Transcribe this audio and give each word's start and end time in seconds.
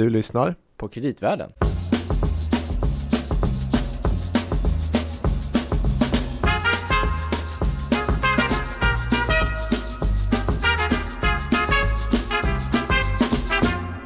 Du 0.00 0.10
lyssnar 0.10 0.54
på 0.76 0.88
Kreditvärlden. 0.88 1.50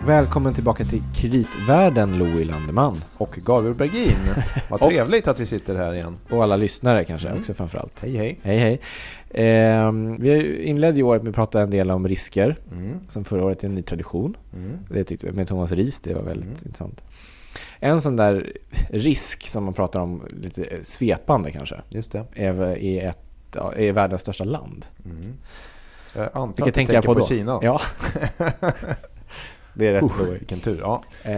Välkommen 0.06 0.54
tillbaka 0.54 0.84
till 0.84 1.02
Kreditvärlden, 1.14 2.18
Louis 2.18 2.46
Landeman. 2.46 2.96
Och 3.16 3.38
Gabriel 3.44 3.74
Bergin. 3.74 4.16
Vad 4.70 4.80
trevligt 4.88 5.28
att 5.28 5.40
vi 5.40 5.46
sitter 5.46 5.74
här 5.74 5.94
igen. 5.94 6.16
Och 6.30 6.42
alla 6.42 6.56
lyssnare 6.56 7.04
kanske 7.04 7.28
mm. 7.28 7.40
också 7.40 7.54
framförallt. 7.54 8.02
Hej 8.02 8.16
hej. 8.16 8.38
Hej 8.42 8.58
hej. 8.58 8.80
Eh, 9.46 9.92
vi 10.18 10.62
inledde 10.62 10.96
ju 10.96 11.02
året 11.02 11.22
med 11.22 11.30
att 11.30 11.34
prata 11.34 11.60
en 11.60 11.70
del 11.70 11.90
om 11.90 12.08
risker. 12.08 12.56
Mm. 12.72 12.98
Som 13.08 13.24
förra 13.24 13.44
året 13.44 13.64
är 13.64 13.68
en 13.68 13.74
ny 13.74 13.82
tradition. 13.82 14.36
Mm. 14.54 14.78
Det 14.88 15.04
tyckte 15.04 15.26
vi 15.26 15.32
med 15.32 15.48
Thomas 15.48 15.72
Ries, 15.72 16.00
det 16.00 16.14
var 16.14 16.22
väldigt 16.22 16.46
mm. 16.46 16.58
intressant. 16.64 17.02
En 17.80 18.00
sån 18.00 18.16
där 18.16 18.52
risk 18.90 19.46
som 19.46 19.64
man 19.64 19.74
pratar 19.74 20.00
om 20.00 20.22
lite 20.42 20.84
svepande 20.84 21.50
kanske. 21.50 21.76
Just 21.88 22.12
det. 22.12 22.24
Är, 22.34 22.62
är, 22.62 23.08
ett, 23.08 23.56
är 23.76 23.92
världens 23.92 24.20
största 24.20 24.44
land. 24.44 24.86
Mm. 25.04 25.32
Jag 26.14 26.24
antar 26.24 26.46
Vilket 26.46 26.62
att 26.62 26.66
du 26.66 26.72
tänker, 26.72 26.92
tänker 26.92 27.08
på, 27.08 27.14
på 27.14 27.26
Kina. 27.26 27.60
Ja. 27.62 27.80
Det 29.74 29.86
är 29.86 29.92
rätt 29.92 30.02
uh, 30.02 30.30
Vilken 30.30 30.60
tur. 30.60 30.78
Ja. 30.80 31.02
Eh, 31.22 31.32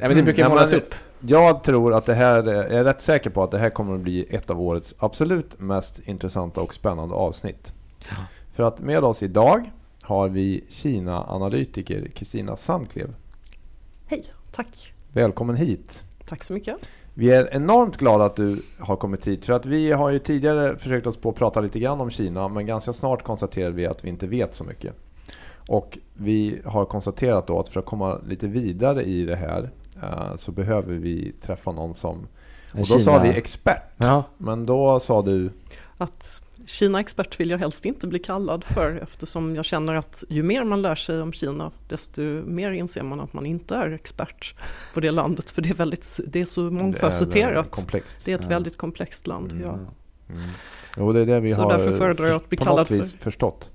men 0.00 0.16
det 0.16 0.22
brukar 0.22 0.48
målas 0.48 0.72
upp. 0.72 0.94
Jag 1.20 1.62
tror 1.62 1.94
att 1.94 2.06
det 2.06 2.14
här, 2.14 2.44
jag 2.46 2.72
är 2.72 2.84
rätt 2.84 3.00
säker 3.00 3.30
på 3.30 3.42
att 3.42 3.50
det 3.50 3.58
här 3.58 3.70
kommer 3.70 3.94
att 3.94 4.00
bli 4.00 4.26
ett 4.30 4.50
av 4.50 4.60
årets 4.60 4.94
absolut 4.98 5.60
mest 5.60 6.00
intressanta 6.04 6.60
och 6.60 6.74
spännande 6.74 7.14
avsnitt. 7.14 7.72
Ja. 8.10 8.16
För 8.54 8.62
att 8.62 8.80
med 8.80 9.04
oss 9.04 9.22
idag 9.22 9.70
har 10.02 10.28
vi 10.28 10.64
Kina-analytiker 10.68 12.08
Kristina 12.14 12.56
Sandklev. 12.56 13.14
Hej, 14.06 14.24
tack. 14.52 14.92
Välkommen 15.12 15.56
hit. 15.56 16.04
Tack 16.24 16.44
så 16.44 16.52
mycket. 16.52 16.76
Vi 17.14 17.30
är 17.30 17.48
enormt 17.52 17.96
glada 17.96 18.24
att 18.24 18.36
du 18.36 18.62
har 18.78 18.96
kommit 18.96 19.26
hit. 19.26 19.46
För 19.46 19.52
att 19.52 19.66
vi 19.66 19.92
har 19.92 20.10
ju 20.10 20.18
tidigare 20.18 20.78
försökt 20.78 21.06
oss 21.06 21.16
på 21.16 21.28
att 21.28 21.36
prata 21.36 21.60
lite 21.60 21.78
grann 21.78 22.00
om 22.00 22.10
Kina. 22.10 22.48
Men 22.48 22.66
ganska 22.66 22.92
snart 22.92 23.22
konstaterade 23.22 23.76
vi 23.76 23.86
att 23.86 24.04
vi 24.04 24.08
inte 24.08 24.26
vet 24.26 24.54
så 24.54 24.64
mycket. 24.64 24.94
Och 25.68 25.98
vi 26.14 26.60
har 26.64 26.84
konstaterat 26.84 27.46
då 27.46 27.60
att 27.60 27.68
för 27.68 27.80
att 27.80 27.86
komma 27.86 28.18
lite 28.26 28.46
vidare 28.46 29.02
i 29.02 29.24
det 29.24 29.36
här 29.36 29.70
uh, 30.02 30.36
så 30.36 30.52
behöver 30.52 30.94
vi 30.94 31.32
träffa 31.40 31.72
någon 31.72 31.94
som... 31.94 32.26
Och 32.72 32.78
då 32.78 32.84
Kina. 32.84 33.00
sa 33.00 33.18
vi 33.22 33.28
expert. 33.28 33.82
Ja. 33.96 34.24
Men 34.38 34.66
då 34.66 35.00
sa 35.00 35.22
du... 35.22 35.50
Att 35.96 36.40
Kina-expert 36.66 37.40
vill 37.40 37.50
jag 37.50 37.58
helst 37.58 37.84
inte 37.84 38.06
bli 38.06 38.18
kallad 38.18 38.64
för 38.64 39.00
eftersom 39.02 39.56
jag 39.56 39.64
känner 39.64 39.94
att 39.94 40.24
ju 40.28 40.42
mer 40.42 40.64
man 40.64 40.82
lär 40.82 40.94
sig 40.94 41.20
om 41.20 41.32
Kina 41.32 41.70
desto 41.88 42.22
mer 42.46 42.70
inser 42.70 43.02
man 43.02 43.20
att 43.20 43.32
man 43.32 43.46
inte 43.46 43.74
är 43.74 43.90
expert 43.90 44.54
på 44.94 45.00
det 45.00 45.10
landet. 45.10 45.50
För 45.50 45.62
det 45.62 45.70
är, 45.70 45.74
väldigt, 45.74 46.20
det 46.26 46.40
är 46.40 46.44
så 46.44 46.60
mångfacetterat. 46.60 47.86
Det 47.92 48.02
det 48.24 48.32
är 48.32 48.34
ett 48.34 48.42
ja. 48.42 48.48
väldigt 48.48 48.76
komplext 48.76 49.26
land. 49.26 49.52
Mm. 49.52 49.64
Ja. 49.64 49.72
Mm. 49.72 50.50
Jo, 50.96 51.12
det 51.12 51.20
är 51.20 51.26
det 51.26 51.40
vi 51.40 51.54
så 51.54 51.60
har 51.60 51.78
därför 51.78 51.92
föredrar 51.92 52.26
jag 52.26 52.36
att 52.36 52.48
bli 52.48 52.58
kallad 52.58 52.88
för. 52.88 53.02
förstått. 53.02 53.72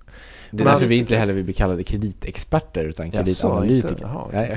Det 0.52 0.64
är 0.64 0.66
därför 0.66 0.86
vi 0.86 0.98
inte 0.98 1.16
heller 1.16 1.34
vill 1.34 1.44
bli 1.44 1.54
kallade 1.54 1.84
kreditexperter 1.84 2.84
utan 2.84 3.12
kreditanalytiker. 3.12 4.02
Jaha, 4.02 4.26
okay. 4.26 4.56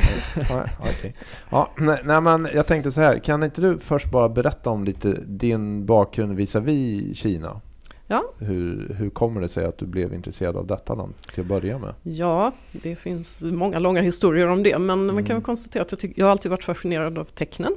ja, 0.49 0.67
okay. 0.81 1.13
ja, 1.51 1.71
nej, 1.79 2.01
nej, 2.05 2.21
men 2.21 2.49
jag 2.55 2.67
tänkte 2.67 2.93
så 2.93 3.01
här, 3.01 3.19
kan 3.19 3.43
inte 3.43 3.61
du 3.61 3.79
först 3.79 4.11
bara 4.11 4.29
berätta 4.29 4.71
om 4.71 4.85
lite 4.85 5.13
din 5.27 5.87
bakgrund 5.87 6.37
visavi 6.37 7.15
Kina? 7.15 7.61
Ja. 8.07 8.25
Hur, 8.39 8.95
hur 8.99 9.11
kommer 9.11 9.41
det 9.41 9.49
sig 9.49 9.65
att 9.65 9.79
du 9.79 9.87
blev 9.87 10.15
intresserad 10.15 10.57
av 10.57 10.67
detta 10.67 10.95
land 10.95 11.15
till 11.33 11.41
att 11.41 11.47
börja 11.47 11.79
med? 11.79 11.95
Ja, 12.03 12.53
det 12.73 12.97
finns 12.97 13.43
många 13.45 13.79
långa 13.79 14.01
historier 14.01 14.49
om 14.49 14.63
det 14.63 14.79
men 14.79 15.01
mm. 15.01 15.15
man 15.15 15.25
kan 15.25 15.37
väl 15.37 15.45
konstatera 15.45 15.83
att 15.83 15.93
jag, 15.93 15.99
tyck, 15.99 16.13
jag 16.19 16.27
har 16.27 16.31
alltid 16.31 16.51
varit 16.51 16.65
fascinerad 16.65 17.19
av 17.19 17.25
tecknen 17.25 17.77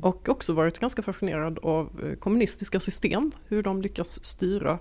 och 0.00 0.28
också 0.28 0.52
varit 0.52 0.78
ganska 0.78 1.02
fascinerad 1.02 1.58
av 1.62 1.90
eh, 2.04 2.18
kommunistiska 2.18 2.80
system, 2.80 3.32
hur 3.48 3.62
de 3.62 3.82
lyckas 3.82 4.24
styra 4.24 4.70
Eh, 4.72 4.78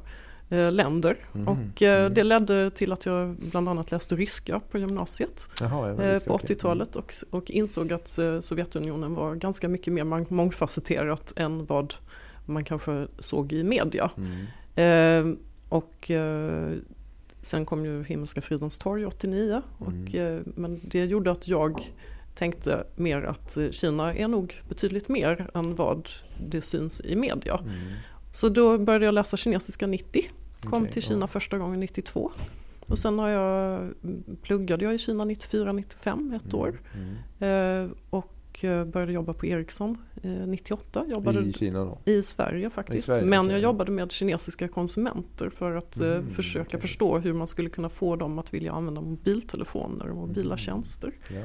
länder. 0.50 1.18
Mm. 1.36 1.48
Och 1.48 1.82
eh, 1.82 2.00
mm. 2.00 2.14
det 2.14 2.24
ledde 2.24 2.70
till 2.70 2.92
att 2.92 3.06
jag 3.06 3.36
bland 3.36 3.70
annat 3.70 3.92
läste 3.92 4.16
ryska 4.16 4.62
på 4.72 4.78
gymnasiet 4.78 5.50
Jaha, 5.60 5.90
eh, 5.90 6.20
på 6.20 6.38
80-talet 6.38 6.96
och, 6.96 7.14
och, 7.30 7.52
insåg 7.52 7.94
att 7.94 8.20
Sovjetunionen 8.42 9.16
var 9.16 9.36
ganska 9.36 9.70
mycket 9.70 9.94
mer 9.94 10.34
mångfacetterat 10.34 11.34
än 11.36 11.66
vad 11.66 11.94
man 12.46 12.64
kanske 12.64 13.08
såg 13.20 13.54
i 13.54 13.64
media. 13.64 14.12
Mm. 14.76 15.38
och 15.70 16.12
sen 17.42 17.66
kom 17.66 17.86
ju 17.86 18.04
Himmelska 18.04 18.42
fridens 18.42 18.80
torg 18.80 19.06
89 19.06 19.62
och, 19.78 20.16
mm. 20.16 20.44
men 20.56 20.82
det 20.84 21.06
gjorde 21.06 21.32
att 21.32 21.48
jag 21.48 21.94
tänkte 22.36 22.84
mer 22.96 23.22
att 23.22 23.58
Kina 23.72 24.14
är 24.14 24.28
nog 24.28 24.62
betydligt 24.70 25.10
mer 25.10 25.50
än 25.54 25.76
vad 25.76 26.10
det 26.50 26.62
syns 26.62 27.02
i 27.02 27.16
media. 27.16 27.60
Mm. 28.36 28.40
Så 28.40 28.50
då 28.50 28.78
började 28.78 29.06
jag 29.06 29.14
läsa 29.14 29.38
kinesiska 29.38 29.88
90. 29.88 30.30
Kom 30.62 30.82
okay, 30.82 30.94
till 30.94 31.02
Kina 31.02 31.20
ja. 31.20 31.28
första 31.28 31.58
gången 31.58 31.80
92. 31.80 32.32
Och 32.88 33.00
sen 33.00 33.20
har 33.20 33.30
jag, 33.30 33.94
pluggade 34.42 34.86
jag 34.86 34.96
i 34.96 34.98
Kina 34.98 35.26
94, 35.26 35.72
95 35.72 36.34
ett 36.34 36.54
mm, 36.54 36.66
år. 36.66 36.82
Mm. 36.94 37.86
Eh, 37.86 37.92
och 38.10 38.64
eh, 38.64 38.86
började 38.86 39.14
jobba 39.14 39.34
på 39.34 39.46
Ericsson 39.46 39.98
eh, 40.24 40.32
98. 40.32 41.06
Jobbade 41.08 41.40
I 41.40 41.54
Kina 41.54 41.86
då? 41.86 42.00
I 42.06 42.22
Sverige 42.22 42.70
faktiskt. 42.70 42.98
I 42.98 43.02
Sverige, 43.02 43.26
Men 43.26 43.50
jag 43.50 43.60
jobbade 43.60 43.92
med 43.92 44.12
kinesiska 44.12 44.68
konsumenter 44.68 45.50
för 45.50 45.76
att 45.76 46.00
eh, 46.00 46.08
mm, 46.08 46.30
försöka 46.30 46.68
okay. 46.68 46.80
förstå 46.80 47.18
hur 47.18 47.34
man 47.34 47.48
skulle 47.48 47.70
kunna 47.70 47.90
få 47.90 48.16
dem 48.16 48.40
att 48.40 48.54
vilja 48.54 48.72
använda 48.72 49.02
mobiltelefoner 49.02 50.10
och 50.10 50.18
mobila 50.18 50.46
mm. 50.46 50.58
tjänster. 50.58 51.14
Ja. 51.28 51.42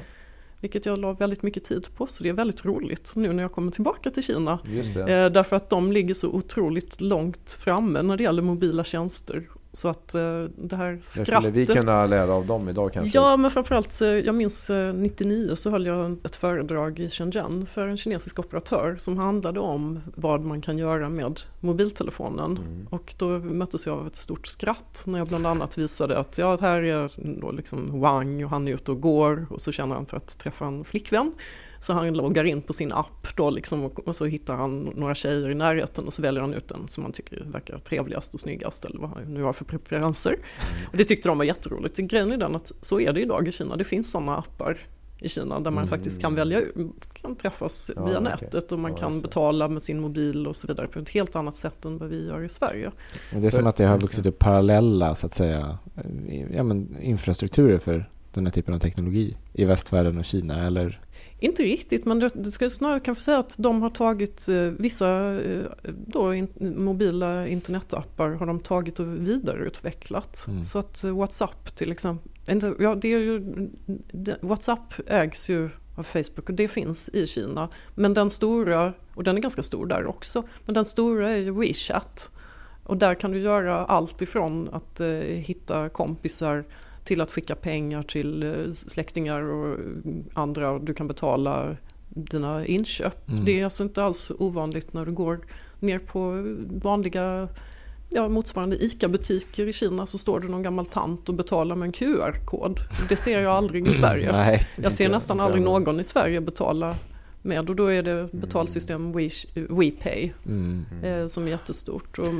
Vilket 0.61 0.85
jag 0.85 0.99
la 0.99 1.13
väldigt 1.13 1.43
mycket 1.43 1.63
tid 1.63 1.87
på 1.95 2.07
så 2.07 2.23
det 2.23 2.29
är 2.29 2.33
väldigt 2.33 2.65
roligt 2.65 3.13
nu 3.15 3.33
när 3.33 3.43
jag 3.43 3.51
kommer 3.51 3.71
tillbaka 3.71 4.09
till 4.09 4.23
Kina. 4.23 4.59
Eh, 5.07 5.31
därför 5.31 5.55
att 5.55 5.69
de 5.69 5.91
ligger 5.91 6.13
så 6.13 6.27
otroligt 6.27 7.01
långt 7.01 7.57
framme 7.59 8.01
när 8.01 8.17
det 8.17 8.23
gäller 8.23 8.41
mobila 8.41 8.83
tjänster 8.83 9.49
så 9.73 9.87
att 9.87 10.15
eh, 10.15 10.43
det 10.57 10.75
här 10.75 10.97
skrattet... 11.01 11.27
skulle 11.27 11.51
vi 11.51 11.65
kunna 11.65 12.05
lära 12.05 12.33
av 12.33 12.45
dem 12.45 12.69
idag 12.69 12.93
kanske? 12.93 13.17
Ja, 13.17 13.37
men 13.37 13.51
framförallt, 13.51 14.01
eh, 14.01 14.07
jag 14.07 14.35
minns 14.35 14.71
99 14.95 15.55
så 15.55 15.69
höll 15.69 15.85
jag 15.85 16.17
ett 16.23 16.35
föredrag 16.35 16.99
i 16.99 17.09
Shenzhen 17.09 17.65
för 17.65 17.87
en 17.87 17.97
kinesisk 17.97 18.39
operatör 18.39 18.95
som 18.95 19.17
handlade 19.17 19.59
om 19.59 19.99
vad 20.15 20.41
man 20.41 20.61
kan 20.61 20.77
göra 20.77 21.09
med 21.09 21.39
mobiltelefonen. 21.59 22.57
Mm. 22.57 22.87
Och 22.89 23.15
då 23.17 23.27
möttes 23.39 23.85
jag 23.85 23.99
av 23.99 24.07
ett 24.07 24.15
stort 24.15 24.47
skratt 24.47 25.03
när 25.07 25.19
jag 25.19 25.27
bland 25.27 25.47
annat 25.47 25.77
visade 25.77 26.17
att 26.17 26.37
ja, 26.37 26.57
här 26.61 26.81
är 26.81 27.11
då 27.41 27.51
liksom 27.51 28.01
Wang 28.01 28.43
och 28.43 28.49
han 28.49 28.67
är 28.67 28.73
ute 28.73 28.91
och 28.91 29.01
går 29.01 29.45
och 29.49 29.61
så 29.61 29.71
känner 29.71 29.95
han 29.95 30.05
för 30.05 30.17
att 30.17 30.37
träffa 30.39 30.65
en 30.65 30.83
flickvän. 30.83 31.33
Så 31.81 31.93
han 31.93 32.13
loggar 32.13 32.43
in 32.43 32.61
på 32.61 32.73
sin 32.73 32.91
app 32.91 33.35
då 33.35 33.49
liksom 33.49 33.83
och, 33.83 34.07
och, 34.07 34.15
så 34.15 34.25
hittar 34.25 34.55
han 34.55 34.79
några 34.95 35.15
tjejer 35.15 35.49
i 35.49 35.55
närheten 35.55 36.07
och 36.07 36.13
så 36.13 36.21
väljer 36.21 36.41
han 36.41 36.53
ut 36.53 36.67
den 36.67 36.87
som 36.87 37.03
han 37.03 37.11
tycker 37.11 37.43
verkar 37.45 37.79
trevligast 37.79 38.33
och 38.33 38.39
snyggast 38.39 38.85
eller 38.85 38.99
vad 38.99 39.09
han 39.09 39.33
nu 39.33 39.43
har 39.43 39.53
för 39.53 39.65
preferenser. 39.65 40.31
Mm. 40.31 40.87
Och 40.91 40.97
det 40.97 41.03
tyckte 41.03 41.29
de 41.29 41.37
var 41.37 41.45
jätteroligt. 41.45 41.97
Grejen 41.97 42.31
är 42.31 42.37
den 42.37 42.55
att 42.55 42.71
så 42.81 42.99
är 42.99 43.13
det 43.13 43.21
idag 43.21 43.47
i 43.47 43.51
Kina. 43.51 43.75
Det 43.75 43.83
finns 43.83 44.11
sådana 44.11 44.37
appar 44.37 44.77
i 45.19 45.29
Kina 45.29 45.59
där 45.59 45.71
man 45.71 45.83
mm. 45.83 45.87
faktiskt 45.87 46.21
kan 46.21 46.35
välja 46.35 46.61
kan 47.13 47.35
träffas 47.35 47.91
ja, 47.95 48.05
via 48.05 48.19
okay. 48.19 48.31
nätet 48.31 48.71
och 48.71 48.79
man 48.79 48.91
ja, 48.91 48.97
kan 48.97 49.21
betala 49.21 49.67
med 49.67 49.81
sin 49.81 50.01
mobil 50.01 50.47
och 50.47 50.55
så 50.55 50.67
vidare 50.67 50.87
på 50.87 50.99
ett 50.99 51.09
helt 51.09 51.35
annat 51.35 51.55
sätt 51.55 51.85
än 51.85 51.97
vad 51.97 52.09
vi 52.09 52.27
gör 52.27 52.43
i 52.43 52.49
Sverige. 52.49 52.91
Det 53.31 53.47
är 53.47 53.51
som 53.51 53.67
att 53.67 53.75
det 53.75 53.85
har 53.85 53.97
vuxit 53.97 54.25
upp 54.25 54.39
parallella 54.39 55.15
så 55.15 55.25
att 55.25 55.33
säga, 55.33 55.77
ja, 56.51 56.63
men 56.63 56.97
infrastrukturer 57.01 57.77
för 57.77 58.09
den 58.33 58.45
här 58.45 58.53
typen 58.53 58.73
av 58.73 58.79
teknologi 58.79 59.37
i 59.53 59.65
västvärlden 59.65 60.17
och 60.17 60.25
Kina 60.25 60.65
eller? 60.65 60.99
Inte 61.43 61.63
riktigt, 61.63 62.05
men 62.05 62.19
det 62.19 62.51
ska 62.51 62.69
snarare 62.69 62.99
kanske 62.99 63.23
säga 63.23 63.37
att 63.37 63.55
de 63.57 63.81
har 63.81 63.89
tagit 63.89 64.47
eh, 64.47 64.55
vissa 64.55 65.41
eh, 65.41 65.63
då, 66.07 66.33
in, 66.33 66.47
mobila 66.77 67.47
internetappar 67.47 68.29
har 68.29 68.45
de 68.45 68.59
tagit 68.59 68.99
och 68.99 69.27
vidareutvecklat. 69.27 70.45
Mm. 70.47 70.63
Så 70.63 70.79
att 70.79 71.03
eh, 71.03 71.17
WhatsApp 71.17 71.75
till 71.75 71.91
exempel, 71.91 72.75
ja, 72.79 72.95
det 72.95 73.13
är 73.13 73.19
ju, 73.19 73.69
WhatsApp 74.41 74.93
ägs 75.07 75.49
ju 75.49 75.69
av 75.95 76.03
Facebook 76.03 76.49
och 76.49 76.55
det 76.55 76.67
finns 76.67 77.09
i 77.09 77.27
Kina. 77.27 77.69
Men 77.95 78.13
den 78.13 78.29
stora, 78.29 78.93
och 79.15 79.23
den 79.23 79.37
är 79.37 79.41
ganska 79.41 79.63
stor 79.63 79.85
där 79.85 80.07
också, 80.07 80.43
men 80.65 80.73
den 80.73 80.85
stora 80.85 81.29
är 81.29 81.37
ju 81.37 81.51
WeChat. 81.59 82.31
Och 82.83 82.97
där 82.97 83.15
kan 83.15 83.31
du 83.31 83.39
göra 83.39 83.85
allt 83.85 84.21
ifrån 84.21 84.69
att 84.71 84.99
eh, 84.99 85.07
hitta 85.17 85.89
kompisar 85.89 86.65
till 87.03 87.21
att 87.21 87.31
skicka 87.31 87.55
pengar 87.55 88.03
till 88.03 88.43
eh, 88.43 88.73
släktingar 88.73 89.41
och 89.41 89.77
andra 90.33 90.71
och 90.71 90.81
du 90.81 90.93
kan 90.93 91.07
betala 91.07 91.77
dina 92.09 92.65
inköp. 92.65 93.29
Mm. 93.29 93.45
Det 93.45 93.59
är 93.59 93.63
alltså 93.63 93.83
inte 93.83 94.03
alls 94.03 94.31
ovanligt 94.39 94.93
när 94.93 95.05
du 95.05 95.11
går 95.11 95.39
ner 95.79 95.99
på 95.99 96.43
vanliga 96.83 97.47
ja, 98.09 98.29
motsvarande 98.29 98.83
ICA-butiker 98.83 99.67
i 99.67 99.73
Kina 99.73 100.07
så 100.07 100.17
står 100.17 100.39
det 100.39 100.47
någon 100.47 100.63
gammal 100.63 100.85
tant 100.85 101.29
och 101.29 101.35
betalar 101.35 101.75
med 101.75 101.85
en 101.85 101.91
QR-kod. 101.91 102.79
Det 103.09 103.15
ser 103.15 103.41
jag 103.41 103.51
aldrig 103.51 103.87
i 103.87 103.91
Sverige. 103.91 104.31
Nej, 104.31 104.67
jag 104.75 104.91
ser 104.91 105.09
nästan 105.09 105.39
aldrig 105.39 105.63
någon 105.63 105.99
i 105.99 106.03
Sverige 106.03 106.41
betala 106.41 106.95
med 107.41 107.69
och 107.69 107.75
då 107.75 107.91
är 107.91 108.03
det 108.03 108.29
betalsystem 108.31 109.11
We, 109.11 109.29
WePay 109.53 110.31
mm. 110.45 110.85
eh, 111.03 111.27
som 111.27 111.45
är 111.45 111.49
jättestort. 111.49 112.19
Och 112.19 112.33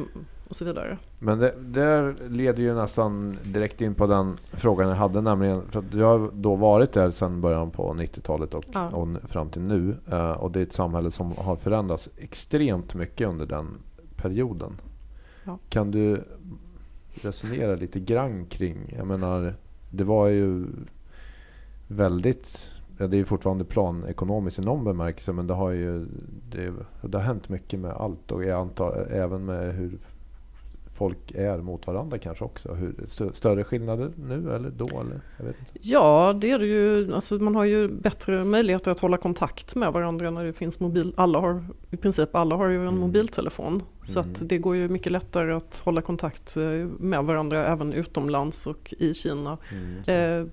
och 0.51 0.55
så 0.57 0.65
vidare. 0.65 0.97
Men 1.19 1.39
det 1.39 1.53
där 1.59 2.15
leder 2.29 2.63
ju 2.63 2.73
nästan 2.75 3.37
direkt 3.43 3.81
in 3.81 3.95
på 3.95 4.07
den 4.07 4.37
frågan 4.51 4.89
jag 4.89 4.95
hade 4.95 5.21
nämligen. 5.21 5.61
För 5.71 5.79
att 5.79 5.91
du 5.91 6.03
har 6.03 6.29
då 6.33 6.55
varit 6.55 6.91
där 6.91 7.11
sedan 7.11 7.41
början 7.41 7.71
på 7.71 7.93
90-talet 7.93 8.53
och, 8.53 8.63
Ja. 8.73 8.89
och 8.89 9.07
fram 9.29 9.49
till 9.49 9.61
nu. 9.61 9.95
Eh, 10.11 10.31
Och 10.31 10.51
det 10.51 10.59
är 10.59 10.63
ett 10.63 10.73
samhälle 10.73 11.11
som 11.11 11.31
har 11.37 11.55
förändrats 11.55 12.09
extremt 12.17 12.93
mycket 12.93 13.27
under 13.27 13.45
den 13.45 13.67
perioden. 14.15 14.71
Ja. 15.43 15.57
Kan 15.69 15.91
du 15.91 16.23
resonera 17.21 17.75
lite 17.75 17.99
grann 17.99 18.45
kring, 18.45 18.93
jag 18.97 19.07
menar 19.07 19.53
det 19.91 20.03
var 20.03 20.27
ju 20.27 20.65
väldigt 21.87 22.71
Ja, 22.97 23.07
det 23.07 23.15
är 23.15 23.19
ju 23.19 23.25
fortfarande 23.25 23.63
planekonomiskt 23.65 24.59
i 24.59 24.61
någon 24.61 24.83
bemärkelse 24.83 25.33
men 25.33 25.47
det 25.47 25.53
har 25.53 25.71
ju 25.71 26.05
det, 26.51 26.73
det 27.01 27.17
har 27.17 27.25
hänt 27.25 27.49
mycket 27.49 27.79
med 27.79 27.91
allt 27.91 28.31
och 28.31 28.43
jag 28.43 28.59
antar 28.59 29.07
även 29.11 29.45
med 29.45 29.73
hur 29.73 29.97
folk 31.01 31.31
är 31.35 31.57
mot 31.57 31.87
varandra 31.87 32.17
kanske 32.17 32.43
också. 32.45 32.73
Hur, 32.73 32.93
stö- 33.05 33.33
större 33.33 33.63
skillnader 33.63 34.11
nu 34.15 34.53
eller 34.55 34.69
då? 34.69 34.85
Eller? 34.85 35.21
Jag 35.37 35.45
vet 35.45 35.55
inte. 35.59 35.71
Ja, 35.81 36.33
det 36.41 36.51
är 36.51 36.59
det 36.59 36.65
ju. 36.65 37.13
Alltså, 37.15 37.35
man 37.35 37.55
har 37.55 37.65
ju 37.65 37.87
bättre 37.87 38.45
möjligheter 38.45 38.91
att 38.91 38.99
hålla 38.99 39.17
kontakt 39.17 39.75
med 39.75 39.93
varandra 39.93 40.31
när 40.31 40.45
det 40.45 40.53
finns 40.53 40.79
mobil. 40.79 41.13
Alla 41.17 41.39
har, 41.39 41.63
I 41.91 41.97
princip 41.97 42.35
alla 42.35 42.55
har 42.55 42.67
ju 42.69 42.75
en 42.75 42.87
Mm. 42.87 42.99
mobiltelefon. 42.99 43.81
Så 44.03 44.19
Mm. 44.19 44.31
att 44.31 44.49
det 44.49 44.57
går 44.57 44.75
ju 44.75 44.87
mycket 44.89 45.11
lättare 45.11 45.51
att 45.53 45.81
hålla 45.85 46.01
kontakt 46.01 46.57
eh, 46.57 46.63
med 46.99 47.23
varandra 47.23 47.65
även 47.65 47.93
utomlands 47.93 48.67
och 48.67 48.93
i 48.99 49.13
Kina. 49.13 49.57
Mm. 49.71 50.39
Eh, 50.41 50.47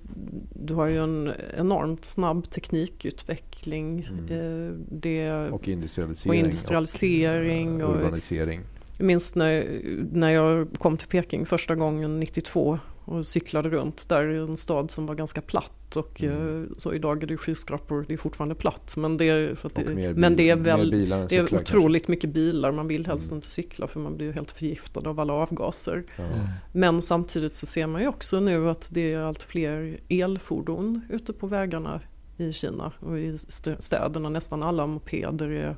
Du 0.53 0.73
har 0.73 0.87
ju 0.87 0.97
en 1.03 1.31
enormt 1.57 2.05
snabb 2.05 2.49
teknikutveckling. 2.49 4.07
Mm. 4.09 4.67
Eh, 4.67 4.73
Det, 4.91 5.31
Och 5.31 5.53
och 5.53 5.67
industrialisering. 5.67 6.39
industrialisering. 6.39 7.83
och, 7.83 7.89
Och, 7.89 7.95
urbanisering. 8.01 8.61
Jag 8.99 9.05
minns 9.05 9.35
när, 9.35 9.81
när 10.11 10.29
jag 10.29 10.67
kom 10.77 10.97
till 10.97 11.07
Peking 11.07 11.45
första 11.45 11.75
gången 11.75 12.19
92 12.19 12.79
och 13.05 13.25
cyklade 13.27 13.69
runt 13.69 14.09
där 14.09 14.29
i 14.31 14.37
en 14.37 14.57
stad 14.57 14.91
som 14.91 15.05
var 15.05 15.15
ganska 15.15 15.41
platt 15.41 15.95
och 15.95 16.23
Mm. 16.23 16.63
eh, 16.63 16.67
så 16.77 16.93
idag 16.93 17.23
är 17.23 17.27
det 17.27 17.37
skyskrapor, 17.37 18.05
det 18.07 18.13
är 18.13 18.17
fortfarande 18.17 18.55
platt 18.55 18.93
men 18.97 19.17
det 19.17 19.29
är, 19.29 19.55
för 19.55 19.71
det, 19.75 19.85
mer, 19.95 20.13
men 20.13 20.35
det 20.35 20.49
är 20.49 20.55
bil- 20.55 20.63
väl 20.65 20.91
bilar 20.91 21.17
det 21.29 21.35
är 21.37 21.41
cyklar 21.41 21.59
otroligt 21.59 22.07
mycket 22.07 22.29
bilar, 22.29 22.71
man 22.71 22.87
vill 22.87 23.05
helst 23.07 23.27
Mm. 23.27 23.37
inte 23.37 23.47
cykla 23.47 23.87
för 23.87 23.99
man 23.99 24.17
blir 24.17 24.27
ju 24.27 24.33
helt 24.33 24.51
förgiftad 24.51 25.09
av 25.09 25.19
alla 25.19 25.33
avgaser. 25.33 26.03
kanske. 26.15 26.35
Ja. 26.37 26.43
Men 26.71 27.01
samtidigt 27.01 27.53
så 27.55 27.65
ser 27.65 27.87
man 27.87 28.01
ju 28.01 28.07
också 28.07 28.39
nu 28.39 28.69
att 28.69 28.89
det 28.93 29.13
är 29.13 29.19
allt 29.19 29.43
fler 29.43 29.97
elfordon 30.09 31.01
ute 31.09 31.33
på 31.33 31.47
vägarna 31.47 32.01
i 32.37 32.53
Kina 32.53 32.91
och 32.99 33.19
i 33.19 33.29
st- 33.35 33.75
städerna. 33.79 34.29
Nästan 34.29 34.63
alla 34.63 34.87
mopeder 34.87 35.47
är 35.51 35.75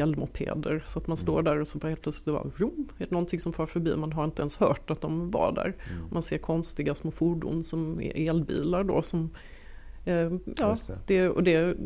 elmopeder. 0.00 0.82
Så 0.84 0.98
att 0.98 1.06
man 1.06 1.16
står 1.16 1.42
där 1.42 1.60
och 1.60 1.68
så 1.68 1.78
bara 1.78 1.88
helt 1.88 2.02
plötsligt 2.02 2.34
bara, 2.34 2.50
vroom, 2.56 2.88
är 2.98 3.04
det 3.04 3.10
någonting 3.10 3.40
som 3.40 3.52
far 3.52 3.66
förbi. 3.66 3.96
Man 3.96 4.12
har 4.12 4.24
inte 4.24 4.42
ens 4.42 4.56
hört 4.56 4.90
att 4.90 5.00
de 5.00 5.30
var 5.30 5.52
där. 5.52 5.76
Mm. 5.90 6.08
Man 6.12 6.22
ser 6.22 6.38
konstiga 6.38 6.94
små 6.94 7.10
fordon 7.10 7.64
som 7.64 8.00
är 8.00 8.28
elbilar 8.28 8.84
då 8.84 9.02
som 9.02 9.30
ja, 10.04 10.70
Just 10.70 10.90
det. 11.06 11.28
och 11.28 11.42
det 11.42 11.54
är 11.54 11.76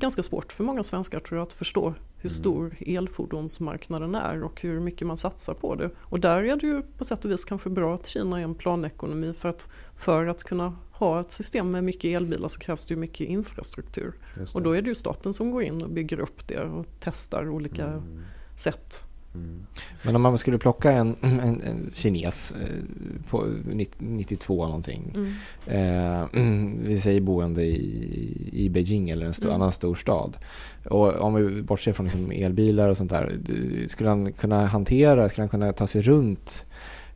ganska 0.00 0.22
svårt 0.22 0.52
för 0.52 0.64
många 0.64 0.82
svenskar 0.82 1.20
tror 1.20 1.38
jag 1.38 1.46
att 1.46 1.52
förstå 1.52 1.94
hur 2.16 2.30
Mm. 2.30 2.38
stor 2.38 2.74
elfordonsmarknaden 2.80 4.14
är 4.14 4.42
och 4.42 4.62
hur 4.62 4.80
mycket 4.80 5.06
man 5.06 5.16
satsar 5.16 5.54
på 5.54 5.74
det. 5.74 5.90
Och 5.98 6.20
där 6.20 6.44
är 6.44 6.56
det 6.56 6.66
ju 6.66 6.82
på 6.82 7.04
sätt 7.04 7.24
och 7.24 7.30
vis 7.30 7.44
kanske 7.44 7.70
bra 7.70 7.94
att 7.94 8.06
Kina 8.06 8.40
är 8.40 8.44
en 8.44 8.54
planekonomi 8.54 9.32
för 9.38 9.48
att 9.48 9.68
för 9.96 10.26
att 10.26 10.44
kunna 10.44 10.76
ha 10.92 11.20
ett 11.20 11.30
system 11.30 11.70
med 11.70 11.84
mycket 11.84 12.04
elbilar 12.04 12.48
så 12.48 12.60
krävs 12.60 12.86
det 12.86 12.94
ju 12.94 13.00
mycket 13.00 13.28
infrastruktur. 13.28 14.12
Och 14.54 14.62
då 14.62 14.72
är 14.72 14.82
det 14.82 14.88
ju 14.88 14.94
staten 14.94 15.34
som 15.34 15.50
går 15.50 15.62
in 15.62 15.82
och 15.82 15.90
bygger 15.90 16.20
upp 16.20 16.48
det 16.48 16.60
och 16.60 16.86
testar 17.00 17.48
olika 17.48 17.86
Mm. 17.86 18.20
sätt. 18.56 19.06
Mm. 19.34 19.66
Men 20.02 20.16
om 20.16 20.22
man 20.22 20.38
skulle 20.38 20.58
plocka 20.58 20.92
en, 20.92 21.16
en, 21.22 21.40
en 21.40 21.90
kines 21.94 22.50
eh, 22.60 22.76
på 23.30 23.44
90 23.64 23.96
92 24.00 24.66
någonting. 24.66 25.16
Eh, 25.66 26.24
vi 26.82 27.00
säger 27.00 27.20
boende 27.20 27.62
i, 27.64 28.48
i 28.52 28.68
Beijing 28.70 29.10
eller 29.10 29.26
en 29.26 29.34
stor, 29.34 29.48
Mm. 29.48 29.60
annan 29.60 29.72
stor 29.72 29.94
stad. 29.94 30.36
Och 30.90 31.14
om 31.20 31.34
vi 31.34 31.62
bortser 31.62 31.92
från 31.92 32.06
liksom 32.06 32.30
elbilar 32.30 32.88
och 32.88 32.96
sånt 32.96 33.10
där. 33.10 33.38
Skulle 33.88 34.08
han 34.08 34.32
kunna 34.32 34.66
hantera, 34.66 35.28
skulle 35.28 35.42
han 35.42 35.48
kunna 35.48 35.72
ta 35.72 35.86
sig 35.86 36.02
runt 36.02 36.64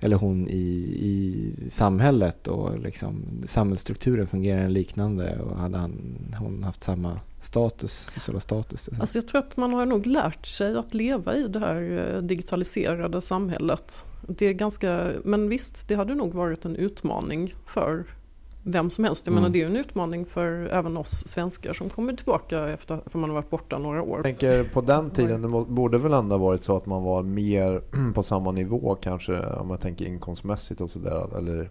eller 0.01 0.17
hon 0.17 0.49
i, 0.49 0.97
i 1.01 1.53
samhället 1.71 2.49
och 2.49 2.79
liksom 2.79 3.43
samhällsstrukturen 3.47 4.27
fungerar 4.27 4.69
liknande 4.69 5.39
och 5.39 5.57
hade 5.57 5.79
han, 5.79 6.19
hon 6.39 6.63
haft 6.63 6.83
samma 6.83 7.21
status, 7.41 8.11
sociala 8.15 8.41
status? 8.41 8.91
Alltså 9.01 9.19
jag 9.19 9.29
tror 9.29 9.39
att 9.39 9.57
man 9.57 9.73
har 9.73 9.87
nog 9.87 10.07
lärt 10.07 10.47
sig 10.47 10.77
att 10.77 10.95
leva 10.95 11.37
i 11.37 11.49
det 11.49 11.59
här 11.59 12.15
eh, 12.15 12.23
digitaliserade 12.23 13.21
samhället. 13.21 14.07
Det 14.29 14.47
är 14.47 14.53
ganska, 14.53 15.11
men 15.25 15.49
visst, 15.49 15.89
det 15.89 15.95
hade 15.95 16.15
nog 16.15 16.35
varit 16.35 16.65
en 16.65 16.77
utmaning 16.77 17.55
för 17.67 18.05
vem 18.67 18.91
som 18.91 19.05
helst. 19.05 19.27
Jag 19.27 19.33
Mm. 19.33 19.43
menar 19.43 19.53
det 19.53 19.59
är 19.59 19.61
ju 19.61 19.67
en 19.67 19.77
utmaning 19.77 20.27
för 20.27 20.67
även 20.73 20.97
oss 20.97 21.29
svenskar 21.29 21.73
som 21.73 21.91
kommer 21.91 22.13
tillbaka 22.13 22.69
efter 22.69 23.01
för 23.07 23.19
man 23.19 23.31
har 23.31 23.35
varit 23.35 23.51
borta 23.51 23.79
några 23.79 24.03
år. 24.03 24.17
Jag 24.17 24.25
tänker 24.25 24.65
på 24.65 24.81
den 24.81 25.11
tiden, 25.11 25.43
det 25.43 25.49
borde 25.49 25.99
väl 25.99 26.13
ändå 26.13 26.35
ha 26.37 26.45
varit 26.45 26.63
så 26.65 26.77
att 26.77 26.87
man 26.87 27.03
var 27.03 27.23
mer 27.23 27.83
på 28.15 28.23
samma 28.23 28.51
nivå 28.53 28.95
kanske 28.95 29.47
om 29.47 29.69
man 29.69 29.79
tänker 29.79 30.05
inkomstmässigt 30.05 30.81
och 30.81 30.91
sådär. 30.91 31.39
Eller 31.39 31.71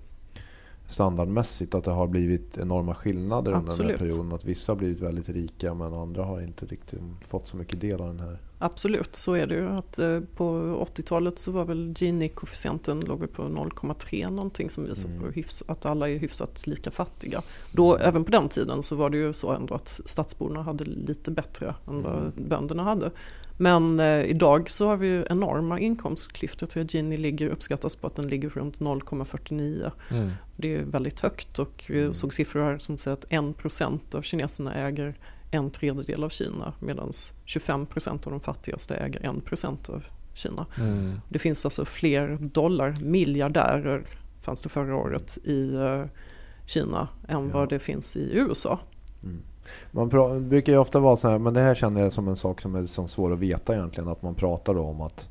standardmässigt 0.88 1.76
att 1.76 1.84
det 1.84 1.92
har 1.92 2.08
blivit 2.08 2.58
enorma 2.58 2.96
skillnader 2.96 3.52
under 3.52 3.54
den 3.54 3.64
här 3.66 3.70
Absolut. 3.72 3.98
perioden. 3.98 4.34
Att 4.34 4.46
vissa 4.46 4.72
har 4.72 4.78
blivit 4.78 5.00
väldigt 5.00 5.30
rika 5.30 5.74
men 5.74 5.94
andra 5.94 6.24
har 6.24 6.42
inte 6.42 6.66
riktigt 6.66 7.00
fått 7.28 7.48
så 7.48 7.58
mycket 7.58 7.82
del 7.82 8.02
av 8.02 8.08
den 8.08 8.20
här. 8.20 8.38
Absolut, 8.64 9.16
så 9.16 9.34
är 9.34 9.48
det 9.48 9.56
ju. 9.56 9.70
Att, 9.70 10.00
eh, 10.00 10.20
på 10.36 10.46
80-talet 10.82 11.40
så 11.40 11.52
var 11.52 11.66
väl 11.66 11.94
Gini-koefficienten 11.94 13.02
låg 13.08 13.34
på 13.34 13.44
0,3 13.50 14.30
någonting 14.30 14.70
som 14.70 14.84
visar 14.86 15.10
Mm. 15.10 15.22
på 15.22 15.30
hyfs, 15.30 15.64
att 15.68 15.86
alla 15.86 16.10
är 16.10 16.18
hyfsat 16.18 16.68
lika 16.68 16.92
fattiga. 16.92 17.42
Då, 17.72 17.98
även 17.98 18.24
på 18.24 18.32
den 18.32 18.50
tiden 18.50 18.84
så 18.84 18.96
var 18.96 19.10
det 19.10 19.18
ju 19.18 19.34
så 19.34 19.52
ändå 19.52 19.74
att 19.76 20.02
stadsborna 20.06 20.62
hade 20.62 20.84
lite 20.84 21.32
bättre 21.32 21.76
än 21.88 22.02
vad 22.04 22.18
Mm. 22.18 22.32
bönderna 22.50 22.84
hade. 22.84 23.12
Men 23.58 24.00
eh, 24.00 24.24
idag 24.26 24.70
så 24.70 24.88
har 24.88 24.98
vi 24.98 25.08
ju 25.08 25.26
enorma 25.30 25.80
inkomstklyftor. 25.80 26.66
Jag 26.66 26.70
tror 26.70 26.84
att 26.84 26.94
Gini 26.94 27.18
ligger, 27.18 27.50
uppskattas 27.50 27.96
på 27.96 28.08
att 28.08 28.16
den 28.16 28.28
ligger 28.28 28.50
runt 28.50 28.80
0,49. 28.80 29.92
Mm. 30.12 30.32
Det 30.58 30.76
är 30.76 30.84
väldigt 30.84 31.20
högt 31.20 31.60
och 31.60 31.84
vi 31.90 32.00
Mm. 32.02 32.14
såg 32.14 32.34
siffror 32.34 32.64
här 32.64 32.78
som 32.78 32.98
säger 32.98 33.18
att 33.18 33.26
1% 33.32 34.16
av 34.16 34.22
kineserna 34.22 34.76
äger 34.76 35.16
en 35.54 35.72
tredjedel 35.72 36.24
av 36.24 36.30
Kina 36.30 36.74
medan 36.80 37.10
25% 37.46 38.10
av 38.10 38.32
de 38.32 38.40
fattigaste 38.40 38.96
äger 38.96 39.20
1% 39.20 39.90
av 39.90 40.04
Kina. 40.34 40.66
Mm. 40.78 41.20
Det 41.30 41.40
finns 41.40 41.66
alltså 41.66 41.86
fler 41.86 42.38
dollar, 42.42 42.96
miljardärer 43.02 44.04
fanns 44.42 44.62
det 44.62 44.70
förra 44.70 44.96
året 44.96 45.38
i 45.44 45.76
eh, 45.76 46.04
Kina 46.66 47.08
än 47.28 47.50
Ja. 47.50 47.58
vad 47.60 47.70
det 47.70 47.80
finns 47.80 48.18
i 48.18 48.38
USA. 48.38 48.80
Mm. 49.24 49.40
Man 49.92 50.10
brukar 50.50 50.74
ju 50.74 50.78
ofta 50.80 51.00
vara 51.00 51.18
så 51.18 51.30
här, 51.30 51.40
men 51.40 51.54
det 51.54 51.62
här 51.62 51.76
känner 51.76 52.02
jag 52.02 52.14
som 52.14 52.28
en 52.28 52.36
sak 52.36 52.62
som 52.62 52.76
är 52.76 52.86
som 52.86 53.08
svår 53.08 53.34
att 53.34 53.40
veta 53.40 53.76
egentligen. 53.76 54.10
Att 54.10 54.22
man 54.22 54.36
pratar 54.36 54.78
om 54.78 55.02
att 55.02 55.30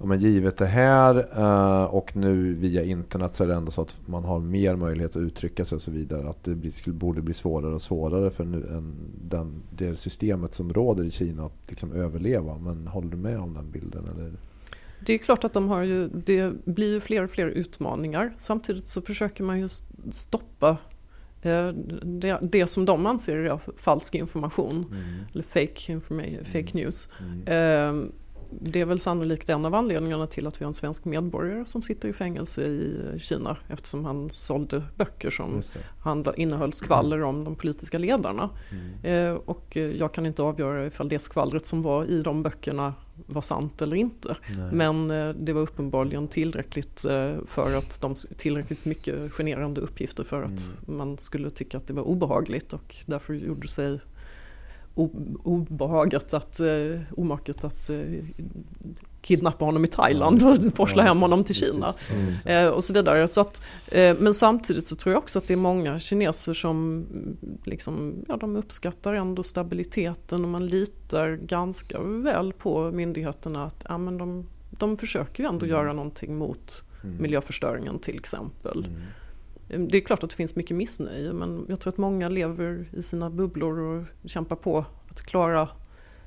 ja, 0.00 0.06
men 0.06 0.20
givet 0.20 0.56
det 0.56 0.66
här 0.66 1.28
eh, 1.38 1.84
och 1.84 2.16
nu 2.16 2.54
via 2.54 2.82
internet 2.84 3.34
så 3.34 3.44
är 3.44 3.48
det 3.48 3.54
ändå 3.54 3.70
så 3.70 3.82
att 3.82 3.96
man 4.06 4.24
har 4.24 4.38
mer 4.38 4.76
möjlighet 4.76 5.16
att 5.16 5.22
uttrycka 5.22 5.64
sig 5.64 5.76
och 5.76 5.82
så 5.82 5.90
vidare. 5.90 6.28
Att 6.28 6.44
det 6.44 6.86
borde 6.86 7.22
bli 7.22 7.34
svårare 7.34 7.74
och 7.74 7.82
svårare 7.82 8.30
för 8.30 8.44
den, 9.20 9.62
det 9.70 9.96
systemet 9.96 10.54
som 10.54 10.72
råder 10.72 11.04
i 11.04 11.10
Kina 11.10 11.44
att 11.44 11.52
liksom 11.68 11.92
överleva. 11.92 12.58
Men 12.58 12.86
håller 12.86 13.10
du 13.10 13.16
med 13.16 13.38
om 13.38 13.54
den 13.54 13.70
bilden? 13.70 14.04
Eller? 14.14 14.32
Det 15.06 15.12
är 15.12 15.18
klart 15.18 15.44
att 15.44 15.52
de 15.52 15.68
har 15.68 15.82
ju, 15.82 16.08
det 16.08 16.52
blir 16.64 16.94
ju 16.94 17.00
fler 17.00 17.24
och 17.24 17.30
fler 17.30 17.46
utmaningar. 17.46 18.32
Samtidigt 18.38 18.88
så 18.88 19.02
försöker 19.02 19.44
man 19.44 19.60
ju 19.60 19.68
stoppa 20.10 20.76
eh, 21.42 21.68
det, 22.02 22.38
det 22.42 22.66
som 22.66 22.84
de 22.84 23.06
anser 23.06 23.36
är 23.36 23.60
falsk 23.76 24.14
information. 24.14 24.94
Eller 25.32 25.42
fake, 25.42 26.00
fake 26.44 26.70
news. 26.72 27.08
Mm. 27.46 28.12
Det 28.60 28.80
är 28.80 28.84
väl 28.84 29.00
sannolikt 29.00 29.48
en 29.48 29.64
av 29.64 29.74
anledningarna 29.74 30.26
till 30.26 30.46
att 30.46 30.60
vi 30.60 30.64
har 30.64 30.70
en 30.70 30.74
svensk 30.74 31.04
medborgare 31.04 31.64
som 31.64 31.82
sitter 31.82 32.08
i 32.08 32.12
fängelse 32.12 32.62
i 32.62 33.14
Kina 33.20 33.56
eftersom 33.68 34.04
han 34.04 34.30
sålde 34.30 34.82
böcker 34.96 35.30
som 35.30 35.62
innehöll 36.36 36.72
skvaller 36.72 37.22
om 37.22 37.44
de 37.44 37.54
politiska 37.54 37.98
ledarna. 37.98 38.50
Mm. 38.70 39.30
Eh, 39.32 39.40
Och 39.44 39.76
eh, 39.76 39.96
jag 39.96 40.14
kan 40.14 40.26
inte 40.26 40.42
avgöra 40.42 40.86
ifall 40.86 41.08
det 41.08 41.18
skvallret 41.18 41.66
som 41.66 41.82
var 41.82 42.04
i 42.04 42.22
de 42.22 42.42
böckerna 42.42 42.94
var 43.26 43.42
sant 43.42 43.82
eller 43.82 43.96
inte. 43.96 44.36
Nej. 44.56 44.72
Men 44.72 45.10
eh, 45.10 45.28
det 45.28 45.52
var 45.52 45.60
uppenbarligen 45.60 46.28
tillräckligt 46.28 47.04
eh, 47.04 47.34
för 47.46 47.78
att 47.78 48.00
de 48.00 48.14
tillräckligt 48.36 48.84
mycket 48.84 49.32
generande 49.32 49.80
uppgifter 49.80 50.24
för 50.24 50.42
att 50.42 50.78
man 50.86 51.18
skulle 51.18 51.50
tycka 51.50 51.76
att 51.76 51.86
det 51.86 51.92
var 51.92 52.02
obehagligt 52.02 52.72
och 52.72 52.96
därför 53.06 53.34
gjorde 53.34 53.68
sig 53.68 54.00
obehaget 55.44 56.34
att, 56.34 56.60
eh, 56.60 57.00
omaket 57.16 57.64
att 57.64 57.90
eh, 57.90 57.96
kidnappa 59.22 59.64
honom 59.64 59.84
i 59.84 59.88
Thailand 59.88 60.42
och 60.42 60.74
forsla 60.76 61.02
hem 61.02 61.20
honom 61.20 61.44
till. 61.44 61.54
Kina. 61.54 61.94
Mm. 62.12 62.66
Eh, 62.66 62.70
och 62.72 62.84
så 62.84 62.92
vidare. 62.92 63.28
Så 63.28 63.40
att, 63.40 63.62
eh, 63.86 64.16
men 64.18 64.34
samtidigt 64.34 64.86
så 64.86 64.96
tror 64.96 65.12
jag 65.12 65.18
också 65.22 65.38
att 65.38 65.46
det 65.46 65.54
är 65.54 65.56
många 65.58 65.98
kineser 65.98 66.54
som 66.54 67.06
mm, 67.12 67.36
liksom, 67.64 68.24
ja, 68.28 68.36
de 68.36 68.56
uppskattar 68.56 69.14
ändå 69.14 69.42
stabiliteten 69.42 70.44
och 70.44 70.50
man 70.50 70.66
litar 70.66 71.36
ganska 71.46 72.00
väl 72.00 72.52
på 72.52 72.90
myndigheterna 72.90 73.64
att 73.64 73.84
ja, 73.88 73.98
men 73.98 74.18
de, 74.18 74.46
de 74.70 74.96
försöker 74.96 75.42
ju 75.42 75.48
ändå 75.48 75.66
Mm. 75.66 75.76
göra 75.76 75.92
någonting 75.92 76.38
mot 76.38 76.84
Mm. 77.04 77.22
miljöförstöringen 77.22 77.98
till 77.98 78.14
exempel. 78.14 78.84
Mm. 78.84 79.00
Det 79.78 79.96
är 79.98 80.00
klart 80.00 80.22
att 80.24 80.30
det 80.30 80.36
finns 80.36 80.56
mycket 80.56 80.76
missnöje 80.76 81.32
men 81.32 81.64
jag 81.68 81.80
tror 81.80 81.92
att 81.92 81.98
många 81.98 82.28
lever 82.28 82.84
i 82.92 83.02
sina 83.02 83.30
bubblor 83.30 83.78
och 84.22 84.30
kämpar 84.30 84.56
på 84.56 84.84
att 85.10 85.22
klara 85.22 85.68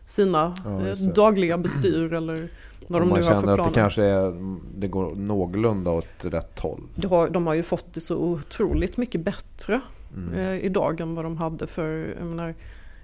sina 0.06 0.56
Ja, 0.66 0.88
eh, 0.88 0.98
dagliga 0.98 1.58
bestyr 1.58 2.14
eller 2.14 2.50
vad 2.88 3.02
de 3.02 3.10
man 3.10 3.20
nu 3.20 3.26
har 3.26 3.32
för 3.34 3.42
känner 3.42 3.54
att 3.54 3.58
planer. 3.58 3.72
det 3.72 3.76
kanske 3.76 4.04
är, 4.04 4.34
det 4.80 4.88
går 4.88 5.16
någorlunda 5.16 5.92
åt 5.92 6.08
rätt 6.26 6.60
håll. 6.60 6.82
De 6.96 7.08
har, 7.08 7.30
de 7.30 7.48
har 7.48 7.54
ju 7.54 7.64
fått 7.64 7.94
det 7.94 8.02
så 8.02 8.18
otroligt 8.18 8.98
mycket 8.98 9.22
bättre 9.22 9.82
Mm. 10.18 10.34
eh, 10.34 10.66
idag 10.66 11.00
än 11.02 11.16
vad 11.16 11.26
de 11.26 11.38
hade 11.38 11.68
för, 11.68 12.16
jag 12.20 12.28
menar, 12.28 12.56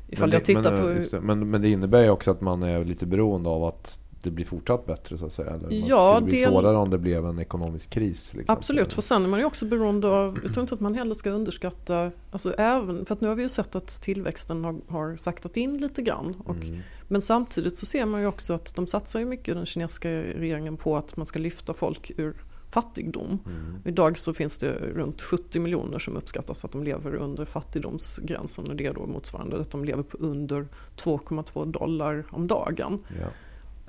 ifall 0.07 0.29
men, 0.29 0.33
jag 0.33 0.41
det, 0.41 0.45
tittar 0.45 0.71
men, 0.71 0.81
på... 0.81 0.89
eh, 0.89 1.03
det, 1.11 1.21
men, 1.21 1.49
men 1.49 1.61
det 1.61 1.69
innebär 1.69 2.03
ju 2.03 2.09
också 2.09 2.31
att 2.31 2.41
man 2.41 2.63
är 2.63 2.85
lite 2.85 3.05
beroende 3.05 3.49
av 3.49 3.63
att 3.63 3.99
det 4.23 4.31
blir 4.31 4.45
fortsatt 4.45 4.85
bättre 4.85 5.17
så 5.17 5.25
att 5.25 5.33
säga. 5.33 5.49
Eller 5.51 5.67
Ja, 5.89 6.15
skulle 6.15 6.25
bli 6.29 6.39
del- 6.41 6.49
svårare 6.51 6.77
om 6.77 6.89
det 6.89 6.97
blev 6.97 7.25
en 7.25 7.39
ekonomisk 7.39 7.89
kris. 7.89 8.33
Absolut, 8.47 8.93
för 8.93 9.01
sen 9.01 9.23
är 9.23 9.27
man 9.27 9.39
ju 9.39 9.45
också 9.45 9.65
beroende 9.65 10.07
av, 10.07 10.39
jag 10.43 10.53
tror 10.53 10.61
inte 10.61 10.75
att 10.75 10.81
man 10.81 10.95
heller 10.95 11.13
ska 11.15 11.29
underskatta, 11.29 12.11
alltså 12.31 12.53
även, 12.53 13.05
för 13.05 13.13
att 13.13 13.21
nu 13.21 13.27
har 13.27 13.35
vi 13.35 13.43
ju 13.43 13.49
sett 13.49 13.75
att 13.75 14.01
tillväxten 14.01 14.63
har, 14.63 14.75
har 14.87 15.15
saktat 15.15 15.57
in 15.57 15.77
lite 15.77 16.01
grann. 16.01 16.35
Och, 16.45 16.55
Mm. 16.55 16.79
Men 17.11 17.21
samtidigt 17.21 17.75
så 17.77 17.85
ser 17.85 18.05
man 18.05 18.21
ju 18.21 18.27
också 18.27 18.53
att 18.53 18.75
de 18.75 18.87
satsar 18.87 19.19
ju 19.19 19.25
mycket, 19.25 19.55
den 19.55 19.65
kinesiska 19.65 20.09
regeringen, 20.09 20.77
på 20.77 20.97
att 20.97 21.17
man 21.17 21.25
ska 21.25 21.39
lyfta 21.39 21.73
folk 21.73 22.11
ur 22.17 22.35
fattigdom. 22.69 23.39
Mm. 23.45 23.75
Idag 23.85 24.17
så 24.17 24.33
finns 24.33 24.57
det 24.57 24.71
runt 24.73 25.21
70 25.21 25.59
miljoner 25.59 25.99
som 25.99 26.17
uppskattas 26.17 26.65
att 26.65 26.71
de 26.71 26.83
lever 26.83 27.15
under 27.15 27.45
fattigdomsgränsen 27.45 28.67
och 28.69 28.75
det 28.75 28.85
är 28.85 28.93
då 28.93 29.05
motsvarande 29.05 29.61
att 29.61 29.71
de 29.71 29.85
lever 29.85 30.03
på 30.03 30.17
under 30.17 30.67
2,2 30.97 31.71
dollar 31.71 32.25
om 32.31 32.47
dagen. 32.47 32.99
Ja. 33.21 33.27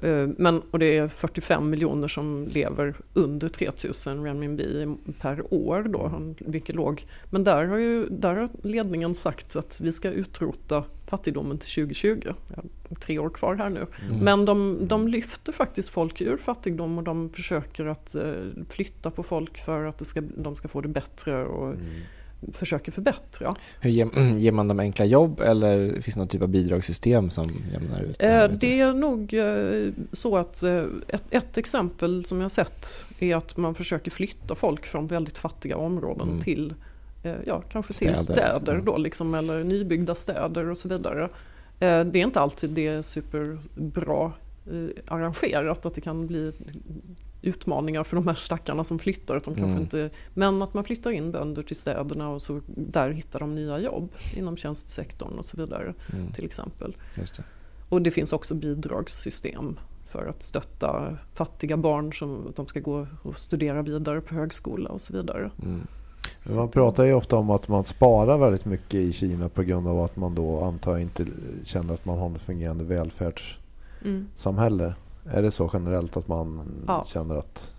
Eh, 0.03 0.29
Men, 0.39 0.63
och 0.71 0.79
det 0.79 0.97
är 0.97 1.09
45 1.09 1.71
miljoner 1.71 2.09
som 2.09 2.49
lever 2.49 2.95
under 3.15 3.49
3000 3.49 4.25
renminbi 4.25 4.97
per 5.21 5.55
år 5.55 5.83
då, 5.83 6.35
vilket 6.39 6.75
låg. 6.75 7.07
Men 7.31 7.45
där 7.45 7.65
har 7.65 7.79
ju 7.79 8.07
där 8.07 8.35
har 8.35 8.49
ledningen 8.63 9.15
sagt 9.15 9.57
att 9.57 9.81
vi 9.81 9.93
ska 9.93 10.11
utrota 10.11 10.85
fattigdomen 11.07 11.59
till 11.59 11.71
2020. 11.71 12.21
Jag 12.25 12.35
har 12.89 12.97
tre 13.01 13.19
år 13.19 13.31
kvar 13.31 13.55
här 13.55 13.71
nu. 13.71 13.87
Mm. 14.09 14.19
Men 14.19 14.45
de, 14.45 14.79
de 14.89 15.09
lyfter 15.09 15.53
faktiskt 15.53 15.89
folk 15.89 16.21
ur 16.21 16.37
fattigdom 16.37 16.99
och 16.99 17.05
de 17.05 17.31
försöker 17.31 17.87
att 17.87 18.15
eh, 18.15 18.33
flytta 18.69 19.11
på 19.11 19.23
folk 19.23 19.65
för 19.65 19.85
att 19.85 20.07
ska, 20.07 20.21
de 20.21 20.57
ska 20.57 20.69
få 20.69 20.81
det 20.81 20.89
bättre 20.89 21.45
och 21.45 21.71
Mm. 21.71 21.87
Försöker 22.53 22.93
förbättra. 22.93 23.55
Hur 23.81 23.91
ger, 23.91 24.37
ger 24.37 24.53
man 24.53 24.69
dem 24.69 24.81
enkla 24.81 25.05
jobb 25.05 25.41
eller 25.41 26.01
finns 26.01 26.15
det 26.15 26.21
någon 26.21 26.29
typ 26.29 26.43
av 26.43 26.49
bidragssystem 26.49 27.31
som 27.31 27.45
jämnar 27.73 28.01
ut 28.03 28.19
det? 28.19 28.27
här, 28.27 28.49
Eh? 28.49 28.55
Det 28.55 28.81
är 28.81 28.93
nog 28.93 29.35
eh, 29.35 29.93
så 30.13 30.37
att 30.37 30.63
eh, 30.63 30.85
ett, 31.09 31.25
ett 31.31 31.59
exempel 31.59 32.25
som 32.25 32.41
jag 32.41 32.51
sett 32.51 33.05
är 33.19 33.37
att 33.37 33.57
man 33.57 33.75
försöker 33.75 34.11
flytta 34.11 34.55
folk 34.55 34.87
från 34.87 35.07
väldigt 35.07 35.39
fattiga 35.39 35.77
områden 35.77 36.29
Mm. 36.29 36.41
till 36.41 36.75
ja, 37.47 37.63
kanske 37.73 37.93
Städer, 37.93 38.15
städer 38.15 38.73
mm. 38.73 38.85
då, 38.85 38.97
liksom, 38.97 39.35
eller 39.35 39.65
nybyggda 39.65 40.15
städer 40.15 40.71
och 40.71 40.79
så 40.79 40.89
vidare. 40.89 41.29
Det 41.79 41.87
är 41.87 42.17
inte 42.17 42.41
alltid 42.41 42.71
det 42.71 42.87
är 42.87 43.03
superbra 43.03 44.33
arrangerat, 45.07 45.87
att 45.87 45.95
det 45.95 46.01
kan 46.01 46.27
bli 46.27 46.53
utmaningar 47.43 48.05
för 48.05 48.17
de 48.17 48.27
här 48.27 48.35
stackarna 48.35 48.85
som 48.85 48.99
flyttar. 48.99 49.37
Att 49.37 49.45
de 49.45 49.55
kanske 49.55 49.71
Mm. 49.71 49.83
inte, 49.83 50.11
men 50.35 50.63
att 50.63 50.75
man 50.75 50.85
flyttar 50.85 51.11
in 51.11 51.31
bönder 51.33 51.63
till 51.63 51.77
städerna 51.77 52.29
och 52.29 52.43
så 52.43 52.61
där 52.67 53.11
hittar 53.11 53.39
de 53.41 53.55
nya 53.55 53.79
jobb 53.79 54.09
inom 54.37 54.57
tjänstesektorn 54.57 55.39
och 55.39 55.45
så 55.45 55.57
vidare 55.57 55.95
Mm, 56.13 56.33
till 56.33 56.45
exempel. 56.45 56.97
det. 57.15 57.43
Och 57.89 58.03
det 58.03 58.11
finns 58.11 58.33
också 58.33 58.55
bidragssystem 58.55 59.79
för 60.09 60.27
att 60.27 60.43
stötta 60.43 61.17
fattiga 61.35 61.77
barn 61.77 62.13
som 62.13 62.47
att 62.49 62.57
de 62.57 62.67
ska 62.67 62.81
gå 62.81 63.07
och 63.23 63.39
studera 63.39 63.83
vidare 63.83 64.21
på 64.21 64.35
högskola 64.35 64.91
och 64.91 65.01
så 65.01 65.13
vidare. 65.13 65.51
Mm. 65.63 65.81
Man 66.57 66.69
pratar 66.69 67.05
ju 67.05 67.13
ofta 67.15 67.37
om 67.37 67.51
att 67.51 67.69
man 67.69 67.85
sparar 67.85 68.39
väldigt 68.39 68.65
mycket 68.65 68.95
i 68.95 69.13
Kina 69.13 69.49
på 69.49 69.63
grund 69.63 69.89
av 69.89 70.01
att 70.01 70.17
man 70.17 70.35
då 70.35 70.61
antar 70.65 70.93
jag 70.93 71.01
inte 71.01 71.27
känner 71.65 71.95
att 71.95 72.05
man 72.05 72.19
har 72.19 72.37
ett 72.37 72.43
fungerande 72.43 72.85
välfärdssamhälle. 72.85 73.60
Mm, 74.05 74.29
Är 75.25 75.43
det 75.43 75.51
så 75.51 75.71
generellt 75.73 76.17
att 76.17 76.29
man 76.29 76.63
Ja. 76.87 77.05
känner 77.09 77.35
att. 77.37 77.73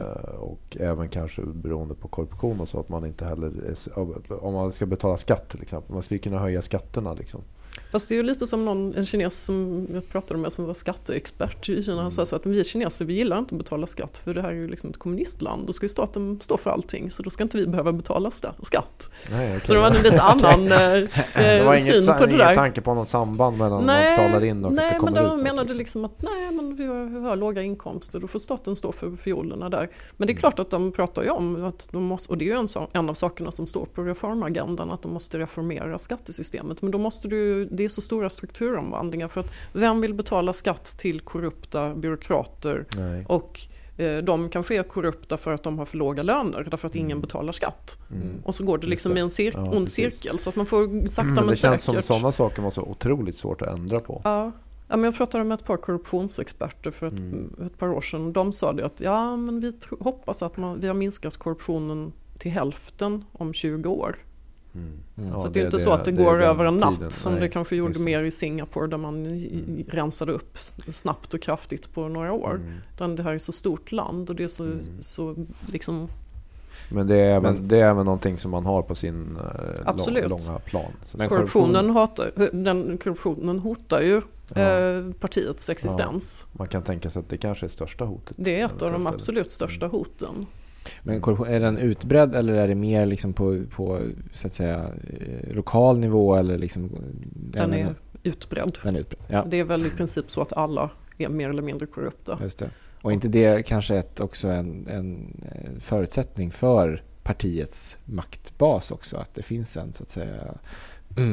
Eh, 0.00 0.34
Och 0.34 0.76
även 0.80 1.08
kanske 1.08 1.42
beroende 1.42 1.94
på 1.94 2.08
korruption 2.08 2.60
och 2.60 2.68
så 2.68 2.80
att 2.80 2.88
man 2.88 3.06
inte 3.06 3.24
heller 3.24 3.46
är, 3.96 3.98
om 4.44 4.54
man 4.54 4.72
ska 4.72 4.86
betala 4.86 5.16
skatt 5.16 5.48
till 5.48 5.62
exempel. 5.62 5.94
Man 5.94 6.02
skulle 6.02 6.18
kunna 6.18 6.38
höja 6.38 6.62
skatterna 6.62 7.14
liksom. 7.14 7.40
Fast 7.92 8.08
det 8.08 8.14
är 8.14 8.16
ju 8.16 8.22
lite 8.22 8.46
som 8.46 8.64
någon, 8.64 8.94
en 8.94 9.06
kines 9.06 9.44
som 9.44 9.88
jag 9.92 10.08
pratade 10.08 10.40
med 10.40 10.52
som 10.52 10.64
var 10.64 10.74
skatteexpert 10.74 11.68
i 11.68 11.82
Kina. 11.82 12.02
Han 12.02 12.12
sa 12.12 12.26
så 12.26 12.36
att 12.36 12.46
vi 12.46 12.64
kineser 12.64 13.04
vi 13.04 13.14
gillar 13.14 13.38
inte 13.38 13.54
att 13.54 13.58
betala 13.58 13.86
skatt 13.86 14.18
för 14.18 14.34
det 14.34 14.42
här 14.42 14.48
är 14.48 14.54
ju 14.54 14.68
liksom 14.68 14.90
ett 14.90 14.98
kommunistland. 14.98 15.66
Då 15.66 15.72
ska 15.72 15.84
ju 15.84 15.88
staten 15.88 16.40
stå 16.40 16.56
för 16.56 16.70
allting 16.70 17.10
så 17.10 17.22
då 17.22 17.30
ska 17.30 17.42
inte 17.42 17.56
vi 17.56 17.66
behöva 17.66 17.92
betala 17.92 18.30
skatt. 18.62 19.10
Nej, 19.30 19.60
Så 19.64 19.72
det 19.74 19.78
var 19.80 19.86
en 19.86 20.02
lite 20.02 20.20
annan 20.22 20.72
eh, 20.72 20.78
det 21.34 21.64
var 21.64 21.74
eh, 21.74 21.78
syn 21.80 22.02
inget, 22.02 22.18
på 22.18 22.26
det 22.26 22.36
där. 22.36 22.54
tanke 22.54 22.80
på 22.80 22.94
någon 22.94 23.06
samband 23.06 23.58
mellan 23.58 23.78
att 23.78 23.84
man 23.86 23.96
betalar 23.96 24.44
in 24.44 24.64
och 24.64 24.70
att 24.70 24.76
det 24.76 24.82
nej 24.82 24.98
kommer 24.98 25.12
men 25.12 25.24
ut 25.24 25.30
de 25.30 25.36
något, 25.36 25.44
menade 25.44 25.74
liksom. 25.74 25.78
liksom 25.78 26.04
att 26.04 26.22
nej, 26.22 26.50
men 26.52 26.76
vi 26.76 26.86
har, 26.86 27.04
vi 27.04 27.20
har 27.20 27.36
låga 27.36 27.62
inkomster, 27.62 28.18
då 28.18 28.26
får 28.26 28.38
staten 28.38 28.76
stå 28.76 28.92
för 28.92 29.16
fiolerna 29.16 29.68
där. 29.68 29.88
Men 30.16 30.26
det 30.26 30.30
är 30.30 30.32
Mm. 30.32 30.40
klart 30.40 30.58
att 30.58 30.70
de 30.70 30.92
pratar 30.92 31.22
ju 31.22 31.30
om 31.30 31.64
att 31.64 31.88
de 31.92 32.02
måste, 32.02 32.32
och 32.32 32.38
det 32.38 32.44
är 32.44 32.46
ju 32.46 32.52
en, 32.58 32.86
en 32.92 33.08
av 33.10 33.14
sakerna 33.14 33.50
som 33.50 33.66
står 33.66 33.86
på 33.94 34.02
reformagendan, 34.02 34.90
att 34.90 35.02
de 35.02 35.12
måste 35.12 35.38
reformera 35.38 35.98
skattesystemet. 35.98 36.82
Men 36.82 36.90
då 36.90 36.98
måste 36.98 37.28
du, 37.28 37.64
det 37.82 37.86
är 37.86 37.88
så 37.88 38.00
stora 38.00 38.28
strukturomvandlingar 38.28 39.28
för 39.28 39.40
att 39.40 39.52
vem 39.72 40.00
vill 40.00 40.14
betala 40.14 40.52
skatt 40.52 40.84
till 40.98 41.20
korrupta 41.20 41.94
byråkrater 41.94 42.84
Nej. 42.96 43.24
och 43.28 43.60
eh, 43.96 44.18
de 44.18 44.48
kanske 44.48 44.76
är 44.78 44.82
korrupta 44.82 45.36
för 45.36 45.52
att 45.52 45.62
de 45.62 45.78
har 45.78 45.86
för 45.86 45.96
låga 45.96 46.22
löner 46.22 46.68
därför 46.70 46.86
att 46.88 46.94
ingen 46.96 47.10
Mm. 47.10 47.20
betalar 47.20 47.52
skatt. 47.52 47.98
Mm. 48.10 48.28
Och 48.44 48.54
så 48.54 48.64
går 48.64 48.78
det 48.78 48.86
liksom 48.86 49.16
i 49.16 49.20
en 49.20 49.28
cir- 49.28 49.52
Ja, 49.54 49.70
ond 49.76 49.90
cirkel 49.90 50.38
så 50.38 50.50
att 50.50 50.56
man 50.56 50.66
får 50.66 51.08
sakta 51.08 51.22
Mm, 51.22 51.34
men 51.34 51.46
det 51.46 51.56
känns 51.56 51.82
säkert 51.82 52.04
som 52.04 52.16
sådana 52.16 52.32
saker 52.32 52.62
måste 52.62 52.80
vara 52.80 52.90
otroligt 52.90 53.36
svårt 53.36 53.62
att 53.62 53.68
ändra 53.68 54.00
på. 54.00 54.20
Ja. 54.24 54.52
Ja, 54.88 54.96
men 54.96 55.04
jag 55.04 55.16
pratade 55.16 55.44
med 55.44 55.54
ett 55.58 55.64
par 55.66 55.76
korruptionsexperter 55.76 56.90
för 56.90 57.06
ett, 57.06 57.12
Mm. 57.12 57.50
ett 57.66 57.78
par 57.78 57.88
år 57.88 58.00
sedan. 58.00 58.32
De 58.32 58.52
sa 58.52 58.72
det 58.72 58.84
att 58.86 59.00
ja, 59.00 59.36
men 59.36 59.60
vi 59.60 59.72
hoppas 60.00 60.42
att 60.42 60.56
man, 60.56 60.80
vi 60.80 60.86
har 60.86 60.94
minskat 60.94 61.36
korruptionen 61.36 62.12
till 62.38 62.50
hälften 62.50 63.24
om 63.32 63.52
20 63.52 63.88
år. 63.90 64.16
Mm. 64.74 64.88
Mm. 65.18 65.30
Ja, 65.30 65.40
så 65.40 65.46
att 65.46 65.54
det 65.54 65.60
är 65.60 65.64
inte 65.64 65.78
så 65.78 65.90
att 65.92 66.04
det, 66.04 66.10
är 66.10 66.16
går 66.16 66.42
över 66.42 66.64
en 66.64 66.76
natt 66.76 66.94
tiden. 66.96 67.10
som 67.10 67.32
Nej, 67.32 67.40
det 67.40 67.48
kanske 67.48 67.76
gjorde 67.76 67.90
just 67.90 67.98
det. 68.00 68.04
mer 68.04 68.22
i 68.24 68.30
Singapore 68.30 68.86
där 68.86 68.96
man 68.98 69.26
Mm. 69.26 69.84
rensade 69.88 70.32
upp 70.32 70.58
snabbt 70.88 71.34
och 71.34 71.42
kraftigt 71.42 71.94
på 71.94 72.08
några 72.08 72.32
år. 72.32 72.54
Mm. 72.54 72.74
Utan 72.94 73.16
det 73.16 73.22
här 73.22 73.34
är 73.34 73.38
så 73.38 73.52
stort 73.52 73.92
land 73.92 74.30
och 74.30 74.36
det 74.36 74.44
är 74.44 74.48
så, 74.48 74.64
Mm. 74.64 74.80
så 75.00 75.36
liksom, 75.66 76.08
Men 76.88 77.06
det 77.06 77.16
är, 77.16 77.36
även, 77.36 77.54
Men- 77.54 77.68
det 77.68 77.76
är 77.80 77.84
även 77.90 78.04
någonting 78.04 78.38
som 78.38 78.50
man 78.50 78.66
har 78.66 78.82
på 78.82 78.94
sin 78.94 79.36
eh, 79.36 79.80
Absolut. 79.84 80.28
lång, 80.28 80.40
långa 80.46 80.58
plan. 80.58 80.92
Så 81.04 81.16
Men 81.18 81.28
korruptionen, 81.28 81.90
hatar, 81.90 82.30
den, 82.52 82.98
korruptionen 82.98 83.58
hotar 83.58 84.00
ju 84.00 84.20
ja, 84.54 84.60
eh, 84.62 85.04
partiets 85.20 85.70
existens. 85.70 86.46
man 86.52 86.68
kan 86.68 86.82
tänka 86.82 87.10
sig 87.10 87.20
att 87.20 87.28
det 87.28 87.36
kanske 87.36 87.66
är 87.66 87.68
största 87.70 88.04
hotet. 88.04 88.36
Det 88.36 88.60
är 88.60 88.66
ett 88.66 88.82
av 88.82 88.92
de 88.92 89.06
absolut 89.06 89.50
största 89.50 89.86
Mm. 89.86 89.98
hoten. 89.98 90.46
Men 91.02 91.20
korruption, 91.20 91.46
är 91.48 91.60
den 91.60 91.78
utbredd 91.78 92.34
eller 92.36 92.52
är 92.54 92.68
det 92.68 92.74
mer 92.74 93.06
liksom 93.06 93.32
på, 93.32 93.62
på 93.76 93.98
så 94.32 94.46
att 94.46 94.54
säga, 94.54 94.78
eh, 95.10 95.54
lokal 95.54 95.98
nivå 95.98 96.34
eller 96.36 96.58
liksom? 96.58 96.90
Den 97.34 97.72
även- 97.72 97.86
är 97.86 97.94
utbredd. 98.22 98.78
den 98.82 98.96
är 98.96 99.00
utbredd. 99.00 99.22
Ja, 99.28 99.44
Det 99.50 99.56
är 99.60 99.64
väl 99.64 99.86
i 99.86 99.90
princip 99.90 100.30
så 100.30 100.42
att 100.42 100.52
alla 100.52 100.90
är 101.18 101.28
mer 101.28 101.48
eller 101.48 101.62
mindre 101.62 101.86
korrupta. 101.86 102.38
just 102.42 102.58
det. 102.58 102.70
Och 103.02 103.12
inte 103.12 103.28
det 103.28 103.66
kanske 103.66 103.96
ett, 103.96 104.20
också 104.20 104.48
en, 104.48 104.86
en 104.88 105.36
eh, 105.52 105.70
förutsättning 105.80 106.50
för 106.50 107.02
partiets 107.22 107.96
maktbas 108.04 108.90
också? 108.90 109.16
Att 109.16 109.34
det 109.34 109.42
finns 109.42 109.76
en 109.76 109.92
så 109.92 110.02
att 110.02 110.10
säga 110.10 110.54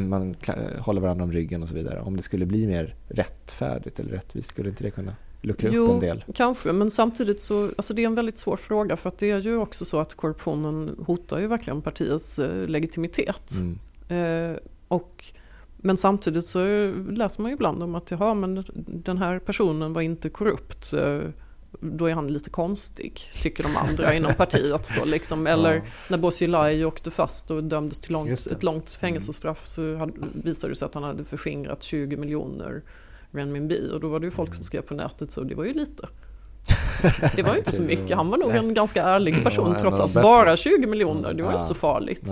man 0.07 0.35
kla- 0.35 0.79
håller 0.79 1.01
varandra 1.01 1.23
om 1.23 1.31
ryggen 1.31 1.63
och 1.63 1.69
så 1.69 1.75
vidare. 1.75 2.01
Om 2.01 2.15
det 2.17 2.21
skulle 2.23 2.45
bli 2.45 2.67
mer 2.67 2.95
rättfärdigt 3.07 3.99
eller 3.99 4.11
rättvist, 4.11 4.49
skulle 4.49 4.69
inte 4.69 4.83
det 4.83 4.91
kunna 4.91 5.15
luckra 5.41 5.69
upp 5.69 5.75
Jo, 5.75 5.93
en 5.93 5.99
del? 5.99 6.23
kanske, 6.35 6.71
men 6.71 6.91
samtidigt 6.91 7.39
så, 7.39 7.63
alltså 7.77 7.93
det 7.93 8.01
är 8.01 8.05
en 8.05 8.15
väldigt 8.15 8.37
svår 8.37 8.57
fråga 8.57 8.97
för 8.97 9.07
att 9.09 9.17
det 9.17 9.31
är 9.31 9.39
ju 9.39 9.57
också 9.57 9.85
så 9.85 9.99
att 9.99 10.15
korruptionen 10.15 10.95
hotar 11.07 11.39
ju 11.39 11.47
verkligen 11.47 11.81
partiets 11.81 12.39
eh, 12.39 12.67
legitimitet. 12.67 13.51
Mm. 14.09 14.51
Eh, 14.51 14.57
och, 14.87 15.25
men 15.77 15.97
samtidigt 15.97 16.45
så 16.45 16.59
läser 17.09 17.41
man 17.41 17.51
ju 17.51 17.55
ibland 17.55 17.83
om 17.83 17.95
att 17.95 18.11
jaha, 18.11 18.33
men 18.33 18.65
den 18.87 19.17
här 19.17 19.39
personen 19.39 19.93
var 19.93 20.01
inte 20.01 20.29
korrupt. 20.29 20.93
Eh, 20.93 21.19
då 21.81 22.05
är 22.05 22.13
han 22.13 22.27
lite 22.27 22.49
konstig, 22.49 23.21
tycker 23.41 23.63
de 23.63 23.77
andra 23.77 24.13
inom 24.15 24.33
partiet. 24.33 24.89
Då, 24.99 25.05
liksom. 25.05 25.47
Eller 25.47 25.73
Ja. 25.73 25.81
när 26.09 26.17
Bosjelaj 26.17 26.85
åkte 26.85 27.11
fast 27.11 27.51
och 27.51 27.63
dömdes 27.63 27.99
till 27.99 28.11
långt, 28.11 28.47
ett 28.47 28.63
långt 28.63 28.91
fängelsestraff 28.91 29.67
så 29.67 29.95
hade, 29.95 30.13
visade 30.33 30.73
det 30.73 30.77
sig 30.77 30.85
att 30.85 30.93
han 30.93 31.03
hade 31.03 31.23
förskingrat 31.25 31.83
20 31.83 32.17
miljoner 32.17 32.81
renminbi. 33.31 33.89
Och 33.93 33.99
då 33.99 34.07
var 34.09 34.19
det 34.19 34.25
ju 34.25 34.31
folk 34.31 34.53
som 34.55 34.63
skrev 34.63 34.81
på 34.81 34.93
nätet 34.93 35.31
så 35.31 35.43
det 35.43 35.55
var 35.55 35.65
ju 35.65 35.73
lite. 35.73 36.07
Det 37.35 37.43
var 37.43 37.51
ju 37.53 37.57
inte 37.57 37.71
så 37.71 37.81
mycket. 37.81 38.17
Han 38.17 38.29
var 38.29 38.37
nog 38.37 38.51
en 38.51 38.73
ganska 38.73 39.03
ärlig 39.03 39.43
person 39.43 39.71
Ja, 39.71 39.79
trots 39.79 40.13
de 40.13 40.21
Bara 40.21 40.57
20 40.57 40.87
miljoner, 40.87 41.33
det 41.33 41.43
var 41.43 41.49
Ja. 41.51 41.55
inte 41.55 41.67
så 41.67 41.73
farligt. 41.73 42.31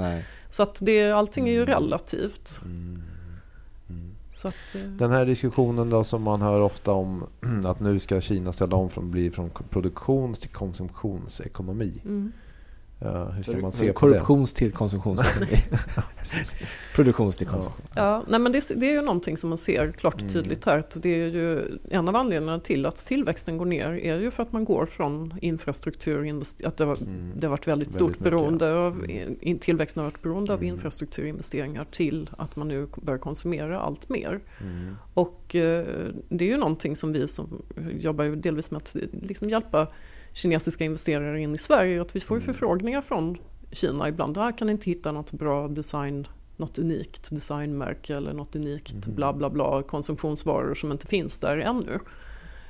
Så 0.49 0.63
att 0.63 0.79
det, 0.81 1.11
allting 1.11 1.47
är 1.47 1.51
ju 1.53 1.65
relativt. 1.65 2.61
Mm. 2.65 3.01
Mm. 3.89 4.11
Så 4.33 4.47
att, 4.47 4.75
eh, 4.75 4.81
Den 4.81 5.11
här 5.11 5.25
diskussionen 5.25 5.89
då 5.89 6.03
som 6.03 6.21
man 6.21 6.41
hör 6.41 6.59
ofta 6.59 6.91
om 6.91 7.23
att 7.65 7.79
nu 7.79 7.99
ska 7.99 8.21
Kina 8.21 8.53
ställa 8.53 8.75
om 8.75 8.89
från, 8.89 9.11
bli 9.11 9.31
från 9.31 9.49
produktions 9.69 10.39
till 10.39 10.49
konsumtionsekonomi. 10.49 12.01
mm. 12.05 12.31
Hur 12.99 13.43
ska 13.43 13.51
Så 13.51 13.57
man 13.57 13.71
se 13.71 13.87
på 13.87 13.93
Korruptions 13.93 14.53
till 14.53 14.71
konsumtionsekonomi. 14.71 15.55
Produktions 16.95 17.37
till 17.37 17.47
konsumtion. 17.47 17.85
Ja, 17.95 18.23
nej 18.27 18.39
men 18.39 18.51
det, 18.51 18.71
det 18.75 18.89
är 18.89 18.93
ju 18.93 19.01
någonting 19.01 19.37
som 19.37 19.49
man 19.49 19.57
ser 19.57 19.91
klart 19.91 20.13
och 20.13 20.19
Mm. 20.21 20.33
tydligt 20.33 20.65
här. 20.65 20.77
Att 20.77 20.97
det 21.01 21.09
är 21.09 21.27
ju, 21.27 21.77
en 21.89 22.09
av 22.09 22.15
anledningarna 22.15 22.59
till 22.59 22.85
att 22.85 22.95
tillväxten 23.05 23.57
går 23.57 23.65
ner 23.65 23.89
är 23.89 24.19
ju 24.19 24.31
för 24.31 24.43
att 24.43 24.51
man 24.51 24.65
går 24.65 24.85
från 24.85 25.33
infrastruktur, 25.41 26.41
att 26.63 26.77
det, 26.77 26.85
var, 26.85 26.95
det? 26.95 27.01
Mm. 27.05 27.31
det 27.35 27.47
har 27.47 27.51
varit 27.51 27.67
väldigt 27.67 27.87
Väldigt 27.87 27.93
stort 27.93 28.09
mycket, 28.09 28.23
beroende 28.23 28.73
av, 28.73 28.93
Mm. 29.03 29.35
in, 29.41 29.59
tillväxten 29.59 30.03
har 30.03 30.11
varit 30.11 30.21
beroende 30.21 30.53
av 30.53 30.59
Mm. 30.59 30.73
infrastrukturinvesteringar 30.73 31.85
till 31.91 32.29
att 32.37 32.55
man 32.55 32.67
nu 32.67 32.87
börjar 32.95 33.19
konsumera 33.19 33.79
allt 33.79 34.09
mer. 34.09 34.39
Mm. 34.61 34.95
Och 35.13 35.55
eh, 35.55 35.85
det 36.29 36.45
är 36.45 36.49
ju 36.49 36.57
någonting 36.57 36.95
som 36.95 37.13
vi 37.13 37.27
som 37.27 37.61
jobbar 37.99 38.25
delvis 38.25 38.71
med 38.71 38.77
att 38.77 38.95
liksom 39.11 39.49
hjälpa 39.49 39.87
kinesiska 40.37 40.83
investerare 40.83 41.39
in 41.41 41.55
i 41.55 41.57
Sverige. 41.57 42.01
Att 42.01 42.15
vi 42.15 42.19
får 42.19 42.35
Mm. 42.35 42.45
förfrågningar 42.45 43.01
från 43.01 43.37
Kina 43.71 44.07
ibland. 44.09 44.37
Här 44.37 44.57
kan 44.57 44.65
ni 44.67 44.71
inte 44.73 44.89
hitta 44.89 45.11
något 45.11 45.31
bra 45.31 45.67
design, 45.67 46.27
något 46.57 46.77
unikt 46.77 47.29
designmärke 47.31 48.15
eller 48.15 48.33
något 48.33 48.55
unikt 48.55 49.07
Mhm. 49.07 49.15
bla 49.15 49.33
bla 49.33 49.49
bla 49.49 49.83
konsumtionsvaror 49.83 50.75
som 50.75 50.91
inte 50.91 51.07
finns 51.07 51.39
där 51.39 51.57
ännu. 51.57 51.99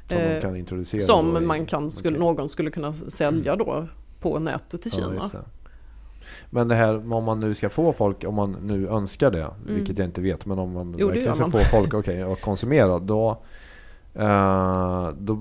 Som 0.08 0.18
Eh, 0.18 0.42
kan 0.42 0.56
introducera. 0.56 1.02
Som 1.02 1.48
man 1.48 1.66
kan, 1.66 1.92
skulle, 1.92 2.18
någon 2.20 2.50
skulle 2.50 2.72
kunna 2.72 2.94
sälja 2.94 3.56
då 3.56 3.88
på 4.22 4.40
nätet 4.40 4.86
i 4.86 4.90
Ja, 4.90 4.96
Kina. 4.96 5.10
det. 5.32 5.40
Men 6.50 6.68
det 6.68 6.76
här 6.76 7.14
om 7.14 7.24
man 7.24 7.40
nu 7.40 7.56
ska 7.56 7.70
få 7.70 7.94
folk, 7.94 8.24
om 8.28 8.36
man 8.36 8.52
nu 8.52 8.88
önskar 8.88 9.32
det, 9.32 9.48
vilket 9.68 9.98
jag 9.98 10.08
inte 10.08 10.22
vet, 10.22 10.46
men 10.46 10.60
om 10.60 10.72
man 10.74 10.82
Mm. 10.88 10.96
Jo, 11.00 11.08
verkligen 11.08 11.34
ska 11.34 11.44
man. 11.48 11.52
få 11.52 11.60
folk 11.72 11.94
okay, 11.94 12.22
att 12.22 12.42
konsumera, 12.42 13.00
då, 13.00 13.44
eh, 14.16 15.10
då 15.20 15.40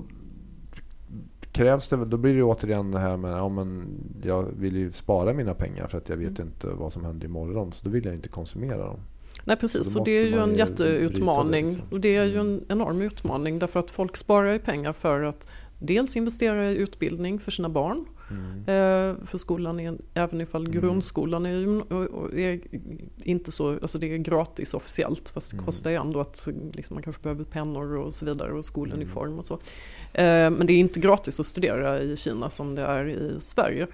krävs 1.57 1.89
det, 1.89 2.05
då 2.05 2.17
blir 2.17 2.33
det 2.35 2.43
återigen 2.43 2.91
det 2.91 2.99
här 2.99 3.17
med, 3.17 3.31
ja 3.31 3.49
men 3.49 3.87
jag 4.23 4.45
vill 4.59 4.75
ju 4.77 4.91
spara 4.91 5.33
mina 5.33 5.53
pengar 5.53 5.87
för 5.87 5.97
att 5.97 6.09
jag 6.09 6.17
vet 6.17 6.39
Mm. 6.39 6.47
inte 6.47 6.67
vad 6.67 6.93
som 6.93 7.05
händer 7.05 7.25
imorgon, 7.25 7.71
så 7.71 7.85
då 7.85 7.91
vill 7.91 8.05
jag 8.05 8.13
inte 8.13 8.29
konsumera 8.29 8.77
dem. 8.77 8.99
Nej 9.43 9.57
precis, 9.57 9.95
och 9.95 10.05
det 10.05 10.11
är 10.11 10.25
ju 10.25 10.37
en 10.39 10.55
jätteutmaning. 10.55 11.65
det, 11.65 11.71
liksom. 11.71 11.87
Och 11.91 11.99
det 11.99 12.15
är 12.15 12.23
ju 12.25 12.39
Mm. 12.39 12.47
en 12.47 12.65
enorm 12.69 13.01
utmaning 13.01 13.59
därför 13.59 13.79
att 13.79 13.91
folk 13.91 14.17
sparar 14.17 14.53
ju 14.53 14.59
pengar 14.59 14.93
för 14.93 15.23
att 15.23 15.51
dels 15.79 16.15
investera 16.17 16.71
i 16.71 16.75
utbildning 16.77 17.39
för 17.39 17.51
sina 17.51 17.69
barn. 17.69 18.05
Mm. 18.31 18.59
Eh, 18.59 19.25
för 19.25 19.37
skolan, 19.37 19.79
är, 19.79 19.97
även 20.13 20.41
ifall 20.41 20.61
Mm. 20.67 20.71
grundskolan 20.81 21.45
är, 21.45 22.39
är 22.39 22.59
inte 23.23 23.51
så, 23.51 23.71
alltså 23.71 23.99
det 23.99 24.13
är 24.13 24.17
gratis 24.17 24.73
officiellt 24.73 25.29
fast 25.29 25.51
det 25.51 25.55
Mm. 25.55 25.65
kostar 25.65 25.89
ju 25.89 25.95
ändå 25.95 26.19
att 26.19 26.47
liksom, 26.73 26.93
man 26.93 27.03
kanske 27.03 27.21
behöver 27.21 27.43
pennor 27.43 27.97
och 27.97 28.13
så 28.13 28.25
vidare 28.25 28.53
och 28.53 28.65
skoluniform 28.65 29.27
Mm. 29.27 29.39
och 29.39 29.45
så. 29.45 29.53
Eh, 30.13 30.49
men 30.49 30.67
det 30.67 30.73
är 30.73 30.77
inte 30.77 30.99
gratis 30.99 31.39
att 31.39 31.45
studera 31.45 31.99
i 32.01 32.17
Kina 32.17 32.49
som 32.49 32.75
det 32.75 32.81
är 32.81 33.05
i 33.09 33.39
Sverige. 33.39 33.87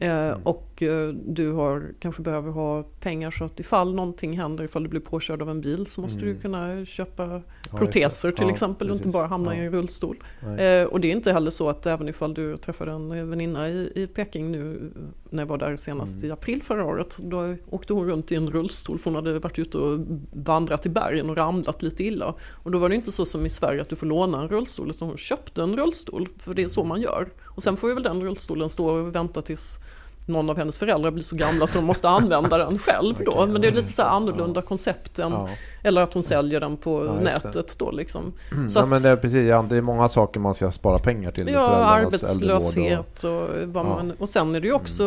Eh, 0.00 0.08
Mm. 0.28 0.40
Och 0.42 0.82
eh, 0.82 1.08
du 1.08 1.52
har, 1.52 1.92
kanske 2.00 2.22
behöver 2.22 2.50
ha 2.50 2.82
pengar 2.82 3.30
så 3.30 3.44
att 3.44 3.60
ifall 3.60 3.94
någonting 3.94 4.38
händer, 4.38 4.64
ifall 4.64 4.82
du 4.82 4.88
blir 4.88 5.00
påkörd 5.00 5.42
av 5.42 5.50
en 5.50 5.60
bil 5.60 5.86
så 5.86 6.00
måste 6.00 6.18
Mm. 6.22 6.34
du 6.34 6.40
kunna 6.40 6.84
köpa 6.84 7.42
Ja, 7.72 7.78
proteser 7.78 8.30
till 8.30 8.44
Ja, 8.46 8.52
exempel 8.52 8.90
och 8.90 8.96
inte 8.96 9.08
bara 9.08 9.26
hamna 9.26 9.56
Ja. 9.56 9.62
i 9.62 9.66
en 9.66 9.72
rullstol. 9.72 10.16
Eh, 10.58 10.82
och 10.84 11.00
det 11.00 11.08
är 11.08 11.12
inte 11.12 11.32
heller 11.32 11.50
så 11.50 11.68
att 11.68 11.86
även 11.86 12.08
ifall 12.08 12.34
du 12.34 12.56
träffade 12.56 12.92
en 12.92 13.30
väninna 13.30 13.68
i, 13.68 13.92
i 13.94 14.06
Peking 14.06 14.52
nu 14.52 14.90
när 15.30 15.42
jag 15.42 15.46
var 15.48 15.58
där 15.58 15.76
senast 15.76 16.14
Mm. 16.16 16.26
i 16.28 16.30
april 16.30 16.62
förra 16.62 16.84
året. 16.84 17.18
Då 17.22 17.54
åkte 17.70 17.92
hon 17.92 18.06
runt 18.06 18.32
i 18.32 18.34
en 18.34 18.50
rullstol 18.50 18.98
för 18.98 19.10
hon 19.10 19.14
hade 19.14 19.38
varit 19.38 19.58
ute 19.58 19.78
och 19.78 20.00
vandrat 20.32 20.86
i 20.86 20.88
bergen 20.88 21.30
och 21.30 21.36
ramlat 21.36 21.82
lite 21.82 22.04
illa. 22.04 22.34
Och 22.50 22.70
då 22.70 22.78
var 22.78 22.88
det 22.88 22.94
inte 22.94 23.12
så 23.12 23.26
som 23.26 23.46
i 23.46 23.50
Sverige 23.50 23.82
att 23.82 23.88
du 23.88 23.96
får 23.96 24.06
låna 24.06 24.42
en 24.42 24.48
rullstol 24.48 24.90
utan 24.90 25.08
hon 25.08 25.16
köpte 25.16 25.62
en 25.62 25.76
rullstol 25.76 26.28
för 26.38 26.54
det 26.54 26.62
är 26.62 26.68
så 26.68 26.84
man 26.84 27.00
gör. 27.00 27.28
Och 27.58 27.62
sen 27.62 27.76
får 27.76 27.88
ju 27.88 27.94
väl 27.94 28.02
den 28.04 28.22
rullstolen 28.22 28.68
stå 28.70 28.86
och 28.90 29.14
vänta 29.14 29.42
tills 29.42 29.78
någon 30.26 30.50
av 30.50 30.56
hennes 30.56 30.78
föräldrar 30.78 31.10
blir 31.10 31.24
så 31.24 31.36
gamla 31.36 31.66
så 31.66 31.78
de 31.78 31.84
måste 31.84 32.08
använda 32.08 32.58
den 32.58 32.78
själv 32.78 33.14
då. 33.24 33.32
Okej, 33.32 33.52
Men 33.52 33.60
det 33.60 33.68
är 33.68 33.72
ja. 33.72 33.76
lite 33.80 33.92
så 33.92 34.02
annorlunda 34.02 34.62
koncept 34.62 35.18
än, 35.18 35.32
Ja. 35.32 35.48
eller 35.82 36.02
att 36.02 36.14
hon 36.14 36.22
säljer 36.22 36.60
den 36.60 36.76
på 36.76 37.04
Ja, 37.06 37.12
nätet 37.24 37.74
då 37.78 37.90
liksom. 37.90 38.32
Mm. 38.52 38.70
Så 38.70 38.78
ja, 38.78 38.82
att- 38.82 38.88
men 38.88 39.02
det 39.02 39.08
är 39.08 39.16
precis, 39.16 39.48
ja, 39.48 39.66
det 39.68 39.76
är 39.76 39.82
många 39.82 40.08
saker 40.08 40.40
man 40.40 40.54
ska 40.54 40.72
spara 40.72 40.98
pengar 40.98 41.30
till. 41.32 41.48
Ja, 41.48 41.60
arbetslöshet 41.68 43.24
och 43.24 43.30
vad 43.30 43.50
Ja. 43.60 43.66
Mm. 43.66 43.86
man, 44.08 44.10
och 44.18 44.28
sen 44.28 44.54
är 44.54 44.60
det 44.60 44.66
ju 44.66 44.72
också 44.72 45.02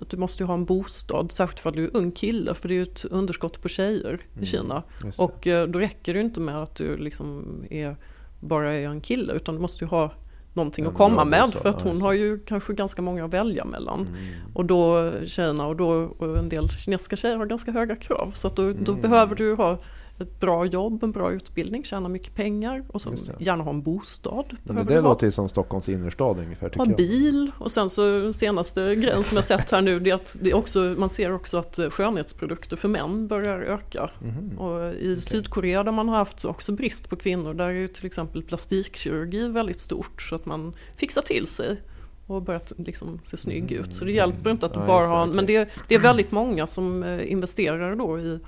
att 0.00 0.10
du 0.10 0.16
måste 0.16 0.42
ju 0.42 0.46
ha 0.46 0.54
en 0.54 0.64
bostad, 0.64 1.32
särskilt 1.32 1.60
för 1.60 1.68
att 1.70 1.76
du 1.76 1.84
är 1.84 1.96
ung 1.96 2.12
kille, 2.12 2.54
för 2.54 2.68
det 2.68 2.74
är 2.74 2.76
ju 2.76 2.82
ett 2.82 3.04
underskott 3.04 3.62
på 3.62 3.68
tjejer 3.68 4.08
Mm. 4.32 4.42
i 4.42 4.46
Kina. 4.46 4.82
Och. 5.18 5.24
Och 5.24 5.46
eh, 5.46 5.66
då 5.66 5.78
räcker 5.78 6.12
det 6.12 6.18
ju 6.18 6.24
inte 6.24 6.40
med 6.40 6.62
att 6.62 6.74
du 6.74 6.96
liksom 6.96 7.44
är, 7.70 7.96
bara 8.40 8.72
är 8.74 8.86
en 8.88 9.00
kille, 9.00 9.32
utan 9.32 9.54
du 9.54 9.60
måste 9.60 9.84
ju 9.84 9.88
ha 9.88 10.10
någonting 10.52 10.86
att 10.86 10.94
komma 10.94 11.24
med, 11.24 11.52
för 11.52 11.68
att 11.68 11.82
hon 11.82 12.02
har 12.02 12.12
ju 12.12 12.38
kanske 12.38 12.72
ganska 12.72 13.02
många 13.02 13.24
att 13.24 13.34
välja 13.34 13.64
mellan. 13.64 14.00
Mm. 14.00 14.14
Och 14.54 14.64
då 14.64 15.12
tjejerna 15.26 15.66
och, 15.66 15.76
då, 15.76 15.88
och 16.18 16.38
en 16.38 16.48
del 16.48 16.68
kinesiska 16.68 17.16
tjejer 17.16 17.36
har 17.36 17.46
ganska 17.46 17.72
höga 17.72 17.96
krav, 17.96 18.30
så 18.34 18.46
att 18.46 18.56
då, 18.56 18.62
då 18.72 18.92
Mm. 18.92 19.02
behöver 19.02 19.34
du 19.34 19.54
ha 19.54 19.78
ett 20.20 20.40
bra 20.40 20.64
jobb, 20.64 21.04
en 21.04 21.12
bra 21.12 21.32
utbildning, 21.32 21.84
tjäna 21.84 22.08
mycket 22.08 22.34
pengar 22.34 22.84
och 22.88 23.02
så 23.02 23.14
gärna 23.38 23.64
ha 23.64 23.70
en 23.70 23.82
bostad. 23.82 24.56
Men 24.62 24.86
det 24.86 25.00
låter 25.00 25.26
ju 25.26 25.32
som 25.32 25.48
Stockholms 25.48 25.88
innerstad 25.88 26.38
ungefär. 26.38 26.68
tycker 26.68 26.86
Ha 26.86 26.96
bil 26.96 27.50
och 27.58 27.70
sen 27.70 27.90
så 27.90 28.32
senaste 28.32 28.94
grejen 28.94 29.22
som 29.22 29.36
jag 29.36 29.44
sett 29.44 29.70
här 29.70 29.82
nu 29.82 30.00
det 30.00 30.10
är 30.10 30.14
att 30.14 30.36
det 30.40 30.50
är 30.50 30.54
också, 30.56 30.80
man 30.98 31.10
ser 31.10 31.32
också 31.32 31.58
att 31.58 31.78
skönhetsprodukter 31.90 32.76
för 32.76 32.88
män 32.88 33.26
börjar 33.28 33.58
öka. 33.60 34.10
Mhm. 34.22 34.58
Och 34.58 34.94
I 34.94 35.16
Sydkorea 35.16 35.82
där 35.84 35.92
man 35.92 36.08
har 36.08 36.16
haft 36.16 36.44
också 36.44 36.72
brist 36.72 37.08
på 37.08 37.16
kvinnor 37.16 37.54
där 37.54 37.64
är 37.64 37.70
ju 37.70 37.88
till 37.88 38.06
exempel 38.06 38.42
plastikkirurgi 38.42 39.48
väldigt 39.48 39.80
stort 39.80 40.22
så 40.22 40.34
att 40.34 40.46
man 40.46 40.72
fixar 40.96 41.22
till 41.22 41.46
sig 41.46 41.76
och 42.26 42.42
börjat 42.42 42.72
liksom 42.76 43.20
se 43.22 43.36
snygg 43.36 43.72
ut. 43.72 43.94
Så 43.94 44.04
det 44.04 44.12
hjälper 44.12 44.50
inte 44.50 44.66
att 44.66 44.72
du 44.72 44.76
Mm. 44.78 44.86
Bara 44.88 45.06
har, 45.06 45.22
okej. 45.22 45.34
men 45.34 45.46
det, 45.46 45.56
är- 45.56 45.68
det 45.88 45.94
är 45.94 45.98
väldigt 45.98 46.30
många 46.32 46.66
som 46.66 47.02
eh, 47.02 47.32
investerar 47.32 47.96
då 47.96 48.18
i 48.18 48.38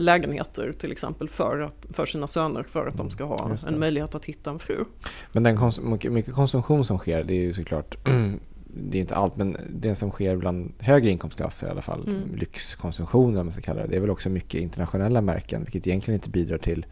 lägenheter 0.00 0.72
till 0.78 0.92
exempel 0.92 1.28
för, 1.28 1.60
att, 1.60 1.86
för 1.92 2.06
sina 2.06 2.26
söner 2.26 2.62
för 2.62 2.86
att 2.86 2.96
de 2.96 3.10
ska 3.10 3.24
ha 3.24 3.56
en 3.68 3.78
möjlighet 3.78 4.14
att 4.14 4.24
hitta 4.24 4.50
en 4.50 4.58
fru. 4.58 4.84
Men 5.32 5.42
den 5.42 5.58
kons- 5.58 6.08
mycket- 6.10 6.34
konsumtion 6.34 6.84
som 6.84 6.98
sker, 6.98 7.24
det 7.24 7.34
är 7.34 7.40
ju 7.40 7.52
såklart, 7.52 7.96
det 8.74 8.98
är 8.98 9.00
inte 9.00 9.14
allt, 9.14 9.36
men 9.36 9.56
det 9.70 9.94
som 9.94 10.10
sker 10.10 10.36
bland 10.36 10.72
högre 10.78 11.10
inkomstklasser 11.10 11.66
i 11.66 11.70
alla 11.70 11.82
fall, 11.82 12.04
Mm. 12.08 12.34
lyxkonsumtion 12.34 13.36
om 13.36 13.46
man 13.46 13.52
ska 13.52 13.62
kalla 13.62 13.82
det, 13.82 13.88
det 13.88 13.96
är 13.96 14.00
väl 14.00 14.10
också 14.10 14.28
mycket 14.30 14.60
internationella 14.60 15.20
märken, 15.20 15.60
vilket 15.64 15.86
egentligen 15.86 16.14
inte 16.16 16.30
bidrar 16.30 16.58
till 16.58 16.86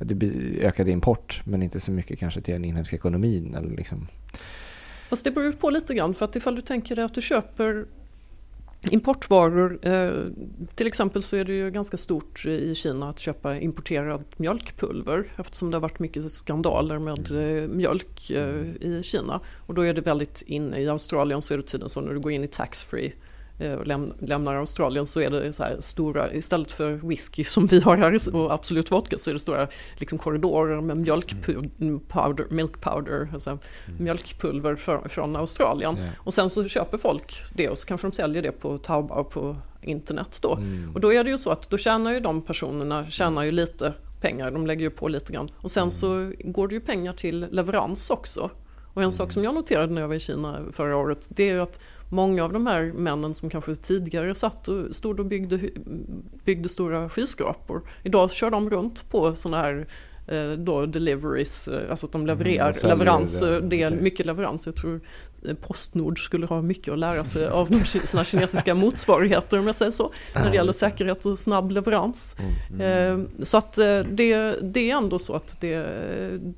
att 0.00 0.08
det 0.08 0.26
ökad 0.60 0.88
import, 0.88 1.42
men 1.44 1.62
inte 1.62 1.80
så 1.80 1.92
mycket 1.92 2.18
kanske 2.18 2.40
till 2.40 2.54
den 2.54 2.64
inhemska 2.64 2.96
ekonomin. 2.96 3.54
Eller 3.54 3.76
liksom. 3.76 4.06
Fast 5.08 5.24
det 5.24 5.30
beror 5.30 5.52
på 5.52 5.70
lite 5.70 5.94
grann 5.94 6.14
för 6.14 6.24
att 6.24 6.36
ifall 6.36 6.54
du 6.56 6.62
tänker 6.62 6.96
dig 6.96 7.04
att 7.04 7.14
du 7.14 7.20
köper 7.22 7.86
importvaror, 8.90 9.78
eh, 9.82 10.12
till 10.74 10.86
exempel 10.86 11.22
så 11.22 11.36
är 11.36 11.44
det 11.44 11.52
ju 11.52 11.70
ganska 11.70 11.96
stort 11.96 12.46
i 12.46 12.74
Kina 12.74 13.08
att 13.08 13.18
köpa 13.18 13.58
importerad 13.58 14.24
mjölkpulver 14.36 15.24
eftersom 15.36 15.70
det 15.70 15.76
har 15.76 15.82
varit 15.82 15.98
mycket 15.98 16.32
skandaler 16.32 16.98
med 16.98 17.30
eh, 17.30 17.68
mjölk 17.68 18.30
eh, 18.30 18.60
i 18.80 19.00
Kina. 19.04 19.40
Och 19.66 19.74
då 19.74 19.82
är 19.82 19.94
det 19.94 20.00
väldigt 20.00 20.42
inne, 20.46 20.80
i 20.80 20.88
Australien 20.88 21.42
så 21.42 21.54
är 21.54 21.58
det 21.58 21.64
tydligen 21.64 21.88
så 21.88 22.00
när 22.00 22.14
du 22.14 22.20
går 22.20 22.32
in 22.32 22.44
i 22.44 22.48
taxfree 22.48 23.12
och 23.58 23.86
läm- 23.86 24.12
lämnar 24.18 24.54
Australien 24.54 25.06
så 25.06 25.20
är 25.20 25.30
det 25.30 25.52
så 25.52 25.64
stora, 25.80 26.32
istället 26.32 26.72
för 26.72 26.92
whisky 26.92 27.44
som 27.44 27.66
vi 27.66 27.80
har 27.80 27.96
här 27.96 28.34
och 28.36 28.52
absolut 28.52 28.90
vodka 28.90 29.18
så 29.18 29.30
är 29.30 29.34
det 29.34 29.40
stora 29.40 29.68
liksom 29.96 30.18
korridorer 30.18 30.80
med 30.80 30.96
mjölkpowder, 30.96 32.46
milk 32.50 32.80
powder, 32.80 33.28
alltså 33.32 33.58
mjölkpulver 33.98 34.76
för, 34.76 35.08
från 35.08 35.36
Australien. 35.36 35.96
Ja. 35.98 36.08
Och 36.18 36.34
sen 36.34 36.50
så 36.50 36.68
köper 36.68 36.98
folk 36.98 37.42
det 37.54 37.68
och 37.68 37.78
så 37.78 37.86
kanske 37.86 38.06
de 38.06 38.12
säljer 38.12 38.42
det 38.42 38.52
på 38.52 38.78
Taobao 38.78 39.24
på 39.24 39.56
internet 39.82 40.38
då. 40.40 40.54
Mm. 40.54 40.94
Och 40.94 41.00
då 41.00 41.12
är 41.12 41.24
det 41.24 41.30
ju 41.30 41.38
så 41.38 41.50
att 41.50 41.70
då 41.70 41.78
tjänar 41.78 42.12
ju 42.12 42.20
de 42.20 42.42
personerna 42.42 43.10
tjänar 43.10 43.42
ju 43.42 43.52
lite 43.52 43.92
pengar, 44.20 44.50
de 44.50 44.66
lägger 44.66 44.82
ju 44.82 44.90
på 44.90 45.08
lite 45.08 45.32
grann. 45.32 45.50
Och 45.56 45.70
sen 45.70 45.90
så 45.90 46.32
går 46.44 46.68
det 46.68 46.74
ju 46.74 46.80
pengar 46.80 47.12
till 47.12 47.46
leverans 47.50 48.10
också. 48.10 48.50
Och 48.94 49.02
en 49.02 49.12
sak 49.12 49.32
som 49.32 49.44
jag 49.44 49.54
noterade 49.54 49.92
när 49.92 50.00
jag 50.00 50.08
var 50.08 50.14
i 50.14 50.20
Kina 50.20 50.60
förra 50.72 50.96
året, 50.96 51.28
det 51.30 51.42
är 51.42 51.54
ju 51.54 51.60
att 51.60 51.80
många 52.14 52.44
av 52.44 52.52
de 52.52 52.66
här 52.66 52.92
männen 52.92 53.34
som 53.34 53.50
kanske 53.50 53.76
tidigare 53.76 54.34
satt 54.34 54.68
och 54.68 54.96
stod 54.96 55.20
och 55.20 55.26
byggde, 55.26 55.60
byggde 56.44 56.68
stora 56.68 57.08
skyskrapor, 57.08 57.82
idag 58.02 58.30
kör 58.30 58.50
de 58.50 58.70
runt 58.70 59.10
på 59.10 59.34
sådana 59.34 59.62
här 59.62 59.86
eh, 60.28 60.50
då 60.52 60.86
deliveries, 60.86 61.68
eh, 61.68 61.90
alltså 61.90 62.06
att 62.06 62.12
de 62.12 62.26
levererar 62.26 62.72
de 62.72 62.78
säljer 62.78 62.96
leveranser, 62.96 63.50
det. 63.50 63.60
det 63.60 63.82
är 63.82 63.88
Okej. 63.88 64.02
mycket 64.02 64.26
leveranser. 64.26 64.70
Jag 64.70 64.76
tror 64.76 65.00
eh, 65.48 65.54
Postnord 65.54 66.24
skulle 66.24 66.46
ha 66.46 66.62
mycket 66.62 66.92
att 66.92 66.98
lära 66.98 67.24
sig 67.24 67.46
av 67.46 67.70
de, 67.70 67.84
sina 67.84 68.24
kinesiska 68.24 68.74
motsvarigheter 68.84 69.58
om 69.58 69.66
jag 69.66 69.76
säger 69.76 69.92
så, 69.92 70.12
när 70.34 70.50
det 70.50 70.56
gäller 70.56 70.72
säkerhet 70.72 71.26
och 71.26 71.38
snabb 71.38 71.70
leverans. 71.70 72.36
Mm. 72.70 73.20
Eh, 73.20 73.26
Så 73.42 73.56
att 73.56 73.78
eh, 73.78 73.98
det, 73.98 74.56
det 74.62 74.90
är 74.90 74.96
ändå 74.96 75.18
så 75.18 75.34
att 75.34 75.60
det, 75.60 75.86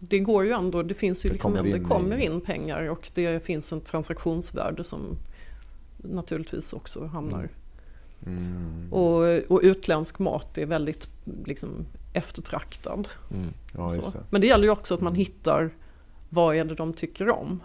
det 0.00 0.18
går 0.18 0.44
ju 0.44 0.50
ändå, 0.52 0.82
det 0.82 0.94
finns 0.94 1.24
ju 1.24 1.28
Det 1.28 1.32
liksom, 1.32 1.52
kommer 1.52 1.70
det 1.70 1.76
in 1.76 1.82
i- 1.82 1.88
kommer 1.88 2.16
in 2.16 2.40
pengar 2.40 2.88
och 2.90 3.10
det 3.14 3.44
finns 3.44 3.72
en 3.72 3.80
transaktionsvärde 3.80 4.84
som 4.84 5.00
naturligtvis 6.10 6.72
också 6.72 7.06
hamnar. 7.06 7.48
Mm. 8.26 8.92
Och, 8.92 9.50
och 9.52 9.60
utländsk 9.62 10.18
mat 10.18 10.58
är 10.58 10.66
väldigt 10.66 11.08
liksom, 11.44 11.86
eftertraktad. 12.12 13.08
Mm. 13.34 13.48
Ja, 13.74 13.90
Så. 13.90 14.00
det. 14.00 14.24
Men 14.30 14.40
det 14.40 14.46
gäller 14.46 14.64
ju 14.64 14.70
också 14.70 14.94
att 14.94 15.00
man 15.00 15.14
hittar 15.14 15.70
vad 16.28 16.56
är 16.56 16.64
det 16.64 16.74
de 16.74 16.92
tycker 16.92 17.30
om 17.30 17.60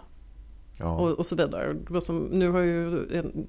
Ja. 0.78 0.96
och, 0.96 1.10
och 1.10 1.26
så 1.26 1.36
vidare. 1.36 1.76
Som, 2.00 2.18
nu 2.18 2.50
har 2.50 2.60
ju 2.60 3.16
en, 3.18 3.46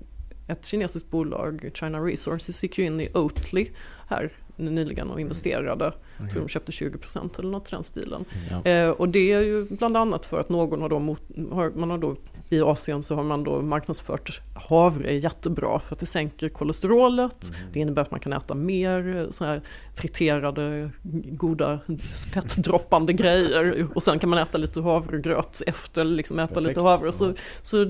ett 0.48 0.66
kinesiskt 0.66 1.10
bolag, 1.10 1.72
China 1.74 2.00
Resources, 2.00 2.64
gick 2.64 2.78
ju 2.78 2.86
in 2.86 3.00
i 3.00 3.10
Oatly 3.14 3.68
här 4.08 4.32
nyligen 4.56 5.10
och 5.10 5.22
investerade. 5.22 5.94
Jag 6.20 6.32
tror 6.32 6.42
de 6.42 6.48
köpte 6.50 6.72
20% 6.72 7.40
eller 7.40 7.50
något 7.50 7.68
i 7.68 7.72
den 7.72 7.84
stilen. 7.84 8.26
Ja. 8.50 8.72
Eh, 8.72 8.90
och 8.90 9.10
det 9.10 9.32
är 9.32 9.42
ju 9.42 9.66
bland 9.66 9.98
annat 9.98 10.26
för 10.26 10.40
att 10.40 10.50
någon 10.50 10.82
har 10.82 10.90
då, 10.90 11.00
mot, 11.00 11.22
har, 11.52 11.72
man 11.76 11.90
har 11.90 11.98
då 11.98 12.16
i 12.54 12.62
Asien 12.62 13.04
så 13.04 13.16
har 13.16 13.24
man 13.24 13.44
då 13.44 13.62
marknadsfört 13.62 14.42
havre 14.70 15.10
är 15.10 15.14
jättebra 15.14 15.80
för 15.80 15.96
att 15.96 16.00
det 16.00 16.06
sänker 16.06 16.50
kolesterolet. 16.50 17.44
Mm. 17.44 17.72
Det 17.74 17.80
innebär 17.80 18.02
att 18.02 18.12
man 18.12 18.20
kan 18.20 18.34
äta 18.34 18.56
mer 18.56 19.18
eh, 19.18 19.30
så 19.32 19.46
här 19.46 19.62
friterade 19.96 20.90
goda 21.32 21.80
spettdroppande 22.16 23.14
grejer 23.14 23.88
och 23.96 24.04
sen 24.04 24.20
kan 24.20 24.30
man 24.30 24.40
äta 24.40 24.58
lite 24.58 24.82
havregröt 24.82 25.62
efter, 25.68 26.04
liksom 26.04 26.40
äta 26.40 26.48
Perfekt. 26.48 26.68
lite 26.68 26.82
havre. 26.82 27.12
Så, 27.12 27.34
så 27.62 27.84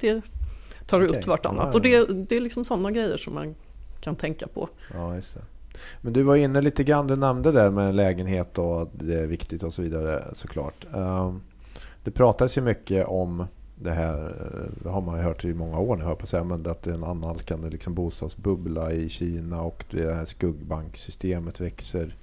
det 0.00 0.22
tar 0.86 1.04
Okej. 1.04 1.18
ut 1.18 1.26
vartannat. 1.26 1.74
Och 1.74 1.82
det, 1.82 2.06
det 2.28 2.36
är 2.36 2.40
liksom 2.40 2.64
sådana 2.64 2.90
grejer 2.90 3.16
som 3.16 3.34
man 3.34 3.54
kan 4.00 4.16
tänka 4.16 4.46
på. 4.46 4.68
Ja, 4.94 5.14
just 5.14 5.34
det. 5.34 5.40
Men 6.00 6.12
du 6.12 6.22
var 6.22 6.36
inne 6.36 6.60
lite 6.60 6.84
grann, 6.84 7.06
du 7.06 7.16
nämnde 7.16 7.52
där 7.52 7.70
med 7.70 7.94
lägenhet 7.94 8.58
och 8.58 8.82
att 8.82 8.88
det 8.92 9.14
är 9.20 9.26
viktigt 9.26 9.62
och 9.62 9.74
så 9.74 9.82
vidare 9.82 10.24
såklart. 10.32 10.86
Ehm, 10.94 11.40
Det 12.04 12.10
pratas 12.10 12.56
ju 12.58 12.60
mycket 12.60 13.06
om 13.06 13.46
det 13.82 13.90
här, 13.90 14.34
det 14.82 14.88
har 14.88 15.00
man 15.00 15.18
ju 15.18 15.22
hört 15.22 15.44
i 15.44 15.54
många 15.54 15.78
år 15.78 15.96
nu, 15.96 16.02
hör 16.02 16.10
jag 16.10 16.18
på 16.18 16.22
att 16.22 16.28
säga, 16.28 16.44
men 16.44 16.66
att 16.66 16.82
det 16.82 16.90
är 16.90 16.94
en 16.94 17.04
annalkande 17.04 17.70
liksom 17.70 17.94
bostadsbubbla 17.94 18.92
i 18.92 19.08
Kina 19.08 19.62
och 19.62 19.84
det 19.90 20.14
här 20.14 20.24
skuggbanksystemet 20.24 21.60
växer. 21.60 22.16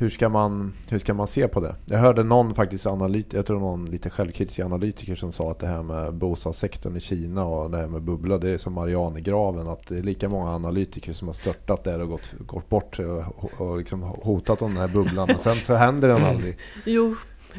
Hur 0.00 0.10
ska, 0.10 0.28
man, 0.28 0.72
hur 0.88 0.98
ska 0.98 1.14
man 1.14 1.26
se 1.26 1.48
på 1.48 1.60
det? 1.60 1.74
Jag 1.86 1.98
hörde 1.98 2.22
någon 2.22 2.54
faktiskt 2.54 2.86
analyt, 2.86 3.32
jag 3.32 3.46
tror 3.46 3.60
någon 3.60 3.86
lite 3.86 4.10
självkritisk 4.10 4.60
analytiker 4.60 5.14
som 5.14 5.32
sa 5.32 5.50
att 5.50 5.58
det 5.58 5.66
här 5.66 5.82
med 5.82 6.14
bostadssektorn 6.14 6.96
i 6.96 7.00
Kina 7.00 7.44
och 7.44 7.70
det 7.70 7.76
här 7.76 7.86
med 7.86 8.02
bubbla, 8.02 8.38
det 8.38 8.50
är 8.50 8.58
som 8.58 8.72
Marianergraven. 8.72 9.68
Att 9.68 9.86
det 9.86 9.98
är 9.98 10.02
lika 10.02 10.28
många 10.28 10.50
analytiker 10.50 11.12
som 11.12 11.28
har 11.28 11.32
störtat 11.32 11.84
där 11.84 12.02
och 12.02 12.08
gått, 12.08 12.34
gått 12.38 12.68
bort 12.68 12.98
och, 12.98 13.60
och 13.60 13.78
liksom 13.78 14.02
hotat 14.02 14.62
om 14.62 14.74
den 14.74 14.80
här 14.80 14.94
bubblan. 14.94 15.26
Men 15.28 15.38
sen 15.38 15.56
så 15.56 15.74
händer 15.74 16.08
den 16.08 16.24
aldrig. 16.24 16.58
Jo, 16.84 17.14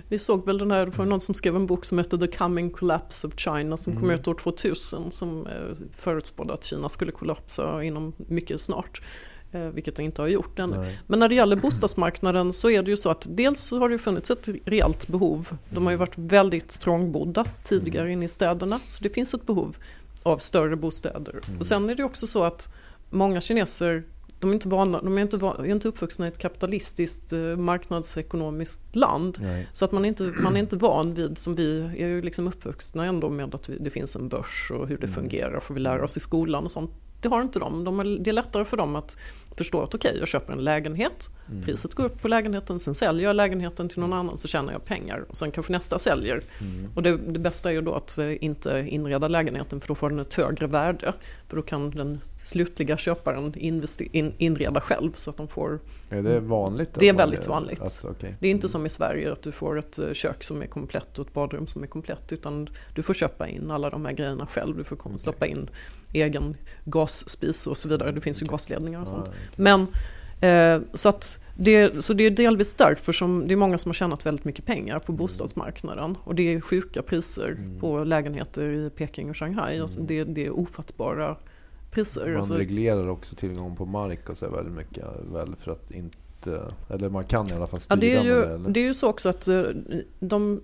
vi 0.07 0.19
såg 0.19 0.45
väl 0.45 0.57
den 0.57 0.71
här, 0.71 0.85
det 0.85 0.97
var 0.97 1.05
någon 1.05 1.19
som 1.21 1.35
skrev 1.35 1.55
en 1.55 1.67
bok 1.67 1.85
som 1.85 1.97
hette 1.97 2.17
The 2.17 2.27
Coming 2.27 2.69
Collapse 2.71 3.27
of 3.27 3.33
China 3.39 3.77
som 3.77 3.93
kom 3.93 4.03
Mm. 4.03 4.19
ut 4.19 4.27
år 4.27 4.33
2000 4.35 5.11
som 5.11 5.47
eh, 5.47 5.51
förutspådde 5.97 6.53
att 6.53 6.63
Kina 6.63 6.89
skulle 6.89 7.11
kollapsa 7.11 7.83
inom 7.83 8.13
mycket 8.17 8.61
snart. 8.61 9.01
eh, 9.51 9.61
Vilket 9.61 9.95
det 9.95 10.03
inte 10.03 10.21
har 10.21 10.27
gjort. 10.27 10.57
Nej. 10.57 10.99
Men 11.07 11.19
när 11.19 11.29
det 11.29 11.35
gäller 11.35 11.55
bostadsmarknaden 11.55 12.53
så 12.53 12.69
är 12.69 12.83
det 12.83 12.91
ju 12.91 12.97
så 12.97 13.09
att 13.09 13.27
dels 13.29 13.71
har 13.71 13.89
det 13.89 13.97
funnits 13.97 14.31
ett 14.31 14.49
reellt 14.65 15.07
behov. 15.07 15.57
De 15.69 15.83
har 15.85 15.91
ju 15.91 15.97
varit 15.97 16.17
väldigt 16.17 16.79
trångbodda 16.79 17.45
tidigare 17.63 18.11
inne 18.11 18.25
i 18.25 18.27
städerna. 18.27 18.79
Så 18.89 19.03
det 19.03 19.09
finns 19.09 19.33
ett 19.33 19.45
behov 19.45 19.77
av 20.23 20.37
större 20.37 20.75
bostäder. 20.75 21.39
Mm. 21.47 21.59
Och 21.59 21.65
sen 21.65 21.89
är 21.89 21.95
det 21.95 22.03
också 22.03 22.27
så 22.27 22.43
att 22.43 22.73
många 23.09 23.41
kineser 23.41 24.03
de 24.41 24.49
är 24.49 24.53
inte, 24.53 24.67
vana, 24.69 25.01
de 25.01 25.17
är 25.17 25.21
inte, 25.21 25.37
är 25.37 25.65
inte 25.65 25.87
uppvuxna 25.87 26.25
i 26.25 26.27
ett 26.27 26.37
kapitalistiskt 26.37 27.33
eh, 27.33 27.39
marknadsekonomiskt 27.39 28.95
land. 28.95 29.37
Nej. 29.41 29.67
Så 29.73 29.85
att 29.85 29.91
man 29.91 30.05
är, 30.05 30.09
inte, 30.09 30.23
man 30.23 30.55
är 30.55 30.59
inte 30.59 30.75
van 30.75 31.13
vid, 31.13 31.37
som 31.37 31.55
vi 31.55 31.81
är 31.97 32.07
ju 32.07 32.21
liksom 32.21 32.47
uppvuxna 32.47 33.05
ändå 33.05 33.29
med 33.29 33.55
att 33.55 33.69
det 33.79 33.89
finns 33.89 34.15
en 34.15 34.27
börs 34.29 34.71
och 34.71 34.87
hur 34.87 34.97
det 34.97 35.07
Mm. 35.07 35.15
fungerar, 35.15 35.59
får 35.59 35.73
vi 35.73 35.79
lära 35.79 36.03
oss 36.03 36.17
i 36.17 36.19
skolan 36.19 36.65
och 36.65 36.71
sånt. 36.71 36.91
Det 37.21 37.27
har 37.29 37.41
inte 37.41 37.59
de. 37.59 37.83
de 37.83 37.99
är, 37.99 38.03
det 38.03 38.29
är 38.29 38.33
lättare 38.33 38.65
för 38.65 38.77
dem 38.77 38.95
att 38.95 39.17
förstå 39.57 39.81
att 39.83 39.95
okej, 39.95 40.15
jag 40.19 40.27
köper 40.27 40.53
en 40.53 40.63
lägenhet, 40.63 41.31
Mm. 41.51 41.63
priset 41.63 41.93
går 41.93 42.03
upp 42.05 42.21
på 42.21 42.27
lägenheten, 42.27 42.79
sen 42.79 42.95
säljer 42.95 43.27
jag 43.27 43.35
lägenheten 43.35 43.89
till 43.89 43.99
någon 43.99 44.13
annan 44.13 44.37
så 44.37 44.47
tjänar 44.47 44.73
jag 44.73 44.85
pengar 44.85 45.25
och 45.29 45.37
sen 45.37 45.51
kanske 45.51 45.71
nästa 45.73 45.99
säljer. 45.99 46.43
Mm. 46.61 46.89
Och 46.95 47.03
det, 47.03 47.17
det 47.17 47.39
bästa 47.39 47.69
är 47.69 47.73
ju 47.73 47.81
då 47.81 47.93
att 47.93 48.17
eh, 48.17 48.43
inte 48.43 48.85
inreda 48.89 49.27
lägenheten 49.27 49.81
för 49.81 49.87
då 49.87 49.95
får 49.95 50.09
den 50.09 50.19
ett 50.19 50.33
högre 50.33 50.67
värde. 50.67 51.13
För 51.47 51.55
då 51.55 51.61
kan 51.61 51.91
den 51.91 52.21
slutliga 52.43 52.97
köparen 52.97 53.53
in, 53.57 54.33
inreda 54.37 54.81
själv 54.81 55.11
så 55.15 55.29
att 55.29 55.37
de 55.37 55.47
får 55.47 55.79
Är 56.09 56.21
det 56.23 56.39
vanligt? 56.39 56.89
Det 56.99 57.09
är 57.09 57.13
väldigt 57.13 57.47
vanligt. 57.47 57.81
Alltså, 57.81 58.07
okej. 58.09 58.35
Det 58.39 58.47
är 58.47 58.51
inte 58.51 58.69
som 58.69 58.85
i 58.85 58.89
Sverige 58.89 59.31
att 59.31 59.41
du 59.41 59.51
får 59.51 59.79
ett 59.79 59.99
eh, 59.99 60.13
kök 60.13 60.43
som 60.43 60.61
är 60.61 60.65
komplett 60.67 61.19
och 61.19 61.27
ett 61.27 61.33
badrum 61.33 61.67
som 61.67 61.83
är 61.83 61.87
komplett 61.87 62.31
utan 62.31 62.69
du 62.95 63.03
får 63.03 63.13
köpa 63.13 63.47
in 63.47 63.71
alla 63.71 63.89
de 63.89 64.05
här 64.05 64.13
grejerna 64.13 64.47
själv. 64.47 64.77
Du 64.77 64.83
får 64.83 64.95
kom- 64.95 65.17
stoppa 65.17 65.45
in 65.45 65.69
egen 66.13 66.57
gasspis 66.85 67.67
och 67.67 67.77
så 67.77 67.89
vidare. 67.89 68.11
Det 68.11 68.21
finns 68.21 68.41
ju 68.41 68.45
Okej. 68.45 68.53
gasledningar 68.53 69.01
och 69.01 69.07
sånt. 69.07 69.27
okej. 69.27 69.39
Men 69.55 69.87
eh, 70.41 70.81
så, 70.93 71.09
att 71.09 71.39
det, 71.57 72.03
så 72.03 72.13
det 72.13 72.23
är 72.23 72.31
delvis 72.31 72.73
därför 72.75 73.13
som 73.13 73.47
det 73.47 73.53
är 73.53 73.55
många 73.55 73.77
som 73.77 73.89
har 73.89 73.93
tjänat 73.93 74.25
väldigt 74.25 74.45
mycket 74.45 74.65
pengar 74.65 74.99
på 74.99 75.11
bostadsmarknaden. 75.11 76.17
Och 76.23 76.35
det 76.35 76.53
är 76.53 76.61
sjuka 76.61 77.01
priser 77.01 77.47
Mm. 77.57 77.79
på 77.79 78.03
lägenheter 78.03 78.63
i 78.71 78.89
Peking 78.89 79.29
och 79.29 79.37
Shanghai. 79.37 79.79
Alltså 79.79 79.95
Mm. 79.95 80.07
det, 80.07 80.23
det 80.23 80.45
är 80.45 80.49
ofattbara 80.59 81.35
priser. 81.91 82.27
Man 82.27 82.37
Alltså, 82.37 82.53
reglerar 82.55 83.07
också 83.07 83.35
tillgång 83.35 83.75
på 83.75 83.85
mark 83.85 84.29
och 84.29 84.37
så 84.37 84.49
väldigt 84.49 84.73
mycket 84.73 85.05
väl 85.33 85.55
för 85.55 85.71
att 85.71 85.91
inte, 85.91 86.61
eller 86.89 87.09
man 87.09 87.23
kan 87.23 87.49
i 87.49 87.53
alla 87.53 87.67
fall 87.67 87.79
styra 87.79 87.95
Ja, 87.97 88.01
det, 88.01 88.13
är 88.15 88.17
med 88.23 88.27
ju, 88.27 88.41
det. 88.41 88.53
Eller? 88.53 88.69
det 88.69 88.79
är 88.79 88.83
ju 88.85 88.93
så 88.93 89.07
också 89.09 89.29
att 89.29 89.47
eh, 89.47 89.63
de 90.19 90.61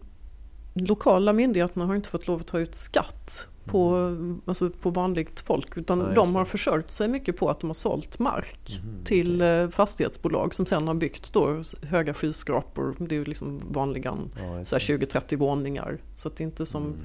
lokala 0.74 1.34
myndigheterna 1.34 1.86
har 1.86 1.96
inte 1.96 2.10
fått 2.10 2.28
lov 2.28 2.40
att 2.42 2.48
ta 2.48 2.60
ut 2.60 2.76
skatt 2.76 3.48
på, 3.66 4.16
alltså 4.46 4.70
på 4.70 4.90
vanligt 4.90 5.40
folk 5.40 5.78
utan 5.78 6.00
Nej, 6.00 6.08
de 6.16 6.36
har 6.36 6.46
försörjt 6.46 6.92
sig 6.92 7.08
mycket 7.08 7.38
på 7.38 7.50
att 7.50 7.60
de 7.60 7.68
har 7.70 7.74
sålt 7.74 8.20
mark 8.20 8.80
Mhm, 8.84 9.04
till 9.04 9.36
okej. 9.36 9.48
eh, 9.48 9.70
fastighetsbolag 9.70 10.56
som 10.56 10.66
sen 10.66 10.88
har 10.88 10.96
byggt 10.96 11.34
då 11.34 11.64
höga 11.84 12.14
skyskrapor. 12.14 12.96
Det 13.00 13.16
är 13.16 13.20
ju 13.20 13.26
liksom 13.26 13.62
vanliga 13.72 14.18
Ja, 14.40 14.60
just 14.60 14.70
så 14.70 14.76
här 14.76 14.98
det. 14.98 15.06
20-30 15.06 15.38
våningar. 15.38 15.98
Så 16.16 16.28
att 16.28 16.36
det 16.36 16.44
är 16.44 16.46
inte 16.46 16.66
som 16.66 16.84
Mm. 16.84 16.96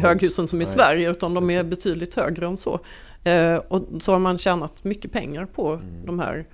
Höghusen 0.00 0.46
som 0.46 0.58
i 0.60 0.64
Nej. 0.64 0.72
Sverige 0.72 1.10
utan 1.10 1.34
de 1.34 1.50
är 1.50 1.62
betydligt 1.64 2.14
högre 2.14 2.46
än 2.46 2.56
så. 2.56 2.80
Eh, 3.24 3.56
och 3.56 3.82
så 4.02 4.12
har 4.12 4.18
man 4.18 4.38
tjänat 4.38 4.84
mycket 4.84 5.12
pengar 5.12 5.46
på 5.46 5.68
Mm. 5.72 6.06
de 6.06 6.18
här. 6.20 6.46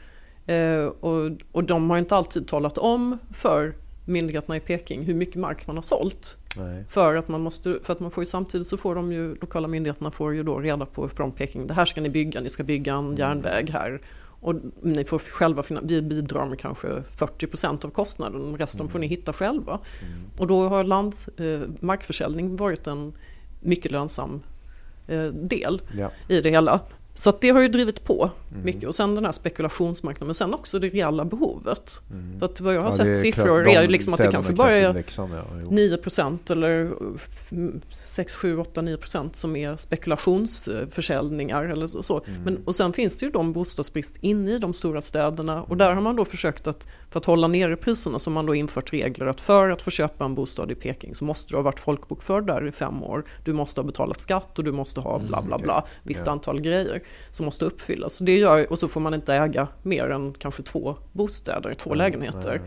Eh, 0.47 0.85
och, 0.87 1.31
och 1.53 1.65
de 1.65 1.91
har 1.91 1.99
inte 1.99 2.17
alltid 2.17 2.49
talat 2.49 2.79
om 2.79 3.19
för 3.35 3.75
myndigheterna 4.05 4.57
i 4.57 4.61
Peking 4.61 5.03
hur 5.03 5.15
mycket 5.15 5.37
mark 5.37 5.67
man 5.67 5.77
har 5.77 5.83
sålt. 5.83 6.37
Nej. 6.57 6.85
För 6.89 7.15
att 7.17 7.29
man 7.29 7.41
måste, 7.41 7.79
för 7.83 7.93
att 7.93 8.01
man 8.01 8.11
får 8.11 8.23
ju 8.23 8.27
samtidigt 8.27 8.67
så 8.67 8.77
får 8.77 8.95
de 8.95 9.13
ju, 9.13 9.35
lokala 9.35 9.69
myndigheterna 9.69 10.11
får 10.11 10.35
ju 10.35 10.43
då 10.43 10.59
reda 10.59 10.87
på 10.87 11.09
från 11.09 11.33
Peking, 11.33 11.67
det 11.67 11.75
här 11.75 11.85
ska 11.85 12.01
ni 12.01 12.09
bygga, 12.11 12.41
ni 12.41 12.49
ska 12.49 12.63
bygga 12.65 12.93
Mm. 12.95 13.11
en 13.11 13.17
järnväg 13.17 13.71
här. 13.73 14.01
Och 14.47 14.55
ni 14.83 15.05
får 15.05 15.19
själva, 15.19 15.63
vi 15.83 16.03
bidrar 16.03 16.47
med 16.47 16.59
kanske 16.59 16.89
40% 16.89 17.85
av 17.85 17.91
kostnaden, 17.91 18.57
resten 18.57 18.89
får 18.89 18.99
ni 18.99 19.07
hitta 19.07 19.33
själva. 19.33 19.81
Mm. 20.03 20.19
Och 20.39 20.47
då 20.47 20.69
har 20.69 20.85
land, 20.85 21.15
eh, 21.37 21.61
markförsäljning 21.81 22.57
varit 22.57 22.87
en 22.87 23.13
mycket 23.61 23.91
lönsam 23.93 24.43
eh, 25.07 25.25
del 25.25 25.83
Ja. 25.97 26.11
i 26.29 26.41
det 26.41 26.51
hela. 26.51 26.81
Så 27.19 27.33
det 27.41 27.51
har 27.51 27.61
ju 27.61 27.69
drivit 27.69 28.05
på 28.05 28.31
Mm. 28.53 28.65
mycket. 28.65 28.85
Och 28.85 28.95
sen 28.95 29.15
den 29.15 29.25
här 29.25 29.33
spekulationsmarknaden, 29.33 30.27
men 30.27 30.35
sen 30.35 30.55
också 30.55 30.79
det 30.79 30.89
reella 30.89 31.25
behovet. 31.25 32.03
Mm. 32.11 32.39
För 32.39 32.47
att 32.47 32.61
vad 32.61 32.75
jag 32.75 32.81
har 32.81 32.87
Ja, 32.87 32.93
är 32.93 33.15
sett 33.15 33.21
siffror 33.23 33.65
kraft- 33.65 33.77
är 33.79 33.83
ju 33.83 33.89
liksom 33.89 34.15
att 34.15 34.21
det 34.21 34.31
kanske 34.31 34.53
bara 34.53 34.71
är 34.71 34.93
växande, 34.93 35.37
ja, 35.37 35.45
jo. 35.65 35.71
9% 35.71 36.51
eller 36.51 36.91
6, 38.05 38.35
7, 38.35 38.59
8, 38.59 38.83
9% 38.83 39.37
som 39.37 39.57
är 39.57 39.77
spekulationsförsäljningar 39.77 41.65
eller 41.65 41.87
så. 41.87 42.23
Mm. 42.27 42.43
Men, 42.43 42.59
och 42.65 42.75
sen 42.75 42.93
finns 42.93 43.17
det 43.17 43.27
ju 43.27 43.33
de 43.33 43.53
bostadsbrist 43.53 44.17
inne 44.21 44.51
i 44.55 44.59
de 44.59 44.75
stora 44.75 45.01
städerna 45.01 45.63
och 45.63 45.77
där 45.77 45.95
har 45.95 46.03
man 46.03 46.17
då 46.17 46.25
försökt 46.25 46.67
att 46.67 46.87
för 47.11 47.19
att 47.21 47.25
hålla 47.27 47.47
nere 47.49 47.77
priserna 47.77 48.19
så 48.19 48.31
har 48.31 48.35
man 48.35 48.47
då 48.47 48.55
infört 48.55 48.93
regler 48.93 49.27
att 49.27 49.41
för 49.41 49.69
att 49.71 49.83
få 49.83 49.91
köpa 49.91 50.25
en 50.25 50.35
bostad 50.35 50.71
i 50.71 50.75
Peking 50.75 51.15
så 51.15 51.25
måste 51.25 51.51
du 51.51 51.57
ha 51.57 51.63
varit 51.63 51.81
folkbokförd 51.81 52.47
där 52.47 52.69
i 52.69 52.73
fem 52.73 53.03
år. 53.03 53.25
Du 53.45 53.53
måste 53.53 53.81
ha 53.81 53.87
betalat 53.87 54.21
skatt 54.21 54.59
och 54.59 54.65
du 54.65 54.73
måste 54.73 55.01
ha 55.01 55.19
bla 55.19 55.43
bla 55.43 55.55
Mm, 55.57 55.63
bla, 55.67 55.79
okej. 55.79 55.91
visst 56.03 56.23
Ja. 56.27 56.33
antal 56.33 56.61
grejer 56.61 57.03
som 57.31 57.47
måste 57.47 57.65
uppfyllas. 57.65 58.13
Så 58.15 58.25
det 58.25 58.37
gör, 58.39 58.73
och 58.73 58.79
så 58.79 58.89
får 58.89 59.01
man 59.01 59.15
inte 59.15 59.35
äga 59.35 59.69
mer 59.83 60.09
än 60.11 60.35
kanske 60.35 60.63
två 60.63 60.97
bostäder, 61.13 61.75
två 61.75 61.91
Nej, 61.91 61.99
lägenheter. 61.99 62.61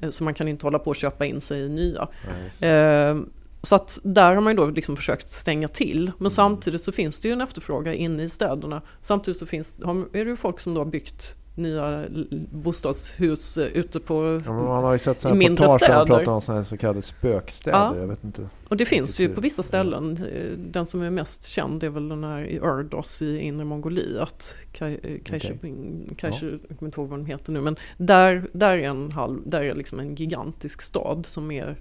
Eh, 0.00 0.10
Så 0.10 0.24
man 0.24 0.34
kan 0.34 0.48
inte 0.48 0.66
hålla 0.66 0.78
på 0.78 0.90
och 0.90 0.96
köpa 0.96 1.26
in 1.26 1.40
sig 1.40 1.60
i 1.60 1.68
nya. 1.68 2.08
nej, 2.26 2.44
just 2.44 2.60
det. 2.60 2.68
Eh, 2.68 3.16
Så 3.62 3.74
att 3.74 3.98
där 4.02 4.34
har 4.34 4.40
man 4.40 4.52
ju 4.52 4.56
då 4.56 4.66
liksom 4.66 4.96
försökt 4.96 5.28
stänga 5.28 5.68
till. 5.68 6.02
Mm. 6.02 6.12
Men 6.18 6.30
samtidigt 6.30 6.82
så 6.82 6.92
finns 6.92 7.20
det 7.20 7.28
ju 7.28 7.32
en 7.32 7.40
efterfrågan 7.40 7.94
inne 7.94 8.22
i 8.22 8.28
städerna. 8.28 8.82
Samtidigt 9.00 9.38
så 9.38 9.46
finns, 9.46 9.74
är 10.12 10.24
det 10.24 10.30
ju 10.30 10.36
folk 10.36 10.60
som 10.60 10.74
då 10.74 10.80
har 10.80 10.86
byggt 10.86 11.36
nya 11.54 12.04
bostadshus 12.52 13.58
eh, 13.58 13.66
ute 13.66 14.00
på... 14.00 14.42
Ja, 14.46 14.52
men 14.52 14.64
man 14.64 14.84
har 14.84 14.92
ju 14.92 14.98
sett 14.98 15.16
i 15.16 15.20
sådana 15.20 15.38
mindre 15.38 15.68
städer. 15.68 16.06
pratar 16.06 16.32
om 16.32 16.40
sådana 16.40 16.64
så 16.64 16.76
kallade 16.76 17.02
spökstäder. 17.02 17.78
Ja. 17.78 17.96
Jag 17.96 18.06
vet 18.06 18.24
inte. 18.24 18.48
Och 18.68 18.76
det 18.76 18.84
finns 18.84 19.20
ju 19.20 19.28
på 19.34 19.40
vissa 19.40 19.62
ställen. 19.62 20.16
Eh, 20.16 20.58
Den 20.58 20.86
som 20.86 21.02
är 21.02 21.10
mest 21.10 21.46
känd 21.46 21.82
är 21.84 21.88
väl 21.88 22.08
den 22.08 22.24
här 22.24 22.44
i 22.44 22.58
Ördos 22.58 23.22
i 23.22 23.38
inre 23.38 23.64
Mongoliet. 23.64 24.56
Kaj- 24.72 25.00
eh, 25.02 25.10
Jag 26.18 26.78
kommer 26.78 26.86
inte 26.88 27.00
ihåg 27.00 27.08
vad 27.08 27.18
den 27.18 27.26
heter 27.26 27.52
nu. 27.52 27.60
Men 27.60 27.76
där, 27.96 28.48
där 28.52 28.78
är 28.78 28.88
en 28.88 29.12
halv, 29.12 29.38
där 29.46 29.62
är 29.62 29.74
liksom 29.74 30.00
en 30.00 30.14
gigantisk 30.14 30.82
stad 30.82 31.26
som 31.26 31.50
är 31.50 31.76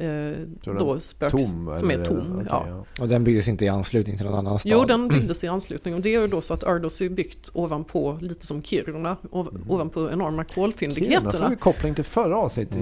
eh, 0.00 0.72
då 0.78 1.00
spöks, 1.00 1.32
tom, 1.32 1.74
som 1.78 1.90
är 1.90 2.04
tom. 2.04 2.32
Okay, 2.32 2.46
ja. 2.48 2.66
ja. 2.68 3.02
Och 3.02 3.08
den 3.08 3.24
byggdes 3.24 3.48
inte 3.48 3.64
i 3.64 3.68
anslutning 3.68 4.16
till 4.16 4.26
någon 4.26 4.38
annan 4.38 4.58
stad? 4.58 4.72
Jo, 4.72 4.84
den 4.84 5.08
byggdes 5.08 5.44
i 5.44 5.48
anslutning 5.48 5.94
och 5.94 6.00
det 6.00 6.14
är 6.14 6.20
ju 6.20 6.26
då 6.26 6.40
så 6.40 6.54
att 6.54 6.64
Ardos 6.64 7.00
är 7.00 7.08
byggt 7.08 7.50
ovanpå, 7.52 8.18
lite 8.20 8.46
som 8.46 8.62
Kiruna, 8.62 9.16
ov 9.30 9.48
Mm. 9.48 9.70
ovanpå 9.70 10.00
enorma 10.10 10.44
Kiruna 10.44 10.44
kolfyndigheterna. 10.54 11.30
får 11.30 11.48
vi 11.50 11.56
koppling 11.56 11.94
till 11.94 12.04
förra 12.04 12.36
avsnittet. 12.36 12.76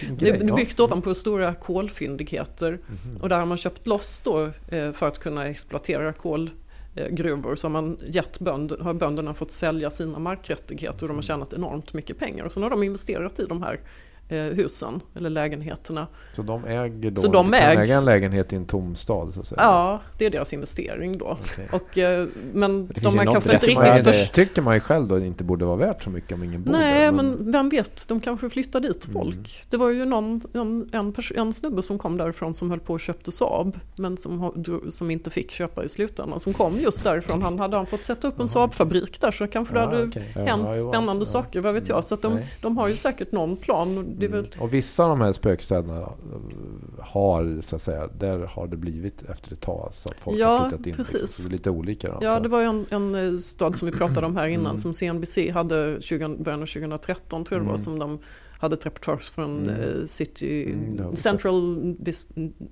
Vilken 0.00 0.46
Det 0.46 0.52
är 0.52 0.56
byggt 0.56 0.80
ovanpå 0.80 1.14
stora 1.14 1.54
kolfyndigheter 1.54 2.70
Mhm. 2.86 3.16
och 3.20 3.28
där 3.28 3.38
har 3.38 3.46
man 3.46 3.56
köpt 3.58 3.86
loss 3.86 4.20
då 4.24 4.44
eh, 4.68 4.92
för 4.92 5.08
att 5.08 5.18
kunna 5.18 5.46
exploatera 5.48 6.12
kolgruvor 6.12 7.54
så 7.56 7.64
har, 7.66 7.70
man 7.72 7.98
gett 8.08 8.38
bönder, 8.38 8.78
har 8.78 8.94
bönderna 8.94 9.34
fått 9.34 9.50
sälja 9.50 9.90
sina 9.90 10.18
markrättigheter 10.18 11.02
och 11.02 11.08
de 11.08 11.14
har 11.14 11.22
tjänat 11.22 11.52
enormt 11.52 11.92
mycket 11.92 12.18
pengar 12.18 12.44
och 12.44 12.52
sen 12.52 12.62
har 12.62 12.70
de 12.70 12.82
investerat 12.82 13.40
i 13.40 13.46
de 13.48 13.62
här 13.62 13.74
eh, 13.74 13.80
husen 14.28 15.00
eller 15.16 15.30
lägenheterna. 15.30 16.06
Så 16.36 16.42
de 16.42 16.64
äger 16.64 17.10
då, 17.10 17.20
Så 17.20 17.26
de 17.28 17.52
kan 17.52 17.54
ägs- 17.60 17.78
äga 17.80 17.94
en 17.96 18.04
lägenhet 18.04 18.52
i 18.52 18.56
en 18.56 18.64
tom 18.66 18.96
stad 18.96 19.34
så 19.34 19.40
att 19.40 19.46
säga? 19.46 19.60
Ja, 19.62 20.00
det 20.18 20.26
är 20.26 20.30
deras 20.30 20.52
investering 20.52 21.18
då. 21.18 21.36
Okej. 21.40 21.68
Och, 21.72 21.98
eh, 21.98 22.26
men 22.52 22.86
Det 22.86 23.00
de 23.00 23.18
har 23.18 23.24
kanske 23.24 23.52
inte 23.54 23.74
Men 23.80 23.86
riktigt 23.88 24.04
först... 24.06 24.34
det 24.34 24.44
tycker 24.44 24.62
man 24.62 24.74
ju 24.74 24.80
själv 24.80 25.08
då 25.08 25.18
inte 25.18 25.44
borde 25.44 25.64
vara 25.64 25.76
värt 25.76 26.02
så 26.02 26.10
mycket 26.10 26.32
om 26.32 26.42
ingen 26.44 26.62
bor 26.62 26.72
Nej, 26.72 27.00
där. 27.04 27.12
men 27.12 27.52
vem 27.52 27.68
vet, 27.68 28.08
de 28.08 28.20
kanske 28.20 28.50
flyttar 28.50 28.80
dit 28.80 29.04
Mm. 29.08 29.12
folk. 29.22 29.62
Det 29.70 29.76
var 29.76 29.90
ju 29.90 30.04
någon, 30.04 30.40
en, 30.52 30.88
en, 30.92 31.14
en 31.36 31.52
snubbe 31.52 31.82
som 31.82 31.98
kom 31.98 32.16
därifrån 32.16 32.54
som 32.54 32.70
höll 32.70 32.80
på 32.80 32.92
och 32.92 33.00
köpte 33.00 33.32
Saab, 33.32 33.78
men 33.96 34.16
som, 34.16 34.52
som 34.88 35.10
inte 35.10 35.30
fick 35.30 35.50
köpa 35.50 35.84
i 35.84 35.88
slutändan. 35.88 36.40
Som 36.40 36.52
kom 36.52 36.80
just 36.80 37.04
därifrån, 37.04 37.42
han 37.42 37.58
hade 37.58 37.76
han 37.76 37.86
fått 37.86 38.04
sätta 38.04 38.28
upp 38.28 38.40
en. 38.40 38.48
Saab-fabrik 38.48 39.20
där 39.20 39.30
så 39.30 39.46
kanske 39.46 39.74
det 39.74 39.80
Ja, 39.80 39.86
hade 39.86 40.04
okej. 40.04 40.32
Ja. 40.36 40.44
hänt 40.44 40.62
Ja, 40.66 40.74
spännande 40.74 41.20
ja. 41.22 41.26
saker, 41.26 41.60
vad 41.60 41.74
vet 41.74 41.88
jag. 41.88 42.04
Så 42.04 42.16
de, 42.16 42.38
de 42.62 42.76
har 42.78 42.88
ju 42.88 42.96
säkert 42.96 43.32
någon 43.32 43.56
plan. 43.56 44.15
Och 44.16 44.20
det 44.20 44.28
väl, 44.28 44.38
Mm. 44.40 44.60
Och 44.64 44.74
vissa 44.74 45.02
av 45.04 45.08
de 45.08 45.20
här 45.20 45.32
spökstäderna 45.32 46.00
eh, 46.00 47.04
har, 47.04 47.60
så 47.64 47.76
att 47.76 47.82
säga, 47.82 48.08
där 48.18 48.38
har 48.38 48.66
det 48.66 48.76
blivit 48.76 49.22
efter 49.22 49.52
ett 49.52 49.60
tag 49.60 49.90
så 49.94 50.08
att 50.08 50.16
folk 50.20 50.38
Ja, 50.38 50.48
har 50.58 50.68
flyttat 50.68 50.86
in. 50.86 50.94
precis. 50.94 51.12
Liksom. 51.20 51.28
Så 51.28 51.42
det 51.42 51.48
är 51.48 51.52
lite 51.52 51.70
olika. 51.70 52.08
Då, 52.08 52.18
Ja, 52.20 52.40
det 52.40 52.48
var 52.48 52.60
ju 52.60 52.66
en, 52.66 52.86
en 52.90 53.14
eh, 53.34 53.38
stad 53.38 53.76
som 53.76 53.86
vi 53.90 53.92
pratade 53.98 54.26
om 54.26 54.36
här 54.36 54.48
innan 54.48 54.66
Mm. 54.66 54.76
som 54.76 54.94
CNBC 54.94 55.50
hade 55.50 55.96
20, 56.00 56.28
början 56.28 56.62
av 56.62 56.66
2013 56.66 57.44
tror 57.44 57.56
jag 57.58 57.62
det 57.66 57.68
var 57.68 57.74
Mm. 57.74 57.82
som 57.84 57.98
de 57.98 58.18
hade 58.58 58.74
ett 58.74 58.86
reportage 58.86 59.32
från 59.32 59.68
Mm. 59.68 59.80
eh, 59.80 60.06
City 60.06 60.72
Mm, 60.72 61.16
Central 61.16 61.94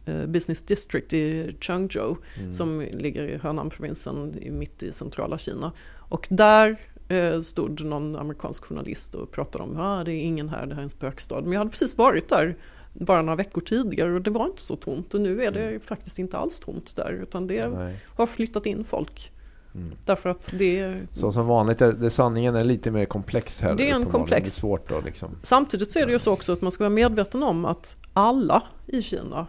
eh, 0.07 0.26
Business 0.26 0.62
District 0.62 1.12
i 1.12 1.57
Changzhou 1.61 2.16
Mm. 2.38 2.52
som 2.52 2.80
ligger 2.92 3.22
i 3.22 3.38
Henan-provinsen 3.42 4.35
i- 4.38 4.50
mitt 4.50 4.83
i 4.83 4.92
centrala 4.92 5.38
Kina. 5.38 5.72
Och 6.09 6.26
där 6.30 6.76
eh, 7.14 7.40
stod 7.40 7.85
någon 7.85 8.16
amerikansk 8.16 8.64
journalist 8.64 9.14
och 9.14 9.31
pratade 9.31 9.64
om 9.64 9.70
att 9.70 10.00
ah, 10.00 10.05
det 10.05 10.12
är 10.12 10.22
ingen 10.22 10.48
här, 10.48 10.66
det 10.66 10.74
här 10.74 10.81
är 10.81 10.85
en 10.85 10.90
spökstad. 10.90 11.40
Men 11.40 11.53
jag 11.53 11.59
hade 11.59 11.70
precis 11.70 11.98
varit 11.98 12.29
där 12.29 12.57
bara 12.92 13.22
några 13.22 13.37
veckor 13.37 13.61
tidigare 13.61 14.14
och 14.14 14.20
det 14.20 14.31
var 14.31 14.46
inte 14.46 14.62
så 14.62 14.77
tomt 14.77 15.14
och 15.14 15.20
nu 15.20 15.42
är 15.42 15.50
det 15.50 15.85
faktiskt 15.85 16.18
inte 16.18 16.38
alls 16.38 16.61
tomt 16.61 16.96
där 16.96 17.12
utan 17.22 17.46
det 17.46 17.68
Nej. 17.68 17.96
har 18.16 18.27
flyttat 18.27 18.66
in 18.66 18.85
folk. 18.85 19.31
Mm. 19.74 19.90
Därför 20.05 20.31
att 20.31 20.53
det. 20.59 21.00
Så 21.12 21.33
som 21.33 21.46
vanligt, 21.46 21.81
är, 21.81 21.92
det, 21.92 22.11
sanningen 22.11 22.55
är 22.55 22.64
lite 22.64 22.90
mer 22.90 23.07
komplex 23.07 23.61
här. 23.61 23.74
Det 23.74 23.90
är 23.90 23.94
en 23.94 24.07
komplex. 24.07 24.57
Är 24.57 24.61
svårt 24.61 24.88
då 24.88 25.00
liksom. 25.00 25.31
Samtidigt 25.42 25.90
så 25.90 25.98
är 25.98 26.07
det 26.07 26.12
ju 26.12 26.18
så 26.18 26.33
också 26.33 26.53
att 26.53 26.61
man 26.61 26.72
ska 26.72 26.85
vara 26.85 26.94
medveten 26.94 27.42
om 27.42 27.64
att 27.64 27.96
alla 28.12 28.62
i 28.87 29.03
Kina, 29.03 29.46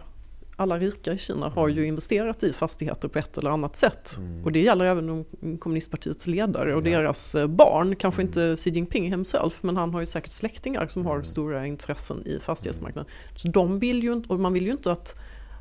alla 0.58 0.78
rika 0.78 1.12
i 1.12 1.18
Kina 1.18 1.48
har 1.48 1.68
ju 1.68 1.86
investerat 1.86 2.42
i 2.42 2.52
fastigheter 2.52 3.08
på 3.08 3.18
ett 3.18 3.38
eller 3.38 3.50
annat 3.50 3.76
sätt. 3.76 4.14
Mm. 4.18 4.44
Och 4.44 4.52
det 4.52 4.60
gäller 4.60 4.84
även 4.84 5.24
kommunistpartiets 5.58 6.26
ledare 6.26 6.74
och 6.74 6.86
Ja. 6.86 6.90
deras 7.00 7.34
eh, 7.34 7.46
barn. 7.46 7.96
Kanske 7.96 8.22
Mm. 8.22 8.28
inte 8.28 8.56
Xi 8.62 8.70
Jinping 8.70 9.10
himself 9.10 9.62
men 9.62 9.76
han 9.76 9.94
har 9.94 10.00
ju 10.00 10.06
säkert 10.06 10.32
släktingar 10.32 10.86
som 10.86 11.06
har 11.06 11.14
Mm. 11.14 11.24
stora 11.24 11.66
intressen 11.66 12.26
i 12.26 12.38
fastighetsmarknaden. 12.40 13.10
Så 13.36 13.48
de 13.48 13.78
vill 13.78 14.02
ju 14.02 14.12
inte, 14.12 14.28
och 14.28 14.40
man 14.40 14.52
vill 14.52 14.66
ju 14.66 14.72
inte 14.72 14.92
att 14.92 15.16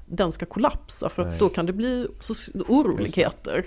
den 0.08 0.32
ska 0.32 0.46
kollapsa 0.46 1.10
för 1.10 1.32
då 1.40 1.50
kan 1.50 1.66
det 1.66 1.74
bli 1.74 2.08
oroligheter. 2.68 3.66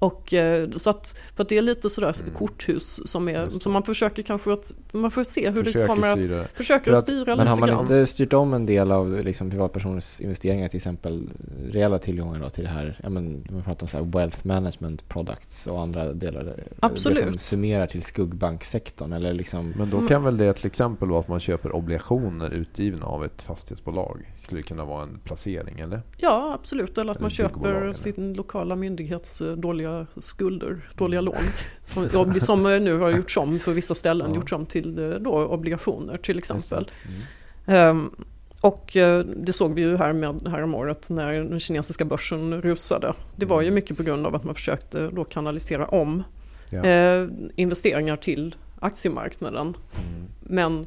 Och, 0.00 0.34
eh, 0.34 0.70
så 0.76 0.90
att, 0.90 1.20
för 1.36 1.42
att 1.42 1.48
det 1.48 1.58
är 1.58 1.62
lite 1.62 1.90
sådär 1.90 2.14
Mm. 2.22 2.34
korthus 2.34 3.00
som, 3.10 3.28
är, 3.28 3.44
det. 3.44 3.50
som 3.50 3.72
man 3.72 3.82
försöker 3.82 4.22
kanske 4.22 4.52
att, 4.52 4.72
man 4.92 5.10
får 5.10 5.24
se 5.24 5.50
hur 5.50 5.64
Försöker 5.64 5.80
det 5.80 5.86
kommer 5.86 6.08
att, 6.12 6.18
styra 6.18 6.36
det. 6.36 6.46
försöker 6.54 6.84
För 6.84 6.92
att 6.92 6.98
att- 6.98 7.02
styra 7.04 7.36
Men 7.36 7.46
har 7.46 7.56
lite 7.56 7.60
man 7.60 7.68
grann. 7.68 7.80
inte 7.80 8.06
styrt 8.06 8.32
om 8.32 8.54
en 8.54 8.66
del 8.66 8.92
av 8.92 9.24
liksom, 9.24 9.50
privatpersoners 9.50 10.20
investeringar 10.20 10.68
till 10.68 10.76
exempel 10.76 11.28
reella 11.70 11.98
tillgångar 11.98 12.38
då 12.40 12.50
till 12.50 12.64
det 12.64 12.70
här, 12.70 13.00
ja 13.02 13.08
men 13.10 13.46
man 13.50 13.62
pratar 13.62 13.82
om 13.84 13.88
så 13.88 13.96
här 13.96 14.04
wealth 14.04 14.46
management 14.46 15.08
products 15.08 15.66
och 15.66 15.80
andra 15.80 16.12
delar. 16.12 16.44
Det 16.44 16.54
som 16.56 16.64
Absolut. 16.80 17.40
summerar 17.40 17.86
till 17.86 18.02
skuggbanksektorn 18.02 19.12
eller 19.12 19.32
liksom 19.34 19.72
Men 19.76 19.90
då 19.90 19.96
Mm. 19.96 20.08
kan 20.08 20.24
väl 20.24 20.36
det 20.36 20.52
till 20.52 20.66
exempel 20.66 21.08
vara 21.08 21.20
att 21.20 21.28
man 21.28 21.40
köper 21.40 21.76
obligationer 21.76 22.50
utgivna 22.50 23.06
av 23.06 23.24
ett 23.24 23.42
fastighetsbolag. 23.42 24.32
Skulle 24.50 24.62
kunna 24.62 24.84
vara 24.84 25.02
en 25.02 25.18
placering 25.24 25.80
eller? 25.80 26.02
Ja, 26.16 26.52
absolut. 26.54 26.98
Eller 26.98 27.10
att 27.10 27.16
Eller 27.16 27.20
man 27.24 27.30
köper 27.30 27.92
sin 27.92 28.34
lokala 28.34 28.76
myndighets 28.76 29.40
eh, 29.40 29.52
dåliga 29.52 30.06
skulder, 30.20 30.80
dåliga 30.94 31.20
lån. 31.20 31.34
Som, 31.86 32.40
som 32.40 32.66
eh, 32.66 32.80
nu 32.80 32.98
har 32.98 33.10
gjorts 33.10 33.36
om 33.36 33.58
för 33.58 33.72
vissa 33.72 33.94
ställen, 33.94 34.30
Ja. 34.30 34.36
gjorts 34.36 34.52
om 34.52 34.66
till 34.66 34.98
eh, 34.98 35.10
då, 35.18 35.44
obligationer 35.46 36.16
till 36.16 36.38
exempel. 36.38 36.90
Mm. 37.66 37.78
Ehm, 37.88 38.10
och 38.60 38.90
det 39.36 39.52
såg 39.52 39.74
vi 39.74 39.80
ju 39.82 39.96
här 39.96 40.12
med 40.12 40.48
häromåret 40.48 41.10
när 41.10 41.32
den 41.32 41.60
kinesiska 41.60 42.04
börsen 42.04 42.62
rusade. 42.62 43.12
Det 43.36 43.46
var 43.46 43.60
ju 43.60 43.66
Mm. 43.66 43.74
mycket 43.74 43.96
på 43.96 44.02
grund 44.02 44.26
av 44.26 44.34
att 44.34 44.44
man 44.44 44.54
försökte 44.54 45.10
då 45.10 45.24
kanalisera 45.24 45.86
om 45.86 46.22
Ja. 46.70 46.82
investeringar 47.56 48.16
till 48.16 48.54
aktiemarknaden. 48.80 49.66
Mm. 49.66 50.24
Men 50.40 50.86